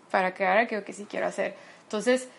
para 0.10 0.34
crear 0.34 0.58
aquello 0.58 0.84
que 0.86 0.94
sí 0.94 1.06
quiero 1.10 1.28
hacer. 1.28 1.56
Entonces, 1.84 2.30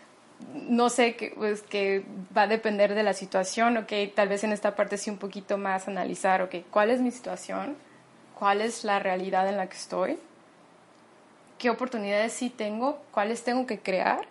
no 0.54 0.88
sé, 0.90 1.16
que, 1.16 1.32
pues 1.36 1.62
que 1.62 2.04
va 2.36 2.42
a 2.42 2.46
depender 2.46 2.94
de 2.94 3.02
la 3.02 3.12
situación, 3.12 3.76
ok, 3.76 3.92
tal 4.14 4.28
vez 4.28 4.44
en 4.44 4.52
esta 4.52 4.76
parte 4.76 4.96
sí 4.96 5.10
un 5.10 5.18
poquito 5.18 5.58
más 5.58 5.88
analizar, 5.88 6.42
ok, 6.42 6.56
¿cuál 6.70 6.90
es 6.90 7.00
mi 7.00 7.10
situación? 7.10 7.76
¿Cuál 8.38 8.60
es 8.60 8.84
la 8.84 8.98
realidad 8.98 9.48
en 9.48 9.56
la 9.56 9.68
que 9.68 9.76
estoy? 9.76 10.18
¿Qué 11.58 11.70
oportunidades 11.70 12.32
sí 12.32 12.50
tengo? 12.50 13.02
¿Cuáles 13.10 13.42
tengo 13.42 13.66
que 13.66 13.80
crear? 13.80 14.26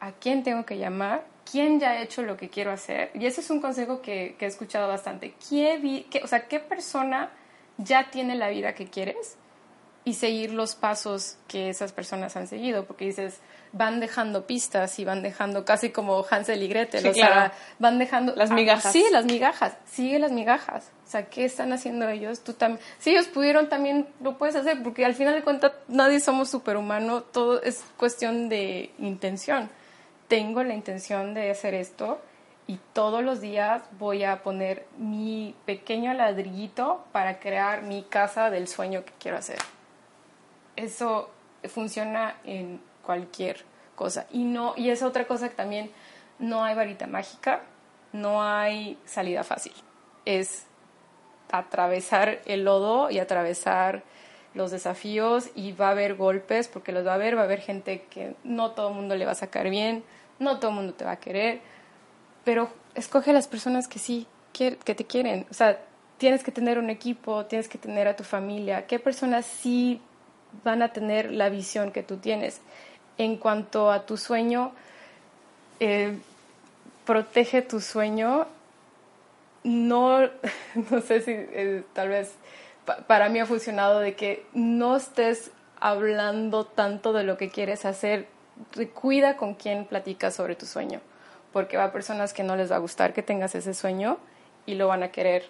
a 0.00 0.12
quién 0.12 0.42
tengo 0.42 0.64
que 0.64 0.78
llamar, 0.78 1.24
quién 1.50 1.80
ya 1.80 1.90
ha 1.90 2.02
hecho 2.02 2.22
lo 2.22 2.36
que 2.36 2.48
quiero 2.48 2.70
hacer. 2.70 3.10
Y 3.14 3.26
ese 3.26 3.40
es 3.40 3.50
un 3.50 3.60
consejo 3.60 4.00
que, 4.00 4.36
he 4.38 4.46
escuchado 4.46 4.88
bastante. 4.88 5.34
¿Qué, 5.48 6.04
o 6.22 6.26
sea, 6.26 6.46
¿qué 6.46 6.60
persona 6.60 7.30
ya 7.76 8.10
tiene 8.10 8.34
la 8.34 8.48
vida 8.48 8.74
que 8.74 8.86
quieres? 8.86 9.36
Y 10.08 10.14
seguir 10.14 10.52
los 10.52 10.74
pasos 10.74 11.36
que 11.48 11.68
esas 11.68 11.92
personas 11.92 12.36
han 12.36 12.46
seguido, 12.46 12.84
porque 12.86 13.04
dices, 13.04 13.40
van 13.72 14.00
dejando 14.00 14.46
pistas 14.46 14.98
y 14.98 15.04
van 15.04 15.22
dejando 15.22 15.64
casi 15.64 15.90
como 15.90 16.24
Hansel 16.28 16.62
y 16.62 16.68
Gretel, 16.68 17.06
o 17.06 17.12
sea, 17.12 17.52
van 17.78 17.98
dejando 17.98 18.34
las 18.34 18.50
migajas. 18.50 18.92
sí, 18.92 19.04
las 19.10 19.26
migajas, 19.26 19.76
sigue 19.84 20.18
las 20.18 20.32
migajas. 20.32 20.90
O 21.06 21.10
sea, 21.10 21.26
¿qué 21.26 21.44
están 21.44 21.72
haciendo 21.72 22.08
ellos? 22.08 22.40
Tú 22.40 22.54
también, 22.54 22.80
si 22.98 23.10
ellos 23.10 23.26
pudieron 23.26 23.68
también 23.68 24.08
lo 24.22 24.38
puedes 24.38 24.56
hacer, 24.56 24.82
porque 24.82 25.04
al 25.04 25.14
final 25.14 25.34
de 25.34 25.42
cuentas 25.42 25.72
nadie 25.88 26.20
somos 26.20 26.48
superhumanos, 26.48 27.30
todo 27.32 27.62
es 27.62 27.84
cuestión 27.96 28.48
de 28.48 28.90
intención 28.98 29.70
tengo 30.28 30.62
la 30.62 30.74
intención 30.74 31.34
de 31.34 31.50
hacer 31.50 31.74
esto 31.74 32.20
y 32.66 32.78
todos 32.92 33.24
los 33.24 33.40
días 33.40 33.82
voy 33.98 34.24
a 34.24 34.42
poner 34.42 34.86
mi 34.98 35.54
pequeño 35.64 36.12
ladrillito 36.12 37.04
para 37.12 37.40
crear 37.40 37.82
mi 37.82 38.02
casa 38.02 38.50
del 38.50 38.68
sueño 38.68 39.04
que 39.04 39.12
quiero 39.18 39.38
hacer. 39.38 39.58
Eso 40.78 41.28
funciona 41.64 42.36
en 42.44 42.80
cualquier 43.04 43.64
cosa. 43.96 44.26
Y, 44.30 44.44
no, 44.44 44.74
y 44.76 44.90
es 44.90 45.02
otra 45.02 45.26
cosa 45.26 45.48
que 45.48 45.56
también 45.56 45.90
no 46.38 46.62
hay 46.62 46.76
varita 46.76 47.08
mágica, 47.08 47.62
no 48.12 48.44
hay 48.44 48.96
salida 49.04 49.42
fácil. 49.42 49.72
Es 50.24 50.66
atravesar 51.50 52.42
el 52.46 52.64
lodo 52.64 53.10
y 53.10 53.18
atravesar 53.18 54.04
los 54.54 54.70
desafíos 54.70 55.50
y 55.56 55.72
va 55.72 55.88
a 55.88 55.90
haber 55.90 56.14
golpes 56.14 56.68
porque 56.68 56.92
los 56.92 57.04
va 57.04 57.12
a 57.12 57.14
haber, 57.14 57.36
va 57.36 57.40
a 57.40 57.44
haber 57.44 57.60
gente 57.60 58.04
que 58.08 58.36
no 58.44 58.70
todo 58.70 58.90
el 58.90 58.94
mundo 58.94 59.16
le 59.16 59.24
va 59.24 59.32
a 59.32 59.34
sacar 59.34 59.68
bien, 59.70 60.04
no 60.38 60.60
todo 60.60 60.70
el 60.70 60.76
mundo 60.76 60.94
te 60.94 61.04
va 61.04 61.12
a 61.12 61.20
querer, 61.20 61.60
pero 62.44 62.70
escoge 62.94 63.30
a 63.30 63.34
las 63.34 63.48
personas 63.48 63.88
que 63.88 63.98
sí, 63.98 64.28
que 64.52 64.76
te 64.76 65.04
quieren. 65.04 65.44
O 65.50 65.54
sea, 65.54 65.80
tienes 66.18 66.44
que 66.44 66.52
tener 66.52 66.78
un 66.78 66.88
equipo, 66.88 67.46
tienes 67.46 67.68
que 67.68 67.78
tener 67.78 68.06
a 68.06 68.14
tu 68.14 68.22
familia. 68.22 68.86
¿Qué 68.86 69.00
personas 69.00 69.44
sí 69.44 70.00
van 70.64 70.82
a 70.82 70.92
tener 70.92 71.32
la 71.32 71.48
visión 71.48 71.92
que 71.92 72.02
tú 72.02 72.18
tienes? 72.18 72.60
En 73.16 73.36
cuanto 73.36 73.90
a 73.90 74.06
tu 74.06 74.16
sueño, 74.16 74.72
eh, 75.80 76.16
protege 77.04 77.62
tu 77.62 77.80
sueño. 77.80 78.46
No, 79.64 80.20
no 80.90 81.00
sé 81.00 81.20
si 81.20 81.32
eh, 81.32 81.82
tal 81.92 82.08
vez 82.08 82.34
para 83.06 83.28
mí 83.28 83.38
ha 83.38 83.46
funcionado 83.46 84.00
de 84.00 84.14
que 84.14 84.46
no 84.54 84.96
estés 84.96 85.50
hablando 85.80 86.64
tanto 86.64 87.12
de 87.12 87.24
lo 87.24 87.36
que 87.36 87.50
quieres 87.50 87.84
hacer 87.84 88.26
cuida 88.94 89.36
con 89.36 89.54
quién 89.54 89.84
platicas 89.84 90.34
sobre 90.34 90.56
tu 90.56 90.66
sueño, 90.66 91.00
porque 91.52 91.76
va 91.76 91.84
a 91.84 91.92
personas 91.92 92.32
que 92.32 92.42
no 92.42 92.56
les 92.56 92.70
va 92.70 92.76
a 92.76 92.80
gustar 92.80 93.12
que 93.12 93.22
tengas 93.22 93.54
ese 93.54 93.74
sueño 93.74 94.18
y 94.66 94.74
lo 94.74 94.88
van 94.88 95.02
a 95.02 95.12
querer 95.12 95.44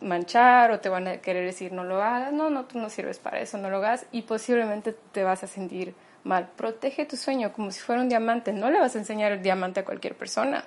manchar 0.00 0.70
o 0.70 0.80
te 0.80 0.88
van 0.88 1.08
a 1.08 1.16
querer 1.18 1.44
decir 1.44 1.72
no 1.72 1.84
lo 1.84 2.02
hagas, 2.02 2.32
no, 2.32 2.50
no, 2.50 2.64
tú 2.64 2.78
no 2.78 2.88
sirves 2.90 3.18
para 3.18 3.40
eso, 3.40 3.58
no 3.58 3.70
lo 3.70 3.78
hagas 3.78 4.06
y 4.12 4.22
posiblemente 4.22 4.94
te 5.12 5.22
vas 5.22 5.42
a 5.44 5.46
sentir 5.46 5.94
mal. 6.24 6.48
Protege 6.56 7.04
tu 7.06 7.16
sueño 7.16 7.52
como 7.52 7.70
si 7.70 7.80
fuera 7.80 8.00
un 8.00 8.08
diamante, 8.08 8.52
no 8.52 8.70
le 8.70 8.78
vas 8.78 8.94
a 8.96 8.98
enseñar 8.98 9.32
el 9.32 9.42
diamante 9.42 9.80
a 9.80 9.84
cualquier 9.84 10.14
persona. 10.14 10.64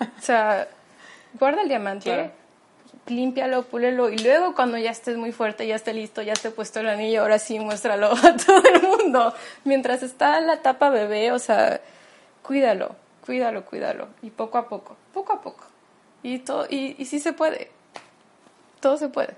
o 0.00 0.20
sea, 0.20 0.68
guarda 1.38 1.62
el 1.62 1.68
diamante 1.68 2.32
límpialo, 3.06 3.64
púlelo 3.64 4.10
y 4.10 4.18
luego 4.18 4.54
cuando 4.54 4.78
ya 4.78 4.90
estés 4.90 5.16
muy 5.16 5.32
fuerte, 5.32 5.66
ya 5.66 5.76
esté 5.76 5.92
listo, 5.92 6.22
ya 6.22 6.32
esté 6.32 6.50
puesto 6.50 6.80
el 6.80 6.88
anillo, 6.88 7.22
ahora 7.22 7.38
sí 7.38 7.58
muéstralo 7.58 8.12
a 8.12 8.36
todo 8.46 8.62
el 8.64 8.82
mundo. 8.82 9.34
Mientras 9.64 10.02
está 10.02 10.40
la 10.40 10.62
tapa 10.62 10.90
bebé, 10.90 11.32
o 11.32 11.38
sea, 11.38 11.80
cuídalo, 12.42 12.96
cuídalo, 13.24 13.64
cuídalo 13.64 14.08
y 14.22 14.30
poco 14.30 14.58
a 14.58 14.68
poco, 14.68 14.96
poco 15.12 15.32
a 15.32 15.42
poco. 15.42 15.64
Y 16.22 16.38
todo 16.38 16.66
y, 16.70 16.96
y 16.98 17.04
sí 17.04 17.20
se 17.20 17.32
puede. 17.32 17.70
Todo 18.84 18.98
se 18.98 19.08
puede. 19.08 19.30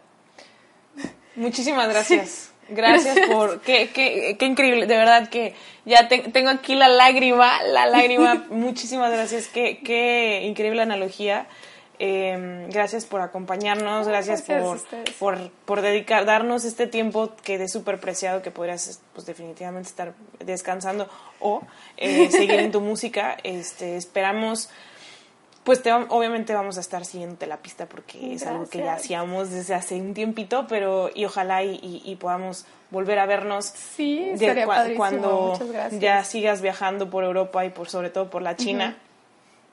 Muchísimas 1.36 1.88
gracias. 1.92 2.50
Gracias 2.68 3.16
por, 3.28 3.60
qué, 3.60 3.90
qué, 3.94 4.34
qué, 4.36 4.44
increíble, 4.44 4.88
de 4.88 4.96
verdad 4.96 5.28
que 5.28 5.54
ya 5.84 6.08
tengo 6.08 6.50
aquí 6.50 6.74
la 6.74 6.88
lágrima, 6.88 7.62
la 7.62 7.86
lágrima, 7.86 8.44
muchísimas 8.50 9.12
gracias, 9.12 9.46
qué, 9.46 9.82
qué 9.84 10.42
increíble 10.42 10.82
analogía. 10.82 11.46
Eh, 12.00 12.66
gracias 12.70 13.06
por 13.06 13.20
acompañarnos, 13.20 14.08
gracias, 14.08 14.42
por, 14.42 14.80
por, 15.20 15.50
por, 15.64 15.80
dedicar, 15.80 16.24
darnos 16.24 16.64
este 16.64 16.88
tiempo 16.88 17.30
que 17.44 17.54
es 17.54 17.70
súper 17.70 18.00
preciado, 18.00 18.42
que 18.42 18.50
podrías 18.50 19.00
pues, 19.14 19.26
definitivamente 19.26 19.88
estar 19.88 20.14
descansando 20.44 21.08
o 21.38 21.62
eh, 21.98 22.32
seguir 22.32 22.58
en 22.58 22.72
tu 22.72 22.80
música. 22.90 23.36
Este, 23.44 23.96
esperamos, 23.96 24.70
pues 25.66 25.82
te, 25.82 25.92
obviamente 25.92 26.54
vamos 26.54 26.76
a 26.78 26.80
estar 26.80 27.04
siguiéndote 27.04 27.48
la 27.48 27.56
pista 27.56 27.86
porque 27.86 28.34
es 28.34 28.46
algo 28.46 28.68
que 28.68 28.78
ya 28.78 28.94
hacíamos 28.94 29.50
desde 29.50 29.74
hace 29.74 29.96
un 29.96 30.14
tiempito, 30.14 30.66
pero 30.68 31.10
y 31.12 31.24
ojalá 31.24 31.64
y, 31.64 32.02
y, 32.04 32.14
podamos 32.14 32.66
volver 32.92 33.18
a 33.18 33.26
vernos 33.26 33.64
sí, 33.64 34.32
cuando 34.96 35.58
ya 35.98 36.22
sigas 36.22 36.62
viajando 36.62 37.10
por 37.10 37.24
Europa 37.24 37.64
y 37.64 37.70
por 37.70 37.88
sobre 37.88 38.10
todo 38.10 38.30
por 38.30 38.42
la 38.42 38.54
China 38.54 38.96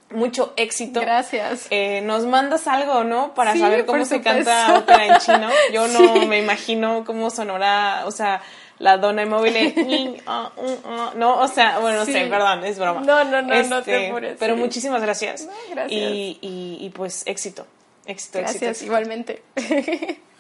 mucho 0.09 0.53
éxito. 0.57 1.01
Gracias. 1.01 1.67
Eh, 1.69 2.01
nos 2.01 2.25
mandas 2.25 2.67
algo, 2.67 3.03
¿no? 3.03 3.33
Para 3.33 3.55
saber 3.55 3.85
cómo 3.85 4.05
se 4.05 4.21
canta 4.21 4.79
ópera 4.79 5.05
en 5.05 5.17
chino. 5.17 5.49
Yo 5.73 5.87
no 5.87 6.25
me 6.25 6.39
imagino 6.39 7.03
cómo 7.05 7.29
sonará, 7.29 8.03
o 8.05 8.11
sea, 8.11 8.41
la 8.83 8.97
dona 8.97 9.23
inmóvil. 9.23 9.53
Ah, 10.25 10.51
uh, 10.55 10.77
ah, 10.85 11.13
no, 11.15 11.39
o 11.39 11.47
sea, 11.47 11.79
bueno, 11.79 11.99
no 11.99 12.05
sé, 12.05 12.27
perdón, 12.27 12.63
es 12.65 12.77
broma. 12.77 13.01
No, 13.01 13.23
no, 13.23 13.41
no, 13.41 13.63
no 13.63 13.81
te 13.81 14.09
este, 14.09 14.35
Pero 14.39 14.55
muchísimas 14.55 15.01
gracias. 15.01 15.47
gracias. 15.69 15.91
Y, 15.91 16.37
y, 16.41 16.77
y, 16.79 16.89
pues 16.89 17.23
éxito, 17.25 17.65
éxito, 18.05 18.39
gracias, 18.39 18.63
éxito, 18.63 18.85
igualmente. 18.85 19.41